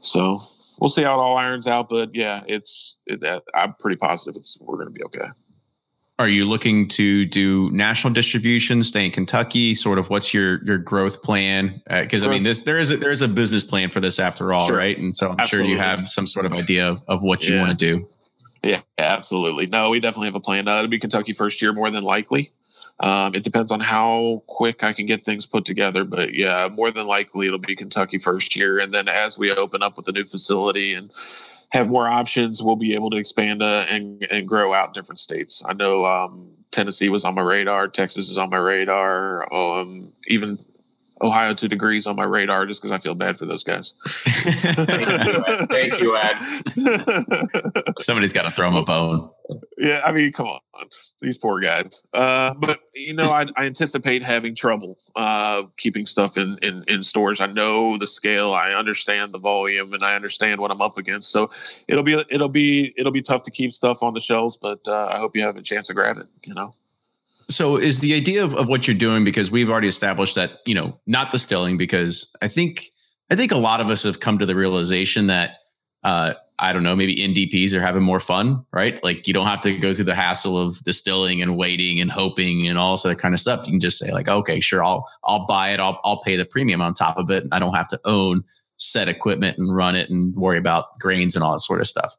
So 0.00 0.42
we'll 0.80 0.88
see 0.88 1.02
how 1.02 1.14
it 1.14 1.22
all 1.22 1.36
irons 1.36 1.66
out. 1.66 1.88
But 1.88 2.14
yeah, 2.14 2.42
it's 2.46 2.98
it, 3.06 3.22
I'm 3.54 3.74
pretty 3.78 3.96
positive 3.96 4.36
it's 4.36 4.58
we're 4.60 4.76
going 4.76 4.88
to 4.88 4.92
be 4.92 5.04
okay. 5.04 5.28
Are 6.18 6.28
you 6.28 6.44
looking 6.44 6.86
to 6.88 7.24
do 7.24 7.70
national 7.72 8.12
distribution, 8.12 8.82
stay 8.82 9.06
in 9.06 9.10
Kentucky? 9.10 9.74
Sort 9.74 9.98
of, 9.98 10.08
what's 10.10 10.32
your 10.32 10.62
your 10.64 10.78
growth 10.78 11.22
plan? 11.22 11.82
Because 11.88 12.22
I 12.22 12.28
mean, 12.28 12.44
this 12.44 12.60
there 12.60 12.78
is 12.78 12.90
a, 12.90 12.96
there 12.96 13.10
is 13.10 13.22
a 13.22 13.28
business 13.28 13.64
plan 13.64 13.90
for 13.90 13.98
this 13.98 14.18
after 14.18 14.52
all, 14.52 14.70
right? 14.70 14.96
Sure. 14.96 15.04
And 15.04 15.16
so 15.16 15.30
I'm 15.30 15.40
Absolutely. 15.40 15.70
sure 15.70 15.76
you 15.76 15.82
have 15.82 16.08
some 16.08 16.26
sort 16.26 16.46
of 16.46 16.52
idea 16.52 16.88
of, 16.88 17.02
of 17.08 17.22
what 17.22 17.48
you 17.48 17.54
Yeah. 17.54 17.62
want 17.62 17.78
to 17.78 17.96
do. 17.96 18.08
Yeah, 18.62 18.82
absolutely. 18.98 19.66
No, 19.66 19.90
we 19.90 19.98
definitely 19.98 20.28
have 20.28 20.36
a 20.36 20.40
plan. 20.40 20.68
Uh, 20.68 20.76
it'll 20.76 20.88
be 20.88 21.00
Kentucky 21.00 21.32
first 21.32 21.60
year, 21.60 21.72
more 21.72 21.90
than 21.90 22.04
likely. 22.04 22.52
Um, 23.00 23.34
it 23.34 23.42
depends 23.42 23.72
on 23.72 23.80
how 23.80 24.42
quick 24.46 24.84
I 24.84 24.92
can 24.92 25.06
get 25.06 25.24
things 25.24 25.46
put 25.46 25.64
together, 25.64 26.04
but 26.04 26.34
yeah, 26.34 26.68
more 26.70 26.90
than 26.90 27.06
likely 27.06 27.46
it'll 27.46 27.58
be 27.58 27.74
Kentucky 27.74 28.18
first 28.18 28.54
year, 28.54 28.78
and 28.78 28.92
then 28.92 29.08
as 29.08 29.38
we 29.38 29.50
open 29.50 29.82
up 29.82 29.96
with 29.96 30.06
the 30.06 30.12
new 30.12 30.24
facility 30.24 30.94
and 30.94 31.10
have 31.70 31.88
more 31.88 32.08
options, 32.08 32.62
we'll 32.62 32.76
be 32.76 32.94
able 32.94 33.10
to 33.10 33.16
expand 33.16 33.62
uh, 33.62 33.86
and 33.88 34.26
and 34.30 34.46
grow 34.46 34.72
out 34.74 34.94
different 34.94 35.18
states. 35.18 35.62
I 35.66 35.72
know 35.72 36.04
um, 36.04 36.50
Tennessee 36.70 37.08
was 37.08 37.24
on 37.24 37.34
my 37.34 37.42
radar, 37.42 37.88
Texas 37.88 38.30
is 38.30 38.38
on 38.38 38.50
my 38.50 38.58
radar, 38.58 39.52
um, 39.52 40.12
even 40.26 40.58
Ohio 41.22 41.54
two 41.54 41.68
degrees 41.68 42.06
on 42.06 42.16
my 42.16 42.24
radar, 42.24 42.66
just 42.66 42.82
because 42.82 42.92
I 42.92 42.98
feel 42.98 43.14
bad 43.14 43.38
for 43.38 43.46
those 43.46 43.62
guys. 43.62 43.94
Thank 44.14 46.00
you, 46.00 46.16
Ed. 46.16 46.38
Somebody's 48.00 48.32
got 48.32 48.42
to 48.42 48.50
throw 48.50 48.68
him 48.68 48.76
a 48.76 48.84
bone. 48.84 49.30
Yeah, 49.78 50.00
I 50.04 50.12
mean, 50.12 50.32
come 50.32 50.46
on, 50.46 50.60
these 51.20 51.38
poor 51.38 51.60
guys. 51.60 52.02
Uh, 52.12 52.54
but 52.54 52.80
you 52.94 53.14
know, 53.14 53.30
I, 53.30 53.46
I 53.56 53.64
anticipate 53.64 54.22
having 54.22 54.54
trouble 54.54 54.98
uh, 55.16 55.64
keeping 55.76 56.06
stuff 56.06 56.36
in, 56.36 56.58
in 56.62 56.84
in 56.88 57.02
stores. 57.02 57.40
I 57.40 57.46
know 57.46 57.96
the 57.96 58.06
scale, 58.06 58.52
I 58.52 58.72
understand 58.72 59.32
the 59.32 59.38
volume, 59.38 59.92
and 59.92 60.02
I 60.02 60.14
understand 60.14 60.60
what 60.60 60.70
I'm 60.70 60.80
up 60.80 60.98
against. 60.98 61.30
So 61.30 61.50
it'll 61.88 62.02
be 62.02 62.24
it'll 62.30 62.48
be 62.48 62.94
it'll 62.96 63.12
be 63.12 63.22
tough 63.22 63.42
to 63.42 63.50
keep 63.50 63.72
stuff 63.72 64.02
on 64.02 64.14
the 64.14 64.20
shelves. 64.20 64.56
But 64.56 64.80
uh, 64.88 65.10
I 65.12 65.18
hope 65.18 65.36
you 65.36 65.42
have 65.42 65.56
a 65.56 65.62
chance 65.62 65.86
to 65.88 65.94
grab 65.94 66.18
it. 66.18 66.26
You 66.44 66.54
know, 66.54 66.74
So 67.52 67.76
is 67.76 68.00
the 68.00 68.14
idea 68.14 68.44
of, 68.44 68.54
of 68.54 68.68
what 68.68 68.86
you're 68.86 68.96
doing 68.96 69.24
because 69.24 69.50
we've 69.50 69.68
already 69.68 69.88
established 69.88 70.34
that 70.34 70.60
you 70.66 70.74
know 70.74 70.98
not 71.06 71.30
distilling 71.30 71.76
because 71.76 72.34
I 72.42 72.48
think 72.48 72.86
I 73.30 73.36
think 73.36 73.52
a 73.52 73.58
lot 73.58 73.80
of 73.80 73.88
us 73.88 74.02
have 74.04 74.20
come 74.20 74.38
to 74.38 74.46
the 74.46 74.56
realization 74.56 75.26
that 75.28 75.56
uh, 76.02 76.34
I 76.58 76.72
don't 76.72 76.82
know 76.82 76.96
maybe 76.96 77.16
NDPs 77.16 77.74
are 77.74 77.80
having 77.80 78.02
more 78.02 78.20
fun 78.20 78.64
right? 78.72 79.02
Like 79.04 79.26
you 79.26 79.34
don't 79.34 79.46
have 79.46 79.60
to 79.62 79.76
go 79.78 79.92
through 79.94 80.06
the 80.06 80.14
hassle 80.14 80.58
of 80.58 80.82
distilling 80.82 81.42
and 81.42 81.56
waiting 81.56 82.00
and 82.00 82.10
hoping 82.10 82.68
and 82.68 82.78
all 82.78 82.96
that 82.96 83.18
kind 83.18 83.34
of 83.34 83.40
stuff. 83.40 83.66
You 83.66 83.72
can 83.72 83.80
just 83.80 83.98
say 83.98 84.12
like 84.12 84.28
okay 84.28 84.60
sure 84.60 84.82
I'll 84.82 85.08
I'll 85.24 85.46
buy 85.46 85.72
it. 85.72 85.80
I'll 85.80 86.00
I'll 86.04 86.22
pay 86.22 86.36
the 86.36 86.44
premium 86.44 86.80
on 86.80 86.94
top 86.94 87.18
of 87.18 87.30
it. 87.30 87.44
I 87.52 87.58
don't 87.58 87.74
have 87.74 87.88
to 87.88 88.00
own 88.04 88.44
set 88.82 89.08
equipment 89.08 89.58
and 89.58 89.74
run 89.74 89.94
it 89.94 90.10
and 90.10 90.34
worry 90.34 90.58
about 90.58 90.98
grains 90.98 91.34
and 91.34 91.44
all 91.44 91.52
that 91.52 91.60
sort 91.60 91.80
of 91.80 91.86
stuff. 91.86 92.16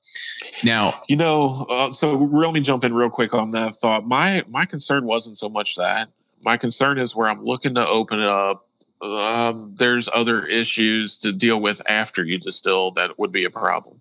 Now, 0.63 1.01
you 1.07 1.15
know. 1.15 1.65
Uh, 1.69 1.91
so 1.91 2.13
let 2.13 2.53
me 2.53 2.61
jump 2.61 2.83
in 2.83 2.93
real 2.93 3.09
quick 3.09 3.33
on 3.33 3.51
that 3.51 3.75
thought. 3.75 4.05
My 4.05 4.43
my 4.47 4.65
concern 4.65 5.05
wasn't 5.05 5.37
so 5.37 5.49
much 5.49 5.75
that. 5.75 6.09
My 6.43 6.57
concern 6.57 6.97
is 6.97 7.15
where 7.15 7.29
I'm 7.29 7.43
looking 7.43 7.75
to 7.75 7.87
open 7.87 8.19
it 8.19 8.27
up. 8.27 8.67
Um, 9.01 9.75
there's 9.77 10.07
other 10.13 10.45
issues 10.45 11.17
to 11.19 11.33
deal 11.33 11.59
with 11.59 11.81
after 11.89 12.23
you 12.23 12.37
distill 12.39 12.91
that 12.91 13.19
would 13.19 13.31
be 13.31 13.43
a 13.43 13.49
problem. 13.49 13.99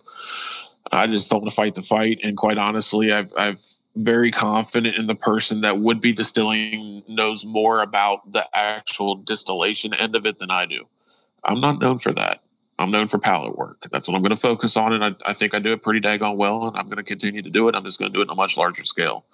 I 0.92 1.06
just 1.06 1.30
don't 1.30 1.40
want 1.40 1.50
to 1.50 1.56
fight 1.56 1.74
the 1.74 1.82
fight. 1.82 2.20
And 2.22 2.36
quite 2.36 2.58
honestly, 2.58 3.12
I've 3.12 3.32
I've 3.36 3.60
very 3.94 4.30
confident 4.30 4.96
in 4.96 5.06
the 5.06 5.14
person 5.14 5.60
that 5.60 5.78
would 5.78 6.00
be 6.00 6.12
distilling 6.12 7.02
knows 7.08 7.44
more 7.44 7.82
about 7.82 8.32
the 8.32 8.46
actual 8.56 9.16
distillation 9.16 9.92
end 9.92 10.16
of 10.16 10.24
it 10.24 10.38
than 10.38 10.50
I 10.50 10.66
do. 10.66 10.86
I'm 11.44 11.60
not 11.60 11.80
known 11.80 11.98
for 11.98 12.12
that. 12.12 12.40
I'm 12.78 12.90
known 12.90 13.08
for 13.08 13.18
palate 13.18 13.56
work. 13.56 13.86
That's 13.90 14.08
what 14.08 14.14
I'm 14.14 14.22
going 14.22 14.30
to 14.30 14.36
focus 14.36 14.76
on, 14.76 14.92
and 14.92 15.04
I, 15.04 15.14
I 15.26 15.34
think 15.34 15.54
I 15.54 15.58
do 15.58 15.72
it 15.72 15.82
pretty 15.82 16.00
daggone 16.00 16.36
well. 16.36 16.66
And 16.66 16.76
I'm 16.76 16.86
going 16.86 16.96
to 16.96 17.02
continue 17.02 17.42
to 17.42 17.50
do 17.50 17.68
it. 17.68 17.74
I'm 17.74 17.84
just 17.84 17.98
going 17.98 18.10
to 18.10 18.16
do 18.16 18.22
it 18.22 18.28
on 18.28 18.32
a 18.32 18.36
much 18.36 18.56
larger 18.56 18.84
scale. 18.84 19.24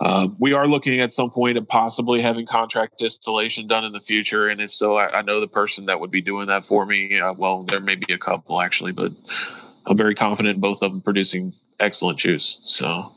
Uh, 0.00 0.28
we 0.38 0.52
are 0.52 0.66
looking 0.66 1.00
at 1.00 1.12
some 1.12 1.30
point 1.30 1.56
of 1.56 1.66
possibly 1.68 2.20
having 2.20 2.44
contract 2.44 2.98
distillation 2.98 3.66
done 3.66 3.84
in 3.84 3.92
the 3.92 4.00
future, 4.00 4.48
and 4.48 4.60
if 4.60 4.72
so, 4.72 4.96
I, 4.96 5.18
I 5.18 5.22
know 5.22 5.40
the 5.40 5.48
person 5.48 5.86
that 5.86 6.00
would 6.00 6.10
be 6.10 6.20
doing 6.20 6.48
that 6.48 6.64
for 6.64 6.84
me. 6.84 7.18
Uh, 7.18 7.32
well, 7.32 7.62
there 7.62 7.80
may 7.80 7.96
be 7.96 8.12
a 8.12 8.18
couple 8.18 8.60
actually, 8.60 8.92
but 8.92 9.12
I'm 9.86 9.96
very 9.96 10.14
confident 10.14 10.56
in 10.56 10.60
both 10.60 10.82
of 10.82 10.92
them 10.92 11.00
producing 11.00 11.52
excellent 11.78 12.18
juice. 12.18 12.60
So 12.64 13.12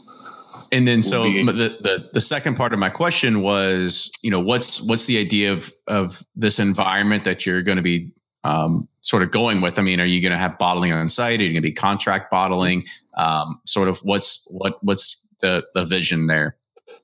and 0.72 0.88
then 0.88 1.02
so 1.02 1.24
the, 1.24 1.78
the 1.82 2.10
the 2.14 2.20
second 2.20 2.56
part 2.56 2.74
of 2.74 2.80
my 2.80 2.90
question 2.90 3.42
was, 3.42 4.12
you 4.22 4.32
know, 4.32 4.40
what's 4.40 4.82
what's 4.82 5.06
the 5.06 5.18
idea 5.18 5.54
of 5.54 5.74
of 5.88 6.24
this 6.36 6.60
environment 6.60 7.24
that 7.24 7.46
you're 7.46 7.62
going 7.62 7.78
to 7.78 7.84
be 7.84 8.12
um, 8.46 8.88
sort 9.02 9.24
of 9.24 9.32
going 9.32 9.62
with? 9.62 9.80
I 9.80 9.82
mean, 9.82 10.00
are 10.00 10.06
you 10.06 10.22
going 10.22 10.32
to 10.32 10.38
have 10.38 10.58
bottling 10.58 10.92
on 10.92 11.10
site? 11.10 11.40
Are 11.40 11.44
you 11.44 11.50
going 11.50 11.62
to 11.64 11.70
be 11.70 11.74
contract 11.74 12.32
bottling? 12.32 12.86
Um, 13.16 13.60
sort 13.66 13.88
of 13.88 13.98
what's 14.00 14.48
what 14.52 14.84
what's 14.84 15.28
the 15.42 15.64
the 15.74 15.86
vision 15.86 16.28
there? 16.28 16.58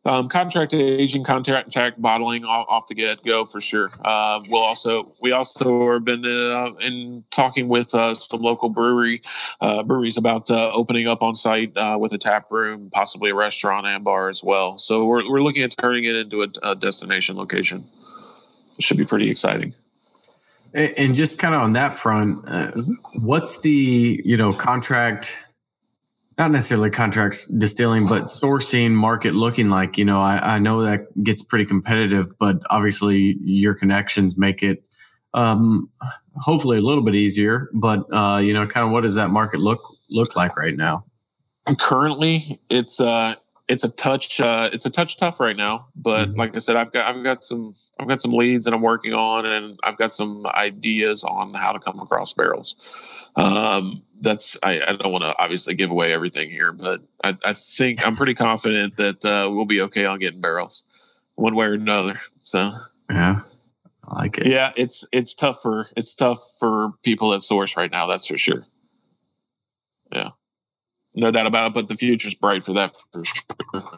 um, 0.06 0.30
contract 0.30 0.74
aging, 0.74 1.24
contract 1.24 2.02
bottling 2.02 2.44
off, 2.44 2.88
the 2.88 2.96
get 2.96 3.24
go 3.24 3.46
for 3.46 3.62
sure. 3.62 3.92
Uh, 4.04 4.42
we'll 4.48 4.62
also 4.62 5.12
we 5.22 5.32
also 5.32 5.94
have 5.94 6.04
been 6.04 6.26
uh, 6.26 6.74
in 6.80 7.24
talking 7.30 7.68
with 7.68 7.94
uh, 7.94 8.14
some 8.14 8.42
local 8.42 8.70
brewery 8.70 9.22
uh, 9.60 9.84
breweries 9.84 10.18
about 10.18 10.50
uh, 10.50 10.72
opening 10.72 11.08
up 11.08 11.22
on 11.22 11.36
site 11.36 11.76
uh, 11.78 11.98
with 12.00 12.14
a 12.14 12.18
tap 12.18 12.50
room, 12.50 12.90
possibly 12.92 13.30
a 13.30 13.36
restaurant 13.36 13.86
and 13.86 14.04
bar 14.04 14.30
as 14.30 14.44
well. 14.44 14.78
So 14.78 15.06
we're 15.06 15.30
we're 15.30 15.44
looking 15.44 15.62
at 15.62 15.76
turning 15.78 16.06
it 16.06 16.16
into 16.16 16.42
a, 16.42 16.48
a 16.64 16.76
destination 16.76 17.38
location. 17.38 17.86
It 18.78 18.84
should 18.84 18.98
be 18.98 19.06
pretty 19.06 19.30
exciting. 19.30 19.74
And 20.74 21.14
just 21.14 21.38
kind 21.38 21.54
of 21.54 21.62
on 21.62 21.74
that 21.74 21.94
front, 21.96 22.48
uh, 22.48 22.72
what's 23.16 23.62
the 23.62 24.22
you 24.24 24.38
know 24.38 24.54
contract? 24.54 25.36
Not 26.38 26.52
necessarily 26.52 26.90
contracts 26.90 27.46
distilling, 27.46 28.08
but 28.08 28.24
sourcing 28.24 28.92
market 28.92 29.36
looking 29.36 29.70
like. 29.70 29.98
You 29.98 30.06
know, 30.06 30.22
I, 30.22 30.56
I 30.56 30.60
know 30.60 30.82
that 30.84 31.08
gets 31.24 31.44
pretty 31.44 31.66
competitive, 31.66 32.32
but 32.40 32.62
obviously 32.70 33.38
your 33.42 33.76
connections 33.76 34.38
make 34.38 34.64
it 34.64 34.84
um, 35.34 35.90
hopefully 36.36 36.78
a 36.78 36.82
little 36.82 37.04
bit 37.04 37.16
easier. 37.16 37.70
But 37.74 38.06
uh, 38.14 38.38
you 38.38 38.54
know, 38.54 38.66
kind 38.66 38.86
of 38.86 38.92
what 38.92 39.02
does 39.02 39.16
that 39.16 39.30
market 39.30 39.60
look 39.60 39.82
look 40.10 40.36
like 40.36 40.56
right 40.58 40.76
now? 40.76 41.06
currently 41.78 42.60
it's 42.70 43.00
uh 43.00 43.36
it's 43.72 43.84
a 43.84 43.90
touch 43.90 44.40
uh 44.42 44.70
it's 44.74 44.86
a 44.86 44.90
touch 44.90 45.18
tough 45.18 45.40
right 45.40 45.58
now 45.58 45.88
but 45.96 46.30
Mhm. 46.30 46.38
like 46.38 46.56
i 46.56 46.60
said 46.60 46.76
i've 46.76 46.92
got 46.92 47.04
i've 47.08 47.24
got 47.24 47.44
some 47.44 47.74
i've 48.00 48.08
got 48.08 48.20
some 48.22 48.34
leads 48.34 48.66
that 48.66 48.74
i'm 48.74 48.82
working 48.82 49.14
on 49.14 49.46
and 49.46 49.80
i've 49.84 49.98
got 49.98 50.12
some 50.12 50.46
ideas 50.48 51.24
on 51.24 51.54
how 51.54 51.72
to 51.72 51.80
come 51.80 52.00
across 52.00 52.34
barrels 52.34 52.76
um 53.36 54.04
that's 54.20 54.58
i, 54.64 54.82
I 54.82 54.94
don't 54.94 55.12
want 55.12 55.24
to 55.24 55.34
obviously 55.44 55.74
give 55.74 55.90
away 55.90 56.12
everything 56.14 56.50
here 56.50 56.72
but 56.72 57.02
i, 57.24 57.36
I 57.46 57.54
think 57.54 58.06
i'm 58.06 58.16
pretty 58.16 58.34
confident 58.36 58.98
that 58.98 59.24
uh, 59.26 59.50
we'll 59.52 59.66
be 59.66 59.82
okay 59.82 60.06
on 60.06 60.20
getting 60.20 60.42
barrels 60.42 60.84
one 61.36 61.56
way 61.56 61.66
or 61.68 61.74
another 61.74 62.20
so 62.42 62.72
Yeah, 63.10 63.42
I 64.08 64.16
like 64.16 64.38
it. 64.38 64.48
Yeah, 64.48 64.74
it's 64.76 65.06
it's 65.14 65.34
tough 65.34 65.62
for 65.62 65.88
it's 65.96 66.14
tough 66.14 66.40
for 66.60 66.92
people 67.04 67.34
at 67.34 67.42
source 67.42 67.78
right 67.78 67.92
now. 67.92 68.06
That's 68.08 68.28
for 68.28 68.38
sure. 68.38 68.66
No 71.14 71.32
doubt 71.32 71.48
about 71.48 71.68
it. 71.68 71.74
But 71.74 71.88
the 71.88 71.96
future's 71.96 72.36
bright 72.36 72.64
for 72.66 72.74
that 72.74 72.96
for 73.12 73.24
sure. 73.24 73.44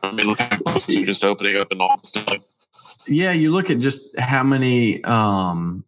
I 0.01 0.11
mean, 0.11 0.28
look 0.28 0.41
at 0.41 0.61
just 0.66 1.24
opening 1.24 1.57
up 1.57 1.72
and 1.72 1.82
all 1.82 1.99
stuff. 2.03 2.39
Yeah, 3.07 3.32
you 3.32 3.51
look 3.51 3.70
at 3.70 3.80
just 3.80 4.18
how 4.20 4.43
many. 4.43 5.03
um 5.03 5.86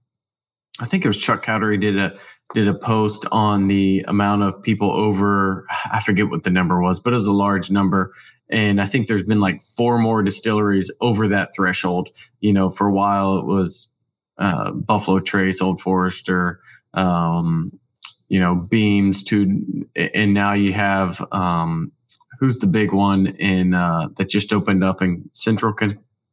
I 0.79 0.85
think 0.85 1.05
it 1.05 1.07
was 1.07 1.17
Chuck 1.17 1.43
Cowdery 1.45 1.79
did 1.79 1.97
a 1.97 2.17
did 2.53 2.67
a 2.67 2.73
post 2.73 3.25
on 3.31 3.67
the 3.67 4.03
amount 4.07 4.43
of 4.43 4.61
people 4.61 4.91
over. 4.91 5.65
I 5.91 6.01
forget 6.01 6.29
what 6.29 6.43
the 6.43 6.49
number 6.49 6.81
was, 6.81 6.99
but 6.99 7.13
it 7.13 7.15
was 7.15 7.27
a 7.27 7.33
large 7.33 7.71
number. 7.71 8.13
And 8.49 8.79
I 8.79 8.85
think 8.85 9.07
there's 9.07 9.23
been 9.23 9.39
like 9.39 9.61
four 9.61 9.97
more 9.97 10.21
distilleries 10.21 10.91
over 11.01 11.27
that 11.29 11.55
threshold. 11.55 12.09
You 12.41 12.53
know, 12.53 12.69
for 12.69 12.87
a 12.87 12.93
while 12.93 13.37
it 13.37 13.45
was 13.45 13.89
uh, 14.37 14.71
Buffalo 14.71 15.19
Trace, 15.19 15.61
Old 15.61 15.79
Forester, 15.79 16.59
um, 16.93 17.79
you 18.27 18.39
know, 18.39 18.55
Beams, 18.55 19.23
to, 19.25 19.85
and 19.95 20.33
now 20.33 20.53
you 20.53 20.73
have 20.73 21.25
um, 21.31 21.91
who's 22.39 22.59
the 22.59 22.67
big 22.67 22.91
one 22.91 23.27
in 23.27 23.73
uh, 23.73 24.09
that 24.17 24.29
just 24.29 24.51
opened 24.53 24.83
up 24.83 25.01
in 25.01 25.29
Central 25.33 25.73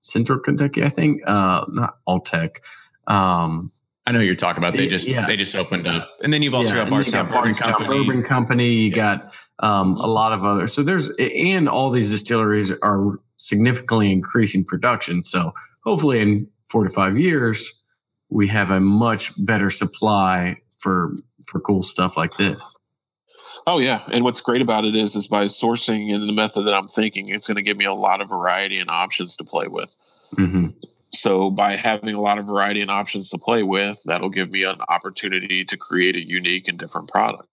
Central 0.00 0.38
Kentucky, 0.38 0.84
I 0.84 0.88
think. 0.88 1.20
Uh, 1.26 1.64
not 1.68 1.98
Alltech. 2.08 2.56
Um, 3.06 3.72
I 4.06 4.12
know 4.12 4.20
you're 4.20 4.34
talking 4.34 4.62
about. 4.62 4.76
They 4.76 4.88
just 4.88 5.06
yeah. 5.06 5.26
they 5.26 5.36
just 5.36 5.54
opened 5.54 5.86
up, 5.86 6.08
and 6.22 6.32
then 6.32 6.42
you've 6.42 6.54
also 6.54 6.74
yeah, 6.74 6.82
got 6.82 6.90
Bardstown 6.90 7.28
Bourbon 7.28 7.54
Company. 7.54 7.88
Bourbon 7.88 8.22
Company. 8.22 8.72
You 8.72 8.88
yeah. 8.88 8.94
got 8.94 9.32
um, 9.60 9.96
a 9.96 10.06
lot 10.06 10.32
of 10.32 10.44
others. 10.44 10.72
So 10.72 10.82
there's 10.82 11.08
and 11.18 11.68
all 11.68 11.90
these 11.90 12.10
distilleries 12.10 12.72
are 12.82 13.20
significantly 13.36 14.10
increasing 14.10 14.64
production. 14.64 15.22
So 15.22 15.52
hopefully, 15.84 16.20
in 16.20 16.48
four 16.64 16.82
to 16.82 16.90
five 16.90 17.16
years, 17.16 17.82
we 18.28 18.48
have 18.48 18.72
a 18.72 18.80
much 18.80 19.32
better 19.44 19.70
supply 19.70 20.56
for 20.78 21.14
for 21.46 21.60
cool 21.60 21.82
stuff 21.82 22.16
like 22.16 22.36
this. 22.36 22.76
Oh 23.66 23.78
yeah, 23.78 24.02
and 24.10 24.24
what's 24.24 24.40
great 24.40 24.62
about 24.62 24.84
it 24.84 24.96
is 24.96 25.14
is 25.14 25.28
by 25.28 25.44
sourcing 25.44 26.12
in 26.12 26.26
the 26.26 26.32
method 26.32 26.62
that 26.62 26.74
I'm 26.74 26.88
thinking, 26.88 27.28
it's 27.28 27.46
going 27.46 27.56
to 27.56 27.62
give 27.62 27.76
me 27.76 27.84
a 27.84 27.94
lot 27.94 28.20
of 28.20 28.28
variety 28.28 28.78
and 28.78 28.90
options 28.90 29.36
to 29.36 29.44
play 29.44 29.68
with. 29.68 29.94
Mm-hmm. 30.36 30.68
So 31.10 31.50
by 31.50 31.76
having 31.76 32.14
a 32.14 32.20
lot 32.20 32.38
of 32.38 32.46
variety 32.46 32.80
and 32.80 32.90
options 32.90 33.28
to 33.30 33.38
play 33.38 33.62
with, 33.62 34.02
that'll 34.04 34.30
give 34.30 34.50
me 34.50 34.64
an 34.64 34.80
opportunity 34.88 35.64
to 35.64 35.76
create 35.76 36.16
a 36.16 36.26
unique 36.26 36.68
and 36.68 36.78
different 36.78 37.08
product. 37.08 37.48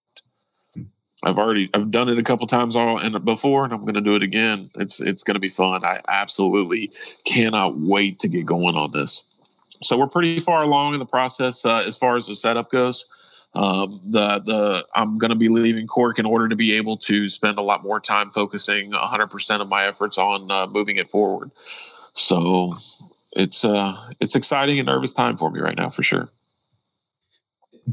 I've 1.22 1.38
already 1.38 1.68
I've 1.74 1.90
done 1.90 2.08
it 2.08 2.18
a 2.18 2.22
couple 2.22 2.46
times 2.46 2.74
all 2.74 2.98
and 2.98 3.24
before, 3.24 3.64
and 3.64 3.72
I'm 3.72 3.82
going 3.82 3.94
to 3.94 4.00
do 4.00 4.16
it 4.16 4.22
again. 4.22 4.70
It's 4.76 5.00
it's 5.00 5.22
going 5.22 5.34
to 5.34 5.40
be 5.40 5.50
fun. 5.50 5.84
I 5.84 6.00
absolutely 6.08 6.90
cannot 7.26 7.78
wait 7.78 8.18
to 8.20 8.28
get 8.28 8.46
going 8.46 8.74
on 8.74 8.92
this. 8.92 9.24
So 9.82 9.98
we're 9.98 10.06
pretty 10.06 10.40
far 10.40 10.62
along 10.62 10.94
in 10.94 10.98
the 10.98 11.06
process 11.06 11.64
uh, 11.64 11.84
as 11.86 11.96
far 11.96 12.16
as 12.16 12.26
the 12.26 12.34
setup 12.34 12.70
goes. 12.70 13.04
Um, 13.52 14.00
the 14.04 14.38
the 14.38 14.86
I'm 14.94 15.18
going 15.18 15.30
to 15.30 15.36
be 15.36 15.48
leaving 15.48 15.86
Cork 15.86 16.18
in 16.18 16.26
order 16.26 16.48
to 16.48 16.56
be 16.56 16.74
able 16.76 16.96
to 16.98 17.28
spend 17.28 17.58
a 17.58 17.62
lot 17.62 17.82
more 17.82 17.98
time 17.98 18.30
focusing 18.30 18.92
100% 18.92 19.60
of 19.60 19.68
my 19.68 19.86
efforts 19.86 20.18
on 20.18 20.50
uh, 20.50 20.66
moving 20.68 20.96
it 20.96 21.08
forward. 21.08 21.50
So 22.14 22.76
it's 23.32 23.64
uh 23.64 23.96
it's 24.20 24.34
exciting 24.34 24.78
and 24.78 24.86
nervous 24.86 25.12
time 25.12 25.36
for 25.36 25.50
me 25.50 25.60
right 25.60 25.78
now 25.78 25.88
for 25.88 26.02
sure 26.02 26.30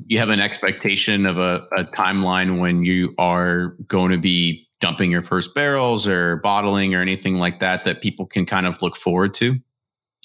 you 0.06 0.20
have 0.20 0.30
an 0.30 0.40
expectation 0.40 1.26
of 1.26 1.38
a, 1.38 1.68
a 1.76 1.86
timeline 1.86 2.60
when 2.60 2.84
you 2.84 3.16
are 3.18 3.76
going 3.88 4.12
to 4.12 4.18
be 4.18 4.68
dumping 4.80 5.10
your 5.10 5.24
first 5.24 5.56
barrels 5.56 6.08
or 6.08 6.38
bottling 6.38 6.94
or 6.94 7.02
anything 7.02 7.36
like 7.36 7.60
that 7.60 7.84
that 7.84 8.02
people 8.02 8.26
can 8.26 8.46
kind 8.46 8.68
of 8.68 8.82
look 8.82 8.96
forward 8.96 9.34
to 9.34 9.58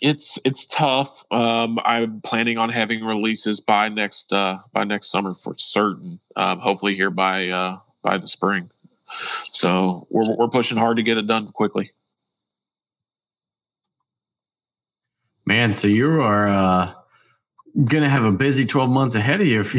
it's 0.03 0.39
it's 0.45 0.67
tough. 0.67 1.25
Um, 1.31 1.79
i'm 1.85 2.21
planning 2.21 2.59
on 2.59 2.69
having 2.69 3.05
releases 3.05 3.61
by 3.61 3.89
next 3.89 4.33
uh 4.33 4.59
by 4.73 4.85
next 4.85 5.11
summer 5.11 5.33
for 5.33 5.55
certain 5.57 6.21
um, 6.37 6.59
hopefully 6.59 6.95
here 6.95 7.11
by 7.11 7.49
uh 7.49 7.79
by 8.03 8.19
the 8.19 8.29
spring. 8.29 8.71
So 9.53 10.07
we're, 10.11 10.37
we're 10.37 10.49
pushing 10.49 10.77
hard 10.77 10.97
to 10.97 11.03
get 11.03 11.19
it 11.19 11.27
done 11.27 11.47
quickly. 11.49 11.93
Man, 15.45 15.75
so 15.75 15.89
you 15.89 16.21
are 16.21 16.49
uh, 16.49 16.93
gonna 17.85 18.09
have 18.09 18.25
a 18.25 18.33
busy 18.33 18.65
12 18.65 18.91
months 18.91 19.15
ahead 19.15 19.41
of 19.41 19.47
you. 19.47 19.63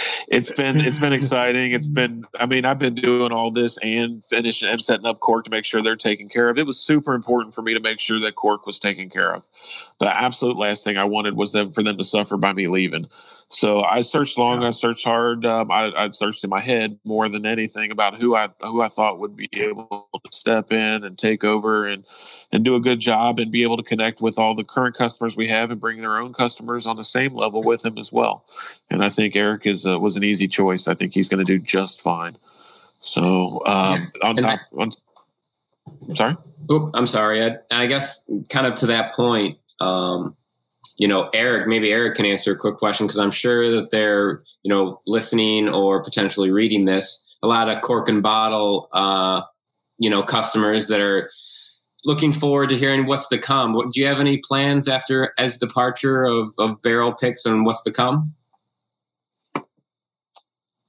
it's 0.30 0.50
been 0.50 0.80
it's 0.80 0.98
been 0.98 1.12
exciting. 1.14 1.72
It's 1.72 1.86
been 1.86 2.24
I 2.38 2.46
mean, 2.46 2.64
I've 2.64 2.78
been 2.78 2.94
doing 2.94 3.32
all 3.32 3.50
this 3.50 3.78
and 3.78 4.22
finishing 4.24 4.68
and 4.68 4.82
setting 4.82 5.06
up 5.06 5.20
Cork 5.20 5.44
to 5.44 5.50
make 5.50 5.64
sure 5.64 5.82
they're 5.82 5.96
taken 5.96 6.28
care 6.28 6.48
of. 6.48 6.58
It 6.58 6.66
was 6.66 6.78
super 6.78 7.14
important 7.14 7.54
for 7.54 7.62
me 7.62 7.74
to 7.74 7.80
make 7.80 8.00
sure 8.00 8.20
that 8.20 8.34
Cork 8.34 8.66
was 8.66 8.78
taken 8.78 9.08
care 9.08 9.34
of. 9.34 9.46
The 10.00 10.08
absolute 10.08 10.56
last 10.56 10.84
thing 10.84 10.96
I 10.96 11.04
wanted 11.04 11.36
was 11.36 11.52
them 11.52 11.72
for 11.72 11.82
them 11.82 11.96
to 11.96 12.04
suffer 12.04 12.36
by 12.36 12.52
me 12.52 12.68
leaving. 12.68 13.06
So 13.50 13.82
I 13.82 14.02
searched 14.02 14.36
long, 14.36 14.62
I 14.62 14.70
searched 14.70 15.04
hard. 15.04 15.46
Um, 15.46 15.70
I, 15.70 15.90
I, 15.96 16.10
searched 16.10 16.44
in 16.44 16.50
my 16.50 16.60
head 16.60 16.98
more 17.04 17.30
than 17.30 17.46
anything 17.46 17.90
about 17.90 18.14
who 18.16 18.36
I 18.36 18.48
who 18.60 18.82
I 18.82 18.88
thought 18.88 19.18
would 19.20 19.36
be 19.36 19.48
able 19.52 20.06
to 20.12 20.30
step 20.30 20.70
in 20.70 21.02
and 21.02 21.16
take 21.16 21.44
over 21.44 21.86
and 21.86 22.04
and 22.52 22.62
do 22.62 22.76
a 22.76 22.80
good 22.80 23.00
job 23.00 23.38
and 23.38 23.50
be 23.50 23.62
able 23.62 23.78
to 23.78 23.82
connect 23.82 24.20
with 24.20 24.38
all 24.38 24.54
the 24.54 24.64
current 24.64 24.94
customers 24.96 25.34
we 25.34 25.48
have 25.48 25.70
and 25.70 25.80
bring 25.80 26.02
their 26.02 26.18
own 26.18 26.34
customers 26.34 26.86
on 26.86 26.96
the 26.96 27.04
same 27.04 27.34
level 27.34 27.62
with 27.62 27.80
them 27.82 27.96
as 27.96 28.12
well. 28.12 28.44
And 28.90 29.02
I 29.02 29.08
think 29.08 29.34
Eric 29.34 29.66
is 29.66 29.86
uh, 29.86 29.98
was 29.98 30.16
an 30.16 30.24
easy 30.24 30.46
choice. 30.46 30.86
I 30.86 30.92
think 30.92 31.14
he's 31.14 31.30
going 31.30 31.44
to 31.44 31.50
do 31.50 31.58
just 31.58 32.02
fine. 32.02 32.36
So 33.00 33.62
um, 33.64 34.12
yeah. 34.14 34.28
on 34.28 34.36
top, 34.36 34.60
on, 34.76 34.90
I'm 36.06 36.16
sorry. 36.16 36.36
Oh, 36.68 36.90
I'm 36.92 37.06
sorry. 37.06 37.42
I, 37.42 37.56
I 37.70 37.86
guess 37.86 38.30
kind 38.50 38.66
of 38.66 38.76
to 38.76 38.86
that 38.88 39.12
point. 39.12 39.58
Um, 39.80 40.36
you 40.96 41.08
know, 41.08 41.28
Eric, 41.32 41.66
maybe 41.66 41.92
Eric 41.92 42.14
can 42.14 42.26
answer 42.26 42.52
a 42.52 42.56
quick 42.56 42.76
question 42.76 43.06
because 43.06 43.18
I'm 43.18 43.30
sure 43.30 43.70
that 43.70 43.90
they're, 43.90 44.42
you 44.62 44.68
know, 44.68 45.00
listening 45.06 45.68
or 45.68 46.02
potentially 46.02 46.50
reading 46.50 46.84
this. 46.84 47.26
A 47.42 47.46
lot 47.46 47.68
of 47.68 47.80
cork 47.82 48.08
and 48.08 48.22
bottle, 48.22 48.88
uh, 48.92 49.42
you 49.98 50.10
know, 50.10 50.22
customers 50.22 50.88
that 50.88 51.00
are 51.00 51.30
looking 52.04 52.32
forward 52.32 52.68
to 52.70 52.76
hearing 52.76 53.06
what's 53.06 53.28
to 53.28 53.38
come. 53.38 53.74
What, 53.74 53.92
do 53.92 54.00
you 54.00 54.06
have 54.06 54.20
any 54.20 54.38
plans 54.38 54.88
after 54.88 55.32
as 55.38 55.56
departure 55.58 56.24
of, 56.24 56.54
of 56.58 56.80
barrel 56.82 57.12
picks 57.12 57.44
and 57.44 57.64
what's 57.64 57.82
to 57.82 57.90
come? 57.90 58.34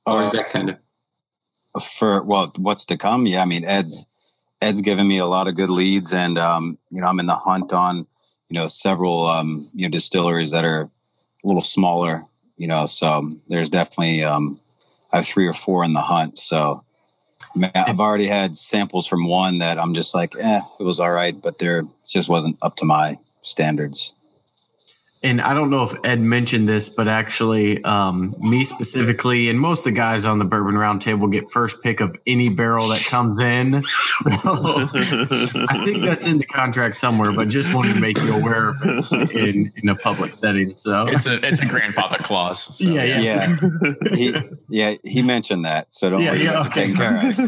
Or 0.05 0.23
is 0.23 0.31
that 0.31 0.49
kind 0.49 0.69
of 0.69 1.83
for 1.83 2.23
well, 2.23 2.51
what's 2.57 2.85
to 2.85 2.97
come? 2.97 3.27
Yeah, 3.27 3.41
I 3.41 3.45
mean, 3.45 3.63
Ed's 3.63 4.07
Ed's 4.61 4.81
given 4.81 5.07
me 5.07 5.19
a 5.19 5.25
lot 5.25 5.47
of 5.47 5.55
good 5.55 5.69
leads, 5.69 6.11
and 6.11 6.37
um, 6.37 6.77
you 6.89 7.01
know, 7.01 7.07
I'm 7.07 7.19
in 7.19 7.27
the 7.27 7.35
hunt 7.35 7.71
on 7.73 8.07
you 8.49 8.59
know 8.59 8.67
several 8.67 9.27
um, 9.27 9.67
you 9.73 9.83
know 9.83 9.89
distilleries 9.89 10.51
that 10.51 10.65
are 10.65 10.81
a 11.43 11.47
little 11.47 11.61
smaller. 11.61 12.23
You 12.57 12.67
know, 12.67 12.85
so 12.87 13.31
there's 13.47 13.69
definitely 13.69 14.23
um, 14.23 14.59
I 15.13 15.17
have 15.17 15.25
three 15.25 15.47
or 15.47 15.53
four 15.53 15.83
in 15.83 15.93
the 15.93 16.01
hunt. 16.01 16.37
So 16.37 16.83
I've 17.73 18.01
already 18.01 18.27
had 18.27 18.57
samples 18.57 19.07
from 19.07 19.27
one 19.27 19.59
that 19.59 19.79
I'm 19.79 19.93
just 19.93 20.13
like, 20.13 20.35
eh, 20.37 20.61
it 20.79 20.83
was 20.83 20.99
all 20.99 21.11
right, 21.11 21.39
but 21.41 21.57
there 21.57 21.83
just 22.05 22.29
wasn't 22.29 22.57
up 22.61 22.75
to 22.77 22.85
my 22.85 23.17
standards 23.41 24.13
and 25.21 25.41
I 25.41 25.53
don't 25.53 25.69
know 25.69 25.83
if 25.83 25.93
Ed 26.05 26.21
mentioned 26.21 26.69
this, 26.69 26.87
but 26.87 27.07
actually, 27.07 27.83
um, 27.83 28.33
me 28.39 28.63
specifically, 28.63 29.49
and 29.49 29.59
most 29.59 29.79
of 29.79 29.83
the 29.85 29.91
guys 29.91 30.23
on 30.23 30.39
the 30.39 30.45
Bourbon 30.45 30.75
Roundtable 30.75 31.29
get 31.31 31.51
first 31.51 31.81
pick 31.83 31.99
of 31.99 32.15
any 32.25 32.47
barrel 32.49 32.87
that 32.89 33.03
comes 33.05 33.39
in. 33.39 33.83
So 34.19 34.31
I 35.69 35.81
think 35.85 36.03
that's 36.03 36.25
in 36.27 36.39
the 36.39 36.45
contract 36.45 36.95
somewhere, 36.95 37.31
but 37.31 37.47
just 37.47 37.73
wanted 37.73 37.93
to 37.93 38.01
make 38.01 38.17
you 38.17 38.33
aware 38.33 38.69
of 38.69 38.75
it 38.83 39.31
in, 39.31 39.71
in 39.77 39.87
a 39.87 39.95
public 39.95 40.33
setting. 40.33 40.75
So 40.75 41.07
it's 41.07 41.25
a 41.25 41.35
it's 41.47 41.61
a 41.61 41.65
grandfather 41.65 42.17
clause. 42.17 42.77
So. 42.77 42.89
Yeah, 42.89 43.03
yeah, 43.03 43.21
yeah. 43.21 43.55
he, 44.13 44.35
yeah, 44.67 44.95
he 45.05 45.21
mentioned 45.21 45.63
that, 45.63 45.93
so 45.93 46.09
don't 46.09 46.21
yeah, 46.21 46.31
worry, 46.31 46.43
yeah, 46.43 46.65
okay. 46.65 46.91
care 46.93 47.29
of. 47.29 47.39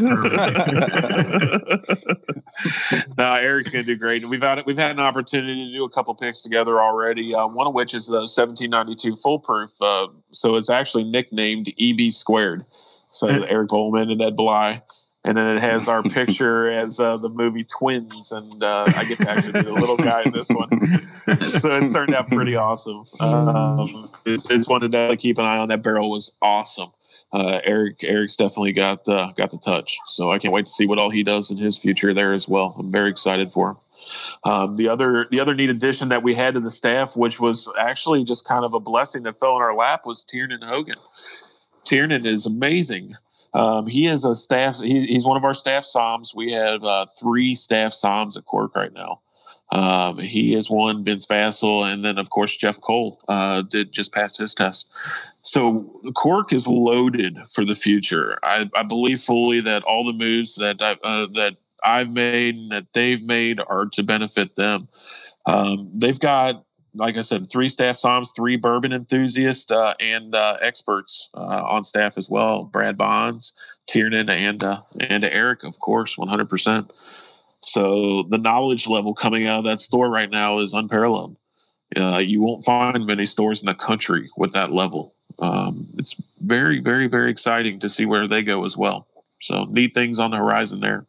no, 3.17 3.33
Eric's 3.35 3.69
gonna 3.69 3.83
do 3.83 3.97
great. 3.97 4.25
We've 4.25 4.41
had 4.41 4.65
we've 4.65 4.77
had 4.77 4.91
an 4.91 5.01
opportunity 5.01 5.71
to 5.71 5.77
do 5.77 5.83
a 5.83 5.89
couple 5.89 6.13
picks 6.15 6.41
together 6.41 6.81
already. 6.81 7.35
Uh, 7.35 7.47
one 7.61 7.67
of 7.67 7.75
which 7.75 7.93
is 7.93 8.07
the 8.07 8.21
1792 8.21 9.15
Full 9.17 9.37
Proof. 9.37 9.69
Uh, 9.79 10.07
so 10.31 10.55
it's 10.55 10.67
actually 10.67 11.03
nicknamed 11.03 11.71
EB 11.79 12.11
squared. 12.11 12.65
So 13.11 13.27
Eric 13.27 13.69
Bowman 13.69 14.09
and 14.09 14.19
Ed 14.19 14.35
Bly. 14.35 14.81
And 15.23 15.37
then 15.37 15.57
it 15.57 15.59
has 15.59 15.87
our 15.87 16.01
picture 16.19 16.71
as 16.71 16.99
uh, 16.99 17.17
the 17.17 17.29
movie 17.29 17.63
Twins, 17.63 18.31
and 18.31 18.63
uh, 18.63 18.85
I 18.87 19.03
get 19.03 19.19
to 19.19 19.29
actually 19.29 19.51
be 19.51 19.61
the 19.61 19.73
little 19.73 19.95
guy 19.95 20.23
in 20.23 20.31
this 20.31 20.49
one. 20.49 20.69
so 21.39 21.69
it 21.69 21.93
turned 21.93 22.15
out 22.15 22.29
pretty 22.29 22.55
awesome. 22.55 23.03
Um, 23.19 24.09
it's, 24.25 24.49
it's 24.49 24.67
one 24.67 24.81
to 24.81 24.89
definitely 24.89 25.17
keep 25.17 25.37
an 25.37 25.45
eye 25.45 25.57
on. 25.57 25.67
That 25.67 25.83
barrel 25.83 26.09
was 26.09 26.31
awesome. 26.41 26.89
Uh, 27.31 27.59
Eric 27.63 28.03
Eric's 28.03 28.35
definitely 28.35 28.73
got 28.73 29.07
uh, 29.07 29.33
got 29.37 29.51
the 29.51 29.59
touch. 29.59 29.99
So 30.05 30.31
I 30.31 30.39
can't 30.39 30.51
wait 30.51 30.65
to 30.65 30.71
see 30.71 30.87
what 30.87 30.97
all 30.97 31.11
he 31.11 31.21
does 31.21 31.51
in 31.51 31.57
his 31.57 31.77
future 31.77 32.11
there 32.11 32.33
as 32.33 32.49
well. 32.49 32.75
I'm 32.79 32.91
very 32.91 33.11
excited 33.11 33.51
for 33.51 33.69
him. 33.69 33.77
Um, 34.43 34.75
the 34.75 34.87
other 34.87 35.27
the 35.31 35.39
other 35.39 35.53
neat 35.53 35.69
addition 35.69 36.09
that 36.09 36.23
we 36.23 36.35
had 36.35 36.53
to 36.55 36.59
the 36.59 36.71
staff, 36.71 37.15
which 37.15 37.39
was 37.39 37.69
actually 37.79 38.23
just 38.23 38.47
kind 38.47 38.65
of 38.65 38.73
a 38.73 38.79
blessing 38.79 39.23
that 39.23 39.39
fell 39.39 39.55
in 39.55 39.61
our 39.61 39.75
lap, 39.75 40.05
was 40.05 40.23
Tiernan 40.23 40.61
Hogan. 40.61 40.97
Tiernan 41.83 42.25
is 42.25 42.45
amazing. 42.45 43.15
Um, 43.53 43.87
he 43.87 44.07
is 44.07 44.23
a 44.23 44.33
staff. 44.33 44.79
He, 44.79 45.05
he's 45.07 45.25
one 45.25 45.37
of 45.37 45.43
our 45.43 45.53
staff 45.53 45.83
somms. 45.83 46.35
We 46.35 46.51
have 46.53 46.83
uh, 46.83 47.05
three 47.19 47.55
staff 47.55 47.91
somms 47.91 48.37
at 48.37 48.45
Cork 48.45 48.75
right 48.75 48.93
now. 48.93 49.21
Um, 49.71 50.17
he 50.17 50.53
is 50.53 50.69
one, 50.69 51.03
Vince 51.03 51.25
Vassell, 51.25 51.89
and 51.91 52.03
then 52.03 52.17
of 52.17 52.29
course 52.29 52.55
Jeff 52.55 52.79
Cole 52.81 53.21
uh, 53.29 53.61
did 53.61 53.93
just 53.93 54.13
passed 54.13 54.37
his 54.37 54.53
test. 54.53 54.91
So 55.43 56.01
Cork 56.13 56.51
is 56.51 56.67
loaded 56.67 57.39
for 57.47 57.63
the 57.63 57.75
future. 57.75 58.37
I, 58.43 58.69
I 58.75 58.83
believe 58.83 59.21
fully 59.21 59.61
that 59.61 59.83
all 59.83 60.05
the 60.05 60.17
moves 60.17 60.55
that 60.55 60.81
uh, 60.81 61.27
that 61.33 61.55
I've 61.83 62.11
made 62.11 62.55
and 62.55 62.71
that 62.71 62.87
they've 62.93 63.23
made 63.23 63.61
are 63.67 63.85
to 63.87 64.03
benefit 64.03 64.55
them. 64.55 64.87
Um, 65.45 65.91
they've 65.93 66.19
got, 66.19 66.63
like 66.93 67.17
I 67.17 67.21
said, 67.21 67.49
three 67.49 67.69
staff 67.69 67.95
somms, 67.95 68.35
three 68.35 68.57
bourbon 68.57 68.91
enthusiasts, 68.93 69.71
uh, 69.71 69.93
and 69.99 70.35
uh, 70.35 70.57
experts 70.61 71.29
uh, 71.33 71.63
on 71.63 71.83
staff 71.83 72.17
as 72.17 72.29
well. 72.29 72.63
Brad 72.63 72.97
Bonds, 72.97 73.53
Tiernan, 73.87 74.29
and 74.29 74.63
uh, 74.63 74.81
and 74.99 75.23
Eric, 75.23 75.63
of 75.63 75.79
course, 75.79 76.17
one 76.17 76.27
hundred 76.27 76.49
percent. 76.49 76.91
So 77.63 78.23
the 78.23 78.37
knowledge 78.37 78.87
level 78.87 79.13
coming 79.13 79.47
out 79.47 79.59
of 79.59 79.65
that 79.65 79.79
store 79.79 80.09
right 80.09 80.29
now 80.29 80.59
is 80.59 80.73
unparalleled. 80.73 81.37
Uh, 81.95 82.17
you 82.17 82.41
won't 82.41 82.65
find 82.65 83.05
many 83.05 83.25
stores 83.25 83.61
in 83.61 83.67
the 83.67 83.75
country 83.75 84.29
with 84.37 84.51
that 84.53 84.71
level. 84.71 85.13
Um, 85.39 85.87
it's 85.97 86.21
very, 86.41 86.79
very, 86.79 87.07
very 87.07 87.29
exciting 87.29 87.79
to 87.79 87.89
see 87.89 88.05
where 88.05 88.27
they 88.27 88.43
go 88.43 88.65
as 88.65 88.77
well. 88.77 89.07
So 89.39 89.65
neat 89.65 89.93
things 89.93 90.19
on 90.19 90.31
the 90.31 90.37
horizon 90.37 90.79
there. 90.79 91.05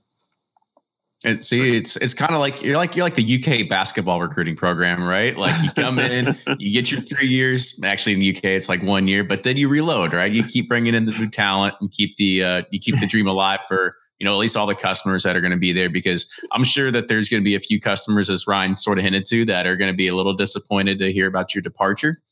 And 1.25 1.45
see, 1.45 1.77
it's 1.77 1.97
it's 1.97 2.14
kind 2.14 2.35
of 2.35 2.41
like 2.41 2.62
you're 2.62 2.77
like 2.77 2.97
you're 2.97 3.05
like 3.05 3.14
the 3.14 3.45
UK 3.62 3.68
basketball 3.68 4.20
recruiting 4.20 4.57
program, 4.57 5.05
right? 5.05 5.37
Like 5.37 5.55
you 5.62 5.70
come 5.70 6.01
in, 6.01 6.37
you 6.59 6.73
get 6.73 6.91
your 6.91 7.01
three 7.01 7.29
years. 7.29 7.79
Actually, 7.85 8.14
in 8.14 8.18
the 8.18 8.37
UK, 8.37 8.45
it's 8.45 8.68
like 8.68 8.83
one 8.83 9.07
year, 9.07 9.23
but 9.23 9.45
then 9.45 9.57
you 9.57 9.68
reload, 9.68 10.12
right? 10.14 10.33
You 10.33 10.43
keep 10.43 10.68
bringing 10.68 10.95
in 10.95 11.05
the 11.05 11.12
new 11.12 11.31
talent 11.31 11.77
and 11.81 11.93
keep 11.93 12.16
the 12.16 12.43
uh, 12.43 12.62
you 12.70 12.81
keep 12.81 12.99
the 12.99 13.07
dream 13.07 13.29
alive 13.29 13.61
for 13.68 13.95
you 14.23 14.25
know, 14.25 14.35
at 14.35 14.39
least 14.39 14.57
all 14.57 14.66
the 14.66 14.75
customers 14.77 15.25
that 15.25 15.35
are 15.35 15.41
going 15.41 15.51
to 15.51 15.57
be 15.57 15.73
there 15.73 15.91
because 15.91 16.33
I'm 16.53 16.62
sure 16.62 16.93
that 16.93 17.09
there's 17.09 17.29
going 17.29 17.43
to 17.43 17.45
be 17.45 17.57
a 17.57 17.61
few 17.61 17.81
customers, 17.81 18.31
as 18.31 18.47
Ryan 18.47 18.77
sort 18.77 18.99
of 18.99 19.05
hinted 19.05 19.25
to, 19.25 19.45
that 19.47 19.66
are 19.66 19.77
going 19.77 19.91
to 19.91 19.97
be 19.97 20.07
a 20.07 20.14
little 20.14 20.33
disappointed 20.33 21.01
to 21.01 21.12
hear 21.12 21.27
about 21.27 21.57
your 21.57 21.61
departure, 21.61 22.23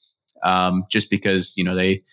um, 0.45 0.85
just 0.89 1.11
because 1.11 1.57
you 1.57 1.65
know 1.65 1.75
they, 1.75 2.05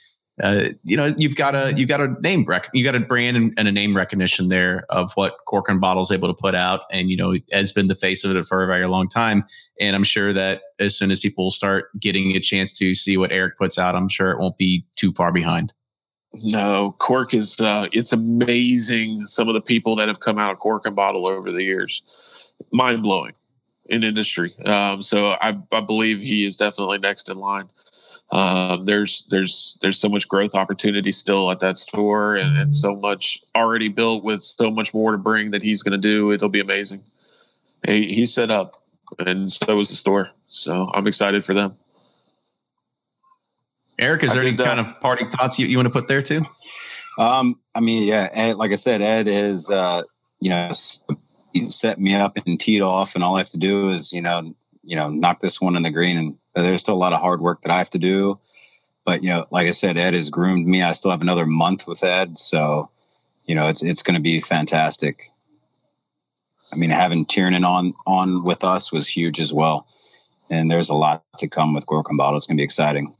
uh, 0.42 0.70
you 0.84 0.96
know, 0.96 1.14
you've 1.18 1.36
got 1.36 1.56
a 1.56 1.74
you've 1.76 1.90
got 1.90 2.00
a 2.00 2.10
name 2.22 2.46
rec- 2.46 2.70
you 2.72 2.84
got 2.84 2.94
a 2.94 3.00
brand 3.00 3.36
and, 3.36 3.54
and, 3.58 3.68
a 3.68 3.72
name 3.72 3.96
recognition 3.96 4.50
there 4.50 4.86
of 4.90 5.12
what 5.14 5.36
Cork 5.48 5.68
and 5.68 5.82
Bottle 5.82 6.04
is 6.04 6.12
able 6.12 6.28
to 6.28 6.40
put 6.40 6.54
out, 6.54 6.82
and 6.92 7.10
you 7.10 7.18
know, 7.18 7.36
Ed's 7.52 7.72
been 7.72 7.88
the 7.88 7.96
face 7.96 8.24
of 8.24 8.36
it 8.36 8.46
for 8.46 8.64
a 8.64 8.68
very 8.68 8.86
long 8.88 9.10
time, 9.10 9.46
and 9.80 9.96
I'm 9.96 10.04
sure 10.04 10.34
that 10.34 10.62
as 10.80 10.96
soon 10.96 11.10
as 11.10 11.20
people 11.20 11.50
start 11.50 11.90
getting 12.00 12.36
a 12.36 12.40
chance 12.40 12.72
to 12.74 12.94
see 12.94 13.18
what 13.18 13.32
Eric 13.32 13.58
puts 13.58 13.80
out, 13.80 13.96
I'm 13.96 14.10
sure 14.10 14.30
it 14.30 14.40
won't 14.40 14.58
be 14.58 14.86
too 14.96 15.12
far 15.14 15.32
behind. 15.32 15.74
No, 16.34 16.96
Cork 17.00 17.34
is 17.34 17.60
uh, 17.60 17.88
it's 17.92 18.14
amazing. 18.14 19.26
Some 19.26 19.48
of 19.48 19.56
the 19.56 19.62
people 19.62 19.96
that 19.96 20.08
have 20.08 20.20
come 20.20 20.38
out 20.38 20.52
of 20.52 20.60
Cork 20.60 20.86
and 20.86 20.96
Bottle 20.96 21.26
over 21.26 21.52
the 21.52 21.64
years, 21.64 22.04
mind 22.72 23.02
blowing 23.02 23.34
in 23.90 24.04
industry. 24.04 24.54
Um, 24.66 25.02
so 25.02 25.32
I, 25.32 25.58
I, 25.72 25.82
believe 25.82 26.22
he 26.22 26.46
is 26.46 26.58
definitely 26.58 26.98
next 26.98 27.30
in 27.30 27.38
line. 27.38 27.70
Um, 28.30 28.86
there's 28.86 29.26
there's 29.30 29.78
there's 29.82 30.00
so 30.00 30.10
much 30.10 30.28
growth 30.28 30.54
opportunity 30.54 31.12
still 31.12 31.50
at 31.50 31.60
that 31.60 31.78
store, 31.78 32.36
and, 32.36 32.58
and 32.58 32.76
so 32.76 32.96
much 32.96 33.40
already 33.56 33.88
built 33.88 34.24
with 34.24 34.44
so 34.44 34.70
much 34.70 34.94
more 34.94 35.14
to 35.14 35.18
bring 35.18 35.52
that 35.52 35.64
he's 35.64 35.82
going 35.82 35.94
to 35.94 35.98
do. 35.98 36.32
It'll 36.32 36.50
be 36.50 36.60
amazing. 36.60 37.04
He, 37.86 38.14
he's 38.14 38.34
set 38.34 38.52
up, 38.52 38.84
and 39.20 39.50
so 39.52 39.80
is 39.80 39.90
the 39.90 39.96
store. 39.96 40.32
So 40.48 40.92
I'm 40.94 41.08
excited 41.08 41.46
for 41.46 41.54
them. 41.54 41.78
Eric, 44.00 44.24
is 44.24 44.34
there 44.34 44.44
any 44.44 44.56
kind 44.56 44.80
of 44.80 45.00
parting 45.00 45.28
thoughts 45.28 45.58
you, 45.58 45.66
you 45.66 45.78
want 45.78 45.88
to 45.88 45.92
put 45.92 46.08
there 46.08 46.22
too? 46.22 46.42
Um, 47.18 47.60
I 47.74 47.80
mean, 47.80 48.04
yeah, 48.04 48.30
Ed, 48.32 48.58
like 48.58 48.72
I 48.72 48.76
said, 48.76 49.02
Ed 49.02 49.28
is, 49.28 49.72
uh, 49.72 50.04
you 50.40 50.52
know, 50.52 50.70
set 50.72 52.00
me 52.00 52.14
up 52.14 52.38
and 52.46 52.60
teed 52.60 52.82
off, 52.82 53.16
and 53.16 53.24
all 53.24 53.36
I 53.36 53.40
have 53.40 53.50
to 53.50 53.58
do 53.58 53.90
is, 53.90 54.14
you 54.14 54.22
know, 54.22 54.54
you 54.88 54.96
know, 54.96 55.10
knock 55.10 55.42
this 55.42 55.60
one 55.60 55.76
in 55.76 55.84
the 55.84 55.92
green. 55.92 56.18
And 56.18 56.38
there's 56.56 56.82
still 56.82 56.96
a 56.96 56.96
lot 56.96 57.14
of 57.14 57.20
hard 57.20 57.42
work 57.42 57.62
that 57.62 57.72
I 57.72 57.78
have 57.78 57.90
to 57.92 58.00
do. 58.00 58.40
But 59.06 59.22
you 59.22 59.30
know, 59.30 59.46
like 59.52 59.68
I 59.68 59.72
said, 59.72 59.98
Ed 59.98 60.14
has 60.14 60.30
groomed 60.30 60.68
me. 60.68 60.82
I 60.82 60.94
still 60.94 61.12
have 61.12 61.22
another 61.22 61.46
month 61.46 61.88
with 61.88 62.04
Ed, 62.04 62.38
so 62.38 62.90
you 63.46 63.56
know, 63.56 63.68
it's 63.68 63.82
it's 63.82 64.02
going 64.02 64.16
to 64.16 64.22
be 64.22 64.42
fantastic. 64.42 65.30
I 66.74 66.76
mean, 66.76 66.90
having 66.90 67.26
Tiernan 67.26 67.64
on 67.64 67.94
on 68.06 68.44
with 68.44 68.66
us 68.66 68.92
was 68.92 69.08
huge 69.08 69.40
as 69.40 69.54
well, 69.54 69.88
and 70.50 70.70
there's 70.70 70.90
a 70.90 70.94
lot 70.94 71.24
to 71.38 71.48
come 71.48 71.74
with 71.74 71.86
Bottle. 71.88 72.36
It's 72.36 72.46
going 72.46 72.58
to 72.58 72.62
be 72.62 72.66
exciting. 72.66 73.16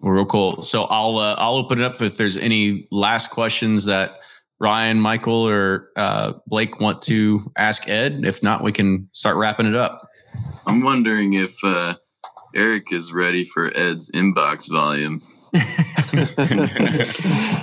Well, 0.00 0.12
real 0.12 0.26
cool. 0.26 0.62
So 0.62 0.84
I'll 0.84 1.18
uh, 1.18 1.34
I'll 1.34 1.56
open 1.56 1.80
it 1.80 1.84
up 1.84 2.00
if 2.00 2.16
there's 2.16 2.36
any 2.36 2.86
last 2.92 3.30
questions 3.30 3.84
that 3.86 4.20
Ryan, 4.58 5.00
Michael, 5.00 5.46
or 5.46 5.90
uh, 5.96 6.34
Blake 6.46 6.80
want 6.80 7.02
to 7.02 7.52
ask 7.56 7.88
Ed. 7.88 8.22
If 8.24 8.42
not, 8.42 8.62
we 8.62 8.72
can 8.72 9.08
start 9.12 9.36
wrapping 9.36 9.66
it 9.66 9.74
up. 9.74 10.08
I'm 10.66 10.82
wondering 10.82 11.34
if 11.34 11.54
uh, 11.62 11.94
Eric 12.54 12.92
is 12.92 13.12
ready 13.12 13.44
for 13.44 13.76
Ed's 13.76 14.10
inbox 14.12 14.70
volume. 14.70 15.22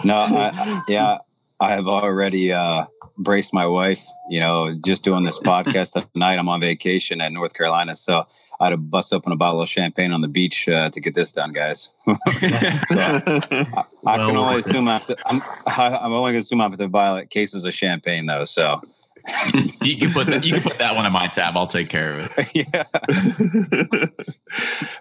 no, 0.04 0.16
I, 0.16 0.84
yeah, 0.88 1.18
I 1.60 1.70
have 1.70 1.88
already 1.88 2.52
uh, 2.52 2.86
braced 3.18 3.54
my 3.54 3.66
wife. 3.66 4.06
You 4.30 4.40
know, 4.40 4.78
just 4.86 5.04
doing 5.04 5.24
this 5.24 5.40
podcast 5.40 6.06
tonight. 6.14 6.38
I'm 6.38 6.50
on 6.50 6.62
vacation 6.62 7.22
at 7.22 7.32
North 7.32 7.54
Carolina, 7.54 7.96
so 7.96 8.26
I 8.60 8.66
had 8.66 8.70
to 8.72 8.78
bust 8.78 9.14
open 9.14 9.32
a 9.32 9.36
bottle 9.36 9.62
of 9.62 9.70
champagne 9.70 10.12
on 10.12 10.22
the 10.22 10.28
beach 10.28 10.68
uh, 10.68 10.90
to 10.90 11.00
get 11.00 11.14
this 11.14 11.32
done, 11.32 11.52
guys. 11.52 11.94
so 12.06 12.16
I, 12.16 13.84
I 14.06 14.18
can 14.18 14.36
only 14.36 14.60
assume 14.60 14.88
I 14.88 14.94
have 14.94 15.06
to. 15.08 15.18
I'm, 15.26 15.42
I'm 15.68 16.14
only 16.14 16.32
going 16.32 16.34
to 16.34 16.40
assume 16.40 16.62
I 16.62 16.66
have 16.66 16.78
to 16.78 16.88
buy 16.88 17.12
like 17.12 17.30
cases 17.30 17.66
of 17.66 17.74
champagne 17.74 18.26
though. 18.26 18.44
So. 18.44 18.82
you 19.82 19.98
can 19.98 20.12
put 20.12 20.28
that. 20.28 20.44
You 20.44 20.56
can 20.56 20.64
put 20.64 20.80
that 20.80 20.98
one 20.98 21.06
in 21.06 21.14
my 21.14 21.30
tab. 21.30 21.56
I'll 21.56 21.66
take 21.66 21.88
care 21.88 22.20
of 22.20 22.32
it. 22.36 22.68
yeah, 22.74 22.84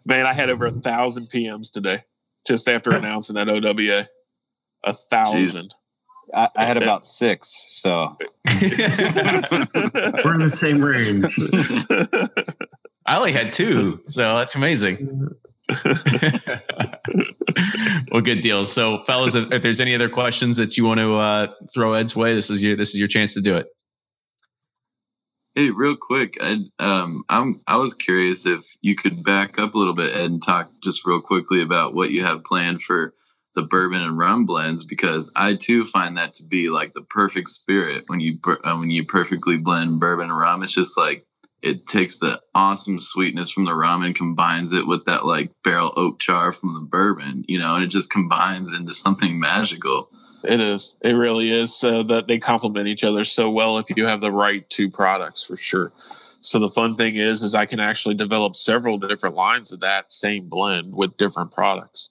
man, 0.06 0.26
I 0.26 0.32
had 0.32 0.48
over 0.48 0.66
a 0.66 0.70
thousand 0.70 1.28
PMs 1.28 1.72
today, 1.72 2.04
just 2.46 2.68
after 2.68 2.94
announcing 2.94 3.34
that 3.34 3.48
OWA. 3.48 4.06
A 4.84 4.92
thousand. 4.92 5.70
Jeez. 5.70 5.82
I, 6.35 6.49
I, 6.57 6.64
had 6.64 6.76
about 6.76 7.05
six, 7.05 7.64
so 7.68 8.16
we're 8.47 8.61
in 10.35 10.41
the 10.41 10.53
same 10.53 10.85
range. 10.85 11.37
I 13.07 13.16
only 13.16 13.33
had 13.33 13.53
two, 13.53 14.01
so 14.09 14.37
that's 14.37 14.55
amazing. 14.55 15.28
well, 18.11 18.20
good 18.20 18.41
deal. 18.41 18.64
So, 18.64 19.03
fellas, 19.05 19.35
if, 19.35 19.53
if, 19.53 19.62
there's 19.62 19.80
any 19.80 19.95
other 19.95 20.09
questions 20.09 20.57
that 20.57 20.76
you 20.76 20.85
want 20.85 21.01
to 21.01 21.16
uh, 21.16 21.49
throw 21.74 21.95
Ed's 21.95 22.14
way, 22.14 22.35
this 22.35 22.51
is 22.51 22.62
your 22.62 22.76
this 22.76 22.91
is 22.91 22.99
your 22.99 23.09
chance 23.09 23.35
to 23.35 23.41
do 23.41 23.57
it. 23.57 23.66
Hey, 25.55 25.70
real 25.70 25.97
quick, 26.01 26.39
I 26.41 26.59
um 26.78 27.24
I'm 27.28 27.61
I 27.66 27.76
was 27.76 27.95
curious 27.95 28.47
if 28.47 28.64
you 28.80 28.97
could 28.97 29.22
back 29.24 29.59
up 29.59 29.74
a 29.74 29.78
little 29.78 29.95
bit 29.95 30.14
Ed, 30.14 30.30
and 30.30 30.43
talk 30.43 30.70
just 30.83 31.05
real 31.07 31.20
quickly 31.20 31.62
about 31.62 31.95
what 31.95 32.11
you 32.11 32.24
have 32.24 32.45
planned 32.45 32.83
for 32.83 33.14
the 33.55 33.62
bourbon 33.62 34.03
and 34.03 34.16
rum 34.16 34.46
blends 34.46 34.84
because 34.84 35.30
I 35.36 35.55
too 35.55 35.84
find 35.84 36.16
that 36.16 36.34
to 36.34 36.42
be 36.42 36.70
like 36.70 36.94
the 36.94 37.03
perfect 37.03 37.50
spirit 37.50 38.05
when 38.07 38.20
you 38.20 38.38
uh, 38.46 38.76
when 38.76 38.90
you 38.90 39.05
perfectly 39.05 39.57
blend 39.57 40.00
bourbon 40.00 40.30
and 40.30 40.38
rum. 40.38 40.62
It's 40.62 40.72
just 40.72 40.96
like 40.96 41.26
it 41.62 41.86
takes 41.86 42.18
the 42.18 42.40
awesome 42.55 43.00
sweetness 43.00 43.50
from 43.50 43.64
the 43.64 43.74
rum 43.74 44.03
and 44.03 44.14
combines 44.14 44.72
it 44.72 44.86
with 44.86 45.05
that 45.05 45.24
like 45.24 45.53
barrel 45.62 45.92
oak 45.96 46.18
char 46.18 46.53
from 46.53 46.74
the 46.74 46.80
bourbon, 46.80 47.44
you 47.46 47.59
know, 47.59 47.76
and 47.76 47.84
it 47.84 47.88
just 47.88 48.11
combines 48.11 48.74
into 48.74 48.92
something 48.92 49.38
magical. 49.38 50.09
It 50.44 50.61
is. 50.61 50.96
It 51.03 51.12
really 51.12 51.53
is. 51.53 51.84
Uh, 51.84 52.03
that 52.05 52.26
they 52.26 52.38
complement 52.38 52.88
each 52.88 53.05
other 53.05 53.22
so 53.22 53.48
well 53.48 53.78
if 53.78 53.86
you 53.96 54.07
have 54.07 54.20
the 54.20 54.32
right 54.32 54.68
two 54.68 54.90
products 54.90 55.44
for 55.44 55.57
sure. 55.57 55.92
So 56.40 56.59
the 56.59 56.68
fun 56.68 56.96
thing 56.96 57.14
is, 57.14 57.44
is 57.44 57.55
I 57.55 57.66
can 57.66 57.78
actually 57.78 58.16
develop 58.16 58.57
several 58.57 58.98
different 58.98 59.36
lines 59.36 59.70
of 59.70 59.78
that 59.80 60.12
same 60.12 60.48
blend 60.48 60.92
with 60.96 61.16
different 61.16 61.53
products 61.53 62.11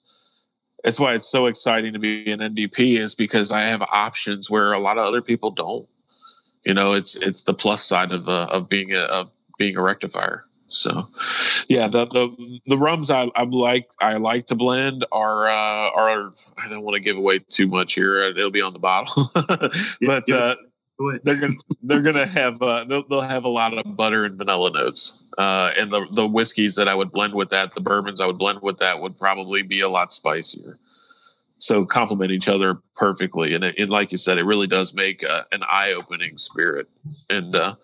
it's 0.84 0.98
why 0.98 1.14
it's 1.14 1.28
so 1.28 1.46
exciting 1.46 1.92
to 1.92 1.98
be 1.98 2.30
an 2.30 2.40
NDP 2.40 2.98
is 2.98 3.14
because 3.14 3.52
I 3.52 3.62
have 3.62 3.82
options 3.82 4.50
where 4.50 4.72
a 4.72 4.80
lot 4.80 4.98
of 4.98 5.06
other 5.06 5.22
people 5.22 5.50
don't. 5.50 5.88
You 6.64 6.74
know, 6.74 6.92
it's 6.92 7.16
it's 7.16 7.42
the 7.42 7.54
plus 7.54 7.84
side 7.84 8.12
of 8.12 8.28
uh, 8.28 8.48
of 8.50 8.68
being 8.68 8.92
a 8.92 9.00
of 9.00 9.30
being 9.58 9.76
a 9.76 9.82
rectifier. 9.82 10.46
So, 10.68 11.08
yeah, 11.68 11.86
the 11.86 12.06
the 12.06 12.60
the 12.66 12.78
rums 12.78 13.10
I, 13.10 13.30
I 13.36 13.42
like 13.44 13.90
I 14.00 14.14
like 14.16 14.46
to 14.46 14.54
blend 14.54 15.04
are 15.12 15.48
uh, 15.48 15.90
are 15.90 16.32
I 16.56 16.68
don't 16.68 16.82
want 16.82 16.94
to 16.94 17.00
give 17.00 17.16
away 17.16 17.40
too 17.40 17.66
much 17.66 17.94
here. 17.94 18.22
It'll 18.22 18.50
be 18.50 18.62
on 18.62 18.72
the 18.72 18.78
bottle, 18.78 19.24
but 20.00 20.30
uh, 20.30 20.56
they're 21.22 21.40
gonna 21.40 21.54
they're 21.82 22.02
gonna 22.02 22.26
have 22.26 22.60
uh, 22.60 22.84
they'll, 22.84 23.06
they'll 23.08 23.20
have 23.20 23.44
a 23.44 23.48
lot 23.48 23.76
of 23.76 23.96
butter 23.96 24.24
and 24.24 24.36
vanilla 24.36 24.70
notes. 24.70 25.24
Uh, 25.38 25.70
and 25.76 25.90
the 25.90 26.06
the 26.12 26.26
whiskeys 26.26 26.74
that 26.74 26.88
I 26.88 26.94
would 26.94 27.12
blend 27.12 27.34
with 27.34 27.50
that, 27.50 27.74
the 27.74 27.80
bourbons 27.80 28.20
I 28.20 28.26
would 28.26 28.38
blend 28.38 28.60
with 28.62 28.78
that 28.78 29.00
would 29.00 29.16
probably 29.16 29.62
be 29.62 29.80
a 29.80 29.88
lot 29.88 30.12
spicier. 30.12 30.78
So 31.58 31.86
complement 31.86 32.32
each 32.32 32.48
other 32.48 32.80
perfectly, 32.96 33.54
and, 33.54 33.62
it, 33.62 33.78
and 33.78 33.88
like 33.88 34.10
you 34.10 34.18
said, 34.18 34.36
it 34.36 34.42
really 34.42 34.66
does 34.66 34.94
make 34.94 35.22
uh, 35.22 35.44
an 35.52 35.62
eye 35.70 35.92
opening 35.92 36.36
spirit. 36.36 36.88
And 37.30 37.54
uh, 37.54 37.76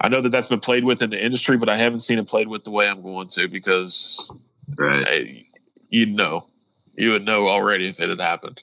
I 0.00 0.08
know 0.08 0.20
that 0.20 0.30
that's 0.30 0.48
been 0.48 0.58
played 0.58 0.82
with 0.82 1.00
in 1.00 1.10
the 1.10 1.24
industry, 1.24 1.56
but 1.56 1.68
I 1.68 1.76
haven't 1.76 2.00
seen 2.00 2.18
it 2.18 2.26
played 2.26 2.48
with 2.48 2.64
the 2.64 2.72
way 2.72 2.88
I'm 2.88 3.02
going 3.02 3.28
to 3.28 3.46
because 3.46 4.32
right, 4.76 5.06
I, 5.08 5.46
you'd 5.90 6.12
know, 6.12 6.48
you 6.96 7.12
would 7.12 7.24
know 7.24 7.46
already 7.46 7.86
if 7.86 8.00
it 8.00 8.08
had 8.08 8.18
happened. 8.18 8.62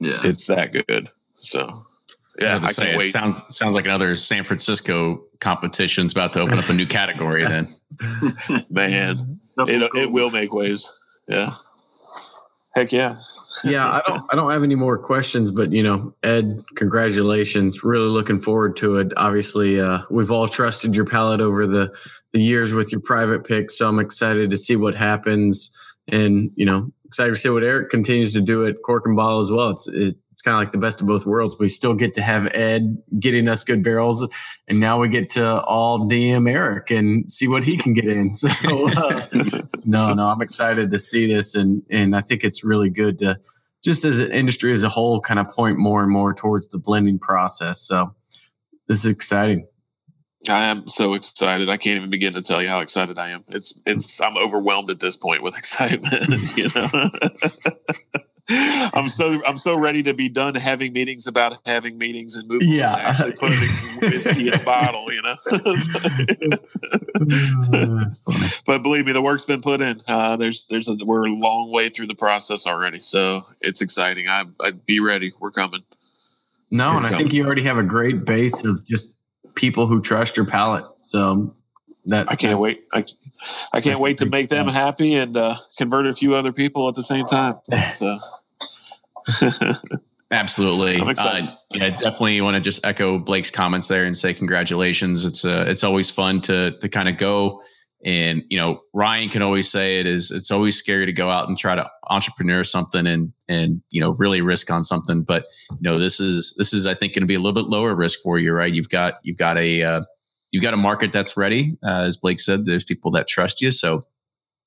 Yeah, 0.00 0.18
it's 0.24 0.48
that 0.48 0.72
good. 0.72 1.12
So 1.36 1.86
Yeah, 2.38 2.58
I, 2.62 2.66
I 2.66 2.72
can't 2.72 2.88
it 2.90 2.96
wait. 2.96 3.12
sounds 3.12 3.42
sounds 3.54 3.74
like 3.74 3.84
another 3.84 4.16
San 4.16 4.44
Francisco 4.44 5.22
competition's 5.40 6.12
about 6.12 6.32
to 6.34 6.40
open 6.40 6.58
up 6.58 6.68
a 6.68 6.72
new 6.72 6.86
category. 6.86 7.44
Then 7.44 7.74
Man, 8.70 9.38
it 9.58 9.90
it 9.94 10.10
will 10.10 10.30
make 10.30 10.52
waves. 10.52 10.92
Yeah. 11.28 11.54
Heck 12.74 12.90
yeah. 12.90 13.16
yeah, 13.64 13.86
I 13.86 14.02
don't 14.06 14.24
I 14.30 14.34
don't 14.34 14.50
have 14.50 14.62
any 14.62 14.76
more 14.76 14.96
questions, 14.96 15.50
but 15.50 15.72
you 15.72 15.82
know, 15.82 16.14
Ed, 16.22 16.62
congratulations. 16.74 17.84
Really 17.84 18.08
looking 18.08 18.40
forward 18.40 18.76
to 18.76 18.96
it. 18.96 19.12
Obviously, 19.18 19.78
uh, 19.78 19.98
we've 20.10 20.30
all 20.30 20.48
trusted 20.48 20.94
your 20.94 21.04
palate 21.04 21.42
over 21.42 21.66
the 21.66 21.94
the 22.30 22.40
years 22.40 22.72
with 22.72 22.90
your 22.90 23.02
private 23.02 23.44
picks, 23.44 23.76
so 23.76 23.86
I'm 23.86 23.98
excited 23.98 24.50
to 24.50 24.56
see 24.56 24.76
what 24.76 24.94
happens, 24.94 25.70
and 26.08 26.50
you 26.54 26.64
know, 26.64 26.90
excited 27.04 27.34
to 27.34 27.36
see 27.36 27.50
what 27.50 27.62
Eric 27.62 27.90
continues 27.90 28.32
to 28.32 28.40
do 28.40 28.66
at 28.66 28.76
Cork 28.82 29.04
and 29.04 29.16
Ball 29.16 29.40
as 29.40 29.50
well. 29.50 29.68
It's 29.68 29.86
it, 29.88 30.16
it's 30.42 30.46
kind 30.48 30.56
of 30.56 30.60
like 30.60 30.72
the 30.72 30.78
best 30.78 31.00
of 31.00 31.06
both 31.06 31.24
worlds. 31.24 31.54
We 31.60 31.68
still 31.68 31.94
get 31.94 32.14
to 32.14 32.20
have 32.20 32.52
Ed 32.52 33.00
getting 33.20 33.46
us 33.46 33.62
good 33.62 33.84
barrels, 33.84 34.28
and 34.66 34.80
now 34.80 34.98
we 34.98 35.08
get 35.08 35.30
to 35.30 35.60
all 35.62 36.08
DM 36.08 36.50
Eric 36.50 36.90
and 36.90 37.30
see 37.30 37.46
what 37.46 37.62
he 37.62 37.76
can 37.76 37.92
get 37.92 38.06
in. 38.06 38.32
So. 38.42 38.48
Uh, 38.48 39.24
no, 39.84 40.12
no, 40.14 40.24
I'm 40.24 40.42
excited 40.42 40.90
to 40.90 40.98
see 40.98 41.32
this, 41.32 41.54
and 41.54 41.84
and 41.90 42.16
I 42.16 42.22
think 42.22 42.42
it's 42.42 42.64
really 42.64 42.90
good 42.90 43.20
to 43.20 43.38
just 43.84 44.04
as 44.04 44.18
an 44.18 44.32
industry 44.32 44.72
as 44.72 44.82
a 44.82 44.88
whole 44.88 45.20
kind 45.20 45.38
of 45.38 45.46
point 45.46 45.78
more 45.78 46.02
and 46.02 46.10
more 46.10 46.34
towards 46.34 46.66
the 46.68 46.78
blending 46.78 47.20
process. 47.20 47.80
So 47.80 48.12
this 48.88 49.04
is 49.04 49.12
exciting. 49.12 49.68
I 50.48 50.64
am 50.64 50.88
so 50.88 51.14
excited. 51.14 51.68
I 51.68 51.76
can't 51.76 51.98
even 51.98 52.10
begin 52.10 52.32
to 52.32 52.42
tell 52.42 52.60
you 52.60 52.68
how 52.68 52.80
excited 52.80 53.16
I 53.16 53.30
am. 53.30 53.44
It's 53.46 53.78
it's 53.86 54.20
I'm 54.20 54.36
overwhelmed 54.36 54.90
at 54.90 54.98
this 54.98 55.16
point 55.16 55.44
with 55.44 55.56
excitement. 55.58 56.56
you 56.56 56.68
know, 56.74 57.10
I'm 58.50 59.08
so 59.08 59.40
I'm 59.46 59.56
so 59.56 59.76
ready 59.76 60.02
to 60.02 60.14
be 60.14 60.28
done 60.28 60.54
having 60.56 60.92
meetings 60.92 61.26
about 61.28 61.56
having 61.64 61.96
meetings 61.96 62.34
and 62.34 62.48
moving 62.48 62.68
Yeah. 62.70 62.92
on 62.92 62.98
to 62.98 63.04
actually 63.04 63.32
putting 63.32 64.10
whiskey 64.10 64.48
in 64.48 64.54
a 64.54 64.58
bottle. 64.64 65.12
You 65.12 65.22
know, 65.22 65.36
That's 67.20 68.18
but 68.66 68.82
believe 68.82 69.06
me, 69.06 69.12
the 69.12 69.22
work's 69.22 69.44
been 69.44 69.60
put 69.60 69.80
in. 69.80 70.00
Uh, 70.08 70.36
there's 70.36 70.66
there's 70.66 70.88
a 70.88 70.96
we're 71.04 71.26
a 71.26 71.32
long 71.32 71.70
way 71.72 71.88
through 71.88 72.06
the 72.08 72.14
process 72.14 72.66
already, 72.66 73.00
so 73.00 73.46
it's 73.60 73.80
exciting. 73.80 74.28
I 74.28 74.44
I'd 74.60 74.84
be 74.86 75.00
ready. 75.00 75.32
We're 75.40 75.50
coming. 75.50 75.82
No, 76.70 76.96
and 76.96 77.06
I 77.06 77.10
think 77.10 77.32
you 77.32 77.44
already 77.44 77.62
have 77.64 77.78
a 77.78 77.82
great 77.82 78.24
base 78.24 78.64
of 78.64 78.84
just 78.86 79.14
people 79.54 79.86
who 79.86 80.00
trust 80.00 80.36
your 80.36 80.46
palate. 80.46 80.84
So 81.04 81.54
that 82.06 82.30
I 82.30 82.36
can't 82.36 82.58
wait. 82.58 82.84
I, 82.92 83.04
I 83.72 83.80
can't 83.80 84.00
wait 84.00 84.18
to 84.18 84.26
make 84.26 84.48
them 84.48 84.68
happy 84.68 85.14
and 85.14 85.36
uh, 85.36 85.56
convert 85.76 86.06
a 86.06 86.14
few 86.14 86.34
other 86.34 86.52
people 86.52 86.88
at 86.88 86.94
the 86.94 87.02
same 87.02 87.26
time. 87.26 87.56
So. 87.88 88.18
Absolutely. 90.32 91.00
Uh, 91.00 91.46
yeah, 91.70 91.90
definitely 91.90 92.40
want 92.40 92.54
to 92.54 92.60
just 92.60 92.80
echo 92.84 93.18
Blake's 93.18 93.50
comments 93.50 93.86
there 93.86 94.04
and 94.04 94.16
say 94.16 94.34
congratulations. 94.34 95.24
It's 95.24 95.44
uh, 95.44 95.66
it's 95.68 95.84
always 95.84 96.10
fun 96.10 96.40
to 96.42 96.76
to 96.78 96.88
kind 96.88 97.08
of 97.08 97.18
go 97.18 97.62
and 98.04 98.42
you 98.48 98.58
know 98.58 98.80
Ryan 98.92 99.28
can 99.28 99.42
always 99.42 99.70
say 99.70 100.00
it 100.00 100.06
is 100.06 100.30
it's 100.30 100.50
always 100.50 100.76
scary 100.76 101.06
to 101.06 101.12
go 101.12 101.30
out 101.30 101.48
and 101.48 101.56
try 101.56 101.74
to 101.74 101.88
entrepreneur 102.10 102.64
something 102.64 103.06
and 103.06 103.32
and 103.48 103.82
you 103.90 104.00
know 104.00 104.12
really 104.12 104.40
risk 104.40 104.70
on 104.70 104.84
something. 104.84 105.22
But 105.22 105.44
you 105.70 105.82
know 105.82 105.98
this 105.98 106.18
is 106.18 106.54
this 106.58 106.72
is 106.72 106.86
I 106.86 106.94
think 106.94 107.14
going 107.14 107.22
to 107.22 107.26
be 107.26 107.34
a 107.34 107.38
little 107.38 107.52
bit 107.52 107.70
lower 107.70 107.94
risk 107.94 108.18
for 108.22 108.38
you, 108.38 108.52
right? 108.52 108.72
You've 108.72 108.88
got 108.88 109.14
you've 109.22 109.36
got 109.36 109.56
a 109.56 109.82
uh, 109.82 110.00
you've 110.52 110.62
got 110.62 110.74
a 110.74 110.78
market 110.78 111.10
that's 111.10 111.36
ready, 111.36 111.76
uh, 111.84 112.02
as 112.02 112.16
Blake 112.16 112.38
said. 112.38 112.64
There's 112.64 112.84
people 112.84 113.10
that 113.10 113.26
trust 113.26 113.60
you, 113.60 113.72
so 113.72 114.04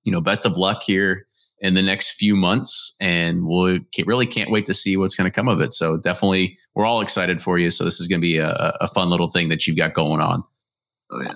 you 0.03 0.11
know 0.11 0.21
best 0.21 0.45
of 0.45 0.57
luck 0.57 0.83
here 0.83 1.25
in 1.59 1.73
the 1.73 1.81
next 1.81 2.11
few 2.11 2.35
months 2.35 2.97
and 2.99 3.47
we 3.47 3.79
can't, 3.93 4.05
really 4.09 4.27
can't 4.27 4.51
wait 4.51 4.65
to 4.65 4.73
see 4.73 4.97
what's 4.97 5.15
going 5.15 5.23
to 5.23 5.33
come 5.33 5.47
of 5.47 5.61
it 5.61 5.73
so 5.73 5.97
definitely 5.97 6.59
we're 6.75 6.85
all 6.85 6.99
excited 6.99 7.41
for 7.41 7.57
you 7.57 7.69
so 7.69 7.85
this 7.85 8.01
is 8.01 8.09
going 8.09 8.19
to 8.19 8.21
be 8.21 8.37
a, 8.37 8.75
a 8.81 8.89
fun 8.89 9.09
little 9.09 9.31
thing 9.31 9.47
that 9.47 9.65
you've 9.65 9.77
got 9.77 9.93
going 9.93 10.19
on 10.19 10.43
Oh 11.11 11.21
yeah. 11.21 11.33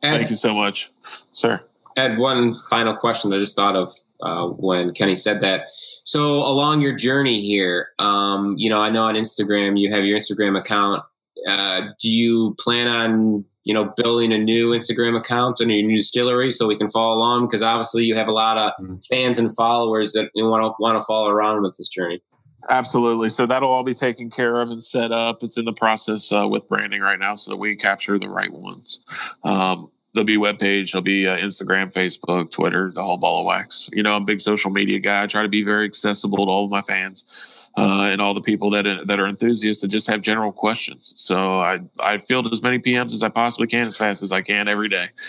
Thank 0.00 0.30
you 0.30 0.36
so 0.36 0.54
much, 0.54 0.90
sir. 1.30 1.60
Ed, 1.96 2.18
one 2.18 2.54
final 2.70 2.94
question 2.96 3.30
that 3.30 3.36
I 3.36 3.40
just 3.40 3.54
thought 3.54 3.76
of 3.76 3.90
uh, 4.20 4.46
when 4.48 4.92
Kenny 4.92 5.14
said 5.14 5.40
that. 5.42 5.68
So 6.04 6.36
along 6.36 6.80
your 6.80 6.94
journey 6.94 7.40
here, 7.40 7.88
um, 7.98 8.54
you 8.58 8.68
know, 8.68 8.80
I 8.80 8.90
know 8.90 9.04
on 9.04 9.14
Instagram 9.14 9.78
you 9.78 9.92
have 9.92 10.04
your 10.04 10.18
Instagram 10.18 10.58
account. 10.58 11.04
Uh, 11.46 11.82
do 12.00 12.08
you 12.08 12.56
plan 12.58 12.88
on 12.88 13.44
you 13.64 13.74
know 13.74 13.92
building 13.96 14.32
a 14.32 14.38
new 14.38 14.70
Instagram 14.70 15.16
account 15.16 15.60
and 15.60 15.70
your 15.70 15.82
new 15.82 15.96
distillery 15.96 16.50
so 16.50 16.66
we 16.66 16.76
can 16.76 16.88
follow 16.88 17.16
along? 17.16 17.46
Because 17.46 17.62
obviously 17.62 18.04
you 18.04 18.14
have 18.14 18.28
a 18.28 18.32
lot 18.32 18.58
of 18.58 18.72
fans 19.08 19.38
and 19.38 19.54
followers 19.54 20.12
that 20.12 20.30
you 20.34 20.46
want 20.46 20.62
to 20.62 20.72
want 20.80 21.00
to 21.00 21.04
follow 21.06 21.30
around 21.30 21.62
with 21.62 21.76
this 21.76 21.88
journey. 21.88 22.22
Absolutely. 22.68 23.28
So 23.28 23.44
that'll 23.44 23.70
all 23.70 23.82
be 23.82 23.94
taken 23.94 24.30
care 24.30 24.60
of 24.60 24.70
and 24.70 24.82
set 24.82 25.10
up. 25.10 25.42
It's 25.42 25.58
in 25.58 25.64
the 25.64 25.72
process 25.72 26.30
uh, 26.32 26.46
with 26.46 26.68
branding 26.68 27.00
right 27.00 27.18
now, 27.18 27.34
so 27.34 27.50
that 27.50 27.56
we 27.56 27.74
capture 27.76 28.18
the 28.18 28.28
right 28.28 28.52
ones. 28.52 29.00
Um, 29.42 29.90
there'll 30.14 30.24
be 30.24 30.36
a 30.36 30.38
webpage, 30.38 30.92
there'll 30.92 31.02
be 31.02 31.26
uh, 31.26 31.38
Instagram, 31.38 31.92
Facebook, 31.92 32.50
Twitter, 32.50 32.90
the 32.92 33.02
whole 33.02 33.16
ball 33.16 33.40
of 33.40 33.46
wax. 33.46 33.88
You 33.92 34.02
know, 34.02 34.14
I'm 34.14 34.22
a 34.22 34.26
big 34.26 34.40
social 34.40 34.70
media 34.70 34.98
guy. 35.00 35.22
I 35.22 35.26
try 35.26 35.42
to 35.42 35.48
be 35.48 35.62
very 35.62 35.84
accessible 35.84 36.46
to 36.46 36.50
all 36.50 36.64
of 36.66 36.70
my 36.70 36.82
fans 36.82 37.61
uh, 37.76 38.08
and 38.10 38.20
all 38.20 38.34
the 38.34 38.40
people 38.40 38.70
that 38.70 38.84
that 39.06 39.18
are 39.20 39.26
enthusiasts 39.26 39.82
that 39.82 39.88
just 39.88 40.06
have 40.06 40.20
general 40.20 40.52
questions. 40.52 41.14
So 41.16 41.60
I 41.60 41.80
I 42.00 42.18
field 42.18 42.52
as 42.52 42.62
many 42.62 42.78
PMs 42.78 43.12
as 43.12 43.22
I 43.22 43.28
possibly 43.28 43.66
can 43.66 43.86
as 43.86 43.96
fast 43.96 44.22
as 44.22 44.32
I 44.32 44.42
can 44.42 44.68
every 44.68 44.88
day. 44.88 45.08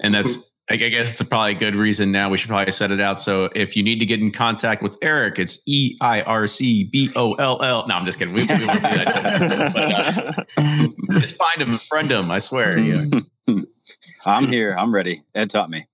and 0.00 0.14
that's 0.14 0.52
I 0.70 0.76
guess 0.76 1.10
it's 1.10 1.22
probably 1.24 1.52
a 1.52 1.58
good 1.58 1.74
reason 1.74 2.12
now. 2.12 2.30
We 2.30 2.38
should 2.38 2.48
probably 2.48 2.70
set 2.70 2.92
it 2.92 3.00
out. 3.00 3.20
So 3.20 3.50
if 3.54 3.76
you 3.76 3.82
need 3.82 3.98
to 3.98 4.06
get 4.06 4.20
in 4.20 4.32
contact 4.32 4.82
with 4.82 4.96
Eric, 5.02 5.38
it's 5.38 5.60
E 5.66 5.98
I 6.00 6.22
R 6.22 6.46
C 6.46 6.84
B 6.84 7.10
O 7.16 7.34
L 7.34 7.60
L. 7.62 7.86
No, 7.88 7.94
I'm 7.94 8.06
just 8.06 8.18
kidding. 8.18 8.32
We, 8.32 8.46
we 8.46 8.66
won't 8.66 8.82
do 8.82 8.88
that. 8.88 10.46
But, 10.56 10.64
uh, 10.64 11.20
just 11.20 11.36
find 11.36 11.60
him, 11.60 11.76
friend 11.78 12.10
him. 12.10 12.30
I 12.30 12.38
swear. 12.38 12.78
Yeah. 12.78 13.04
I'm 14.24 14.46
here. 14.46 14.74
I'm 14.78 14.94
ready. 14.94 15.20
Ed 15.34 15.50
taught 15.50 15.68
me. 15.68 15.86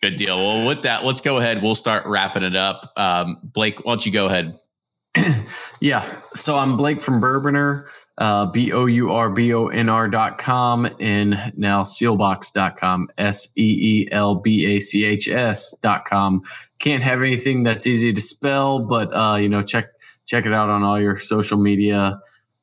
Good 0.00 0.16
deal. 0.16 0.36
Well, 0.36 0.66
with 0.66 0.82
that, 0.82 1.04
let's 1.04 1.20
go 1.20 1.38
ahead. 1.38 1.62
We'll 1.62 1.74
start 1.74 2.06
wrapping 2.06 2.44
it 2.44 2.54
up. 2.54 2.92
Um, 2.96 3.38
Blake, 3.42 3.84
why 3.84 3.92
don't 3.92 4.06
you 4.06 4.12
go 4.12 4.26
ahead? 4.26 4.58
Yeah. 5.80 6.20
So 6.34 6.56
I'm 6.56 6.76
Blake 6.76 7.00
from 7.00 7.20
Bourbonr, 7.20 7.86
uh, 8.16 8.46
B 8.46 8.72
O 8.72 8.86
U 8.86 9.12
R 9.12 9.30
B 9.30 9.54
O 9.54 9.66
N 9.68 9.88
R 9.88 10.08
dot 10.08 10.38
com, 10.38 10.88
and 10.98 11.52
now 11.56 11.84
seelbachs 11.84 12.52
dot 12.52 12.76
com, 12.76 13.08
S 13.16 13.46
E 13.56 14.02
E 14.02 14.08
L 14.10 14.36
B 14.36 14.66
A 14.66 14.80
C 14.80 15.04
H 15.04 15.28
S 15.28 15.76
dot 15.78 16.04
com. 16.04 16.42
Can't 16.80 17.02
have 17.02 17.22
anything 17.22 17.62
that's 17.62 17.86
easy 17.86 18.12
to 18.12 18.20
spell, 18.20 18.86
but 18.86 19.14
uh, 19.14 19.36
you 19.36 19.48
know, 19.48 19.62
check 19.62 19.86
check 20.26 20.46
it 20.46 20.52
out 20.52 20.68
on 20.68 20.82
all 20.82 21.00
your 21.00 21.16
social 21.16 21.58
media. 21.58 22.18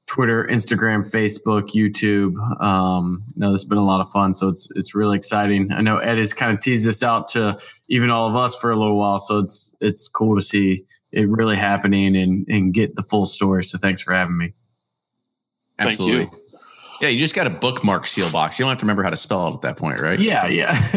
Twitter, 0.07 0.45
Instagram, 0.45 1.09
Facebook, 1.09 1.69
YouTube. 1.71 2.37
Um, 2.61 3.23
no, 3.35 3.51
this 3.51 3.61
has 3.61 3.69
been 3.69 3.79
a 3.79 3.85
lot 3.85 4.01
of 4.01 4.09
fun, 4.09 4.35
so 4.35 4.49
it's 4.49 4.69
it's 4.75 4.93
really 4.93 5.17
exciting. 5.17 5.71
I 5.71 5.81
know 5.81 5.97
Ed 5.97 6.17
has 6.17 6.33
kind 6.33 6.53
of 6.53 6.59
teased 6.59 6.85
this 6.85 7.01
out 7.01 7.29
to 7.29 7.57
even 7.89 8.09
all 8.09 8.27
of 8.29 8.35
us 8.35 8.55
for 8.55 8.71
a 8.71 8.75
little 8.75 8.97
while, 8.97 9.19
so 9.19 9.39
it's 9.39 9.75
it's 9.81 10.07
cool 10.07 10.35
to 10.35 10.41
see 10.41 10.83
it 11.11 11.27
really 11.27 11.55
happening 11.55 12.15
and 12.15 12.45
and 12.47 12.73
get 12.73 12.95
the 12.95 13.03
full 13.03 13.25
story. 13.25 13.63
So 13.63 13.77
thanks 13.77 14.01
for 14.01 14.13
having 14.13 14.37
me. 14.37 14.53
Thank 15.77 15.91
Absolutely. 15.91 16.39
You. 16.99 17.07
Yeah, 17.07 17.13
you 17.13 17.19
just 17.19 17.35
got 17.35 17.47
a 17.47 17.49
bookmark 17.49 18.05
Seelbach's. 18.05 18.59
You 18.59 18.63
don't 18.63 18.71
have 18.71 18.79
to 18.79 18.85
remember 18.85 19.03
how 19.03 19.09
to 19.09 19.15
spell 19.15 19.47
it 19.49 19.55
at 19.55 19.61
that 19.61 19.77
point, 19.77 19.99
right? 19.99 20.19
Yeah, 20.19 20.47
yeah. 20.47 20.73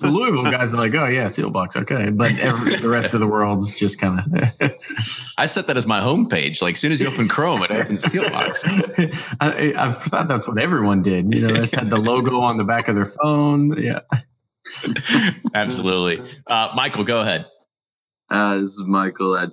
the 0.00 0.08
Louisville 0.10 0.50
guys 0.50 0.74
are 0.74 0.76
like, 0.76 0.94
oh 0.94 1.06
yeah, 1.06 1.26
Seelbach's, 1.26 1.76
okay, 1.76 2.10
but 2.10 2.38
every, 2.38 2.76
the 2.76 2.88
rest 2.88 3.14
of 3.14 3.20
the 3.20 3.26
world's 3.26 3.78
just 3.78 4.00
kind 4.00 4.20
of. 4.20 4.74
I 5.38 5.46
set 5.46 5.66
that 5.66 5.76
as 5.76 5.86
my 5.86 6.00
homepage. 6.00 6.62
Like 6.62 6.74
as 6.74 6.80
soon 6.80 6.92
as 6.92 7.00
you 7.00 7.08
open 7.08 7.28
Chrome, 7.28 7.62
it 7.62 7.70
opens 7.70 8.04
Seelbach's. 8.04 8.64
I, 9.40 9.72
I 9.76 9.92
thought 9.92 10.28
that's 10.28 10.46
what 10.46 10.58
everyone 10.58 11.02
did. 11.02 11.32
You 11.34 11.42
know, 11.42 11.48
they 11.54 11.60
just 11.60 11.74
had 11.74 11.90
the 11.90 11.98
logo 11.98 12.40
on 12.40 12.56
the 12.56 12.64
back 12.64 12.88
of 12.88 12.94
their 12.94 13.06
phone. 13.06 13.80
Yeah. 13.80 14.00
Absolutely. 15.54 16.20
Uh, 16.46 16.70
Michael, 16.74 17.04
go 17.04 17.20
ahead. 17.20 17.46
Uh, 18.30 18.58
this 18.58 18.74
is 18.74 18.82
Michael 18.84 19.36
at 19.36 19.50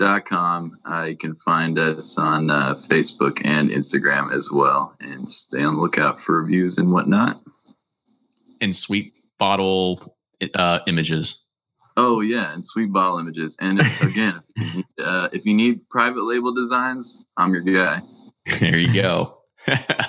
superflybourbon.club.com. 0.00 0.78
Uh, 0.84 1.02
you 1.04 1.16
can 1.16 1.34
find 1.36 1.78
us 1.78 2.18
on 2.18 2.50
uh, 2.50 2.74
Facebook 2.74 3.40
and 3.44 3.70
Instagram 3.70 4.32
as 4.32 4.50
well, 4.52 4.94
and 5.00 5.28
stay 5.28 5.62
on 5.62 5.76
the 5.76 5.80
lookout 5.80 6.20
for 6.20 6.40
reviews 6.40 6.78
and 6.78 6.92
whatnot. 6.92 7.40
And 8.60 8.74
sweet 8.74 9.14
bottle 9.38 10.16
uh, 10.54 10.80
images. 10.86 11.46
Oh 11.96 12.20
yeah, 12.20 12.52
and 12.52 12.64
sweet 12.64 12.92
bottle 12.92 13.18
images. 13.18 13.56
And 13.60 13.80
if, 13.80 14.02
again, 14.06 14.40
if 14.56 14.74
you, 14.74 14.76
need, 14.76 14.86
uh, 15.04 15.28
if 15.32 15.46
you 15.46 15.54
need 15.54 15.88
private 15.88 16.24
label 16.24 16.54
designs, 16.54 17.24
I'm 17.36 17.52
your 17.52 17.62
guy. 17.62 18.00
There 18.58 18.78
you 18.78 18.92
go. 18.92 19.38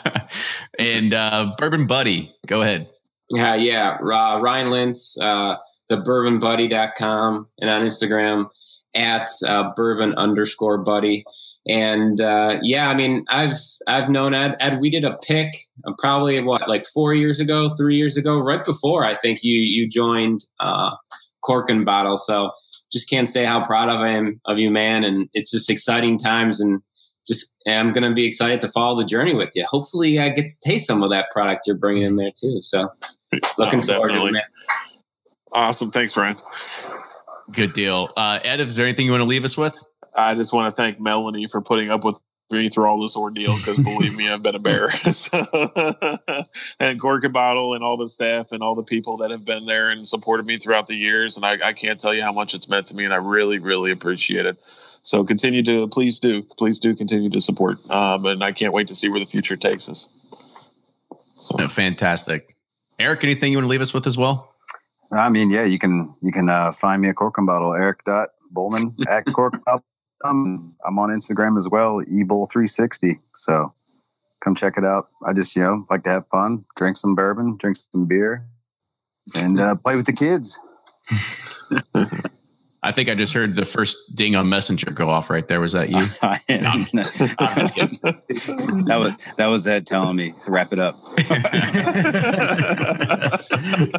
and 0.80 1.14
uh, 1.14 1.54
Bourbon 1.58 1.88
Buddy, 1.88 2.34
go 2.48 2.62
ahead. 2.62 2.90
Yeah, 3.30 3.56
yeah. 3.56 3.98
Uh, 4.02 4.40
Ryan 4.42 4.68
Lintz, 4.68 5.18
uh, 5.22 5.58
thebourbonbuddy.com, 5.90 7.48
and 7.60 7.70
on 7.70 7.82
Instagram 7.82 8.50
at 8.94 9.30
uh, 9.46 9.72
bourbon 9.76 10.14
underscore 10.16 10.78
buddy. 10.80 11.24
And 11.68 12.20
uh, 12.20 12.60
yeah, 12.64 12.90
I 12.90 12.96
mean, 12.96 13.24
I've 13.30 13.56
I've 13.88 14.10
known 14.10 14.34
Ed. 14.34 14.56
Ed, 14.60 14.80
we 14.80 14.90
did 14.90 15.04
a 15.04 15.18
pick 15.18 15.54
uh, 15.86 15.94
probably 16.00 16.42
what 16.42 16.68
like 16.68 16.86
four 16.88 17.14
years 17.14 17.40
ago, 17.40 17.74
three 17.78 17.96
years 17.98 18.18
ago, 18.18 18.40
right 18.40 18.64
before 18.64 19.06
I 19.06 19.16
think 19.16 19.44
you 19.44 19.60
you 19.60 19.88
joined 19.88 20.42
uh, 20.60 20.92
Cork 21.44 21.70
and 21.70 21.86
Bottle. 21.86 22.18
So 22.18 22.52
just 22.92 23.10
can't 23.10 23.30
say 23.30 23.46
how 23.46 23.66
proud 23.66 23.90
of 23.90 24.00
I 24.02 24.10
am 24.10 24.42
of 24.46 24.58
you, 24.60 24.72
man. 24.72 25.04
And 25.04 25.30
it's 25.34 25.52
just 25.52 25.70
exciting 25.70 26.18
times, 26.18 26.60
and 26.60 26.82
just 27.28 27.56
I'm 27.68 27.92
going 27.92 28.10
to 28.10 28.16
be 28.16 28.26
excited 28.26 28.60
to 28.62 28.68
follow 28.68 28.98
the 28.98 29.06
journey 29.06 29.36
with 29.36 29.52
you. 29.54 29.64
Hopefully, 29.66 30.20
I 30.20 30.30
get 30.30 30.48
to 30.48 30.54
taste 30.66 30.88
some 30.88 31.04
of 31.04 31.12
that 31.12 31.28
product 31.32 31.68
you're 31.68 31.78
bringing 31.78 32.04
in 32.04 32.16
there 32.16 32.32
too. 32.36 32.60
So, 32.60 32.90
looking 33.58 33.80
Oh, 33.82 33.84
forward 33.84 34.10
to 34.10 34.26
it, 34.26 34.32
man. 34.32 34.42
Awesome. 35.54 35.92
Thanks, 35.92 36.18
Ryan. 36.18 36.38
Good 37.52 37.74
deal. 37.74 38.12
Uh, 38.16 38.40
Ed, 38.44 38.60
is 38.60 38.76
there 38.76 38.86
anything 38.86 39.06
you 39.06 39.12
want 39.12 39.22
to 39.22 39.26
leave 39.26 39.44
us 39.44 39.58
with? 39.58 39.76
I 40.16 40.36
just 40.36 40.54
want 40.54 40.74
to 40.74 40.82
thank 40.82 41.00
Melanie 41.00 41.48
for 41.48 41.62
putting 41.62 41.90
up 41.90 42.04
with 42.04 42.20
me 42.52 42.70
through 42.70 42.86
all 42.86 43.02
this 43.02 43.16
ordeal 43.16 43.56
because 43.56 43.80
believe 43.80 44.16
me, 44.16 44.30
I've 44.30 44.44
been 44.44 44.56
a 44.56 44.60
bear. 44.60 44.92
so, 45.12 45.48
and 46.80 47.00
Cork 47.00 47.24
and 47.24 47.34
Bottle 47.34 47.74
and 47.74 47.84
all 47.84 47.98
the 47.98 48.08
staff 48.08 48.52
and 48.52 48.62
all 48.62 48.76
the 48.76 48.84
people 48.84 49.18
that 49.18 49.32
have 49.32 49.46
been 49.46 49.66
there 49.66 49.90
and 49.90 50.08
supported 50.08 50.46
me 50.46 50.58
throughout 50.58 50.88
the 50.88 50.96
years. 50.96 51.38
And 51.38 51.46
I, 51.46 51.70
I 51.70 51.74
can't 51.74 52.00
tell 52.00 52.14
you 52.14 52.22
how 52.22 52.34
much 52.34 52.54
it's 52.54 52.68
meant 52.68 52.88
to 52.88 52.96
me, 52.96 53.06
and 53.06 53.14
I 53.14 53.18
really, 53.18 53.60
really 53.60 53.92
appreciate 53.92 54.46
it. 54.46 54.58
So 55.04 55.24
continue 55.24 55.64
to 55.64 55.88
please 55.88 56.20
do, 56.20 56.44
please 56.44 56.80
do 56.80 56.96
continue 56.96 57.30
to 57.30 57.42
support. 57.42 57.90
Um, 57.90 58.26
and 58.26 58.44
I 58.44 58.52
can't 58.52 58.74
wait 58.74 58.88
to 58.90 58.96
see 58.96 59.10
where 59.10 59.20
the 59.20 59.26
future 59.26 59.56
takes 59.56 59.90
us. 59.90 60.10
So 61.36 61.56
No, 61.58 61.68
fantastic. 61.68 62.56
Eric, 63.00 63.24
anything 63.24 63.52
you 63.52 63.58
want 63.58 63.66
to 63.66 63.70
leave 63.70 63.82
us 63.82 63.94
with 63.94 64.06
as 64.06 64.18
well? 64.18 64.51
I 65.14 65.30
mean, 65.30 65.52
yeah, 65.52 65.64
you 65.64 65.80
can 65.80 66.16
you 66.22 66.32
can 66.32 66.50
uh, 66.50 66.72
find 66.72 67.02
me 67.02 67.10
at 67.10 67.16
Cork 67.16 67.38
and 67.38 67.48
Bottle, 67.48 67.74
Eric 67.74 68.04
dot 68.06 68.30
Bowman 68.52 68.96
at 69.08 69.26
Cork. 69.26 69.54
and 69.54 69.66
Bottle. 69.66 69.86
Um, 70.24 70.76
I'm 70.86 71.00
on 71.00 71.10
Instagram 71.10 71.58
as 71.58 71.68
well, 71.68 72.02
eBowl360. 72.02 73.16
So 73.36 73.74
come 74.40 74.54
check 74.54 74.78
it 74.78 74.86
out. 74.86 75.10
I 75.26 75.34
just 75.34 75.56
you 75.56 75.64
know 75.64 75.86
like 75.90 76.04
to 76.04 76.10
have 76.10 76.28
fun, 76.28 76.66
drink 76.76 76.98
some 76.98 77.16
bourbon, 77.16 77.58
drink 77.58 77.76
some 77.76 78.08
beer, 78.08 78.46
and 79.36 79.60
uh, 79.60 79.76
play 79.76 79.96
with 79.96 80.06
the 80.06 80.14
kids. 80.14 80.60
I 82.84 82.92
think 82.92 83.10
I 83.10 83.16
just 83.16 83.34
heard 83.34 83.54
the 83.54 83.64
first 83.66 83.96
ding 84.16 84.36
on 84.36 84.50
Messenger 84.50 84.90
go 84.92 85.10
off 85.10 85.30
right 85.30 85.48
there. 85.48 85.62
Was 85.62 85.74
that 85.74 85.90
you? 85.90 86.04
I 86.24 86.40
am- 86.50 86.66
I'm 86.66 86.86
just 86.86 87.18
kidding. 87.76 88.86
that 88.86 88.98
was 89.00 89.14
that 89.38 89.48
was 89.48 89.68
Ed 89.68 89.86
telling 89.86 90.16
me 90.16 90.34
to 90.46 90.52
wrap 90.52 90.74
it 90.74 90.80
up. 90.80 90.96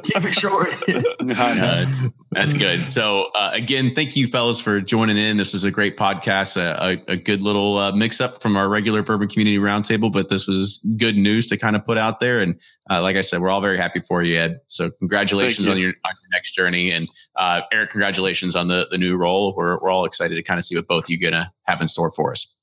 Keep 0.03 0.25
it 0.25 0.35
short. 0.35 0.75
I 0.89 1.55
know. 1.55 1.65
Uh, 1.65 1.83
it's- 1.83 2.11
that's 2.33 2.53
good. 2.53 2.73
So, 2.93 3.31
uh, 3.35 3.51
again, 3.53 3.95
thank 3.95 4.17
you, 4.17 4.27
fellas, 4.27 4.61
for 4.61 4.81
joining 4.81 5.17
in. 5.17 5.37
This 5.37 5.53
was 5.53 5.65
a 5.65 5.71
great 5.71 5.97
podcast, 5.97 6.57
a, 6.57 7.01
a, 7.09 7.13
a 7.13 7.17
good 7.17 7.41
little 7.41 7.79
uh, 7.79 7.93
mix 7.93 8.21
up 8.21 8.43
from 8.43 8.57
our 8.57 8.69
regular 8.69 9.03
Bourbon 9.03 9.29
Community 9.29 9.59
Roundtable, 9.59 10.13
but 10.13 10.29
this 10.29 10.47
was 10.47 10.79
good 10.97 11.17
news 11.17 11.47
to 11.47 11.57
kind 11.57 11.75
of 11.75 11.85
put 11.85 11.97
out 11.97 12.21
there. 12.21 12.41
And 12.41 12.59
uh, 12.91 13.01
like 13.01 13.17
I 13.17 13.23
said, 13.23 13.41
we're 13.41 13.51
all 13.51 13.61
very 13.61 13.79
happy 13.79 14.01
for 14.01 14.23
you, 14.23 14.39
Ed. 14.39 14.61
So, 14.67 14.91
congratulations 14.99 15.65
Thank 15.65 15.77
on 15.77 15.81
your, 15.81 15.91
on 16.05 16.13
your 16.23 16.31
next 16.33 16.53
journey. 16.53 16.91
And 16.91 17.09
uh, 17.37 17.63
Eric, 17.73 17.91
congratulations 17.91 18.57
on 18.57 18.69
the, 18.69 18.87
the 18.91 18.99
new 18.99 19.17
role. 19.17 19.55
We're, 19.57 19.79
we're 19.81 19.91
all 19.91 20.05
excited 20.05 20.35
to 20.35 20.43
kind 20.43 20.59
of 20.59 20.65
see 20.65 20.77
what 20.77 20.87
both 20.87 21.09
you 21.09 21.19
to 21.31 21.51
have 21.65 21.81
in 21.81 21.89
store 21.89 22.11
for 22.11 22.33
us. 22.33 22.61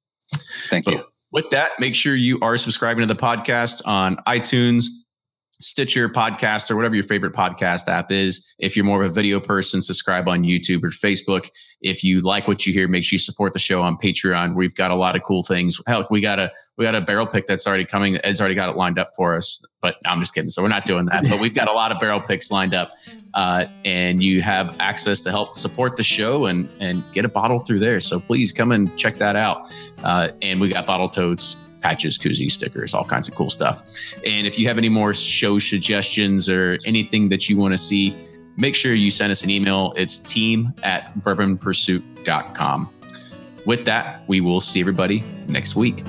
Thank 0.69 0.87
you. 0.87 1.03
With 1.31 1.49
that, 1.51 1.71
make 1.79 1.95
sure 1.95 2.15
you 2.15 2.39
are 2.41 2.57
subscribing 2.57 3.07
to 3.07 3.13
the 3.13 3.19
podcast 3.19 3.81
on 3.85 4.17
iTunes, 4.27 4.85
Stitcher, 5.61 6.07
Podcast, 6.07 6.71
or 6.71 6.77
whatever 6.77 6.95
your 6.95 7.03
favorite 7.03 7.33
podcast 7.33 7.87
app 7.87 8.11
is. 8.11 8.55
If 8.59 8.75
you're 8.77 8.85
more 8.85 9.03
of 9.03 9.11
a 9.11 9.13
video 9.13 9.41
person, 9.41 9.81
subscribe 9.81 10.27
on 10.27 10.43
YouTube 10.43 10.83
or 10.83 10.89
Facebook. 10.89 11.49
If 11.81 12.03
you 12.03 12.21
like 12.21 12.47
what 12.47 12.65
you 12.65 12.71
hear, 12.71 12.87
make 12.87 13.03
sure 13.03 13.15
you 13.15 13.19
support 13.19 13.51
the 13.53 13.59
show 13.59 13.81
on 13.81 13.97
Patreon. 13.97 14.55
We've 14.55 14.73
got 14.73 14.91
a 14.91 14.95
lot 14.95 15.17
of 15.17 15.23
cool 15.23 15.43
things. 15.43 15.79
Hell, 15.85 16.07
we 16.09 16.21
got 16.21 16.39
a 16.39 16.51
we 16.77 16.85
got 16.85 16.95
a 16.95 17.01
barrel 17.01 17.27
pick 17.27 17.45
that's 17.45 17.67
already 17.67 17.83
coming. 17.83 18.17
Ed's 18.23 18.39
already 18.39 18.55
got 18.55 18.69
it 18.69 18.77
lined 18.77 18.97
up 18.97 19.11
for 19.15 19.35
us. 19.35 19.63
But 19.81 19.95
no, 20.03 20.11
I'm 20.11 20.19
just 20.19 20.33
kidding. 20.33 20.49
So 20.49 20.61
we're 20.61 20.69
not 20.69 20.85
doing 20.85 21.05
that. 21.05 21.25
But 21.29 21.39
we've 21.39 21.53
got 21.53 21.67
a 21.67 21.73
lot 21.73 21.91
of 21.91 21.99
barrel 21.99 22.21
picks 22.21 22.51
lined 22.51 22.73
up. 22.73 22.91
Uh, 23.33 23.65
and 23.85 24.23
you 24.23 24.41
have 24.41 24.75
access 24.79 25.21
to 25.21 25.29
help 25.29 25.57
support 25.57 25.97
the 25.97 26.03
show 26.03 26.45
and 26.45 26.69
and 26.79 27.03
get 27.13 27.25
a 27.25 27.29
bottle 27.29 27.59
through 27.59 27.79
there. 27.79 27.99
So 27.99 28.19
please 28.19 28.53
come 28.53 28.71
and 28.71 28.95
check 28.97 29.17
that 29.17 29.35
out. 29.35 29.69
Uh, 30.03 30.29
and 30.41 30.61
we 30.61 30.69
got 30.69 30.85
bottle 30.85 31.09
totes, 31.09 31.57
patches, 31.81 32.17
koozies, 32.17 32.51
stickers, 32.51 32.93
all 32.93 33.05
kinds 33.05 33.27
of 33.27 33.35
cool 33.35 33.49
stuff. 33.49 33.83
And 34.25 34.45
if 34.45 34.57
you 34.57 34.67
have 34.67 34.77
any 34.77 34.89
more 34.89 35.13
show 35.13 35.59
suggestions 35.59 36.49
or 36.49 36.77
anything 36.85 37.29
that 37.29 37.49
you 37.49 37.57
want 37.57 37.73
to 37.73 37.77
see, 37.77 38.15
make 38.57 38.75
sure 38.75 38.93
you 38.93 39.11
send 39.11 39.31
us 39.31 39.43
an 39.43 39.49
email. 39.49 39.93
It's 39.95 40.17
team 40.17 40.73
at 40.83 41.13
bourbonpursuit.com. 41.19 42.89
With 43.65 43.85
that, 43.85 44.27
we 44.27 44.41
will 44.41 44.61
see 44.61 44.79
everybody 44.79 45.23
next 45.47 45.75
week. 45.75 46.03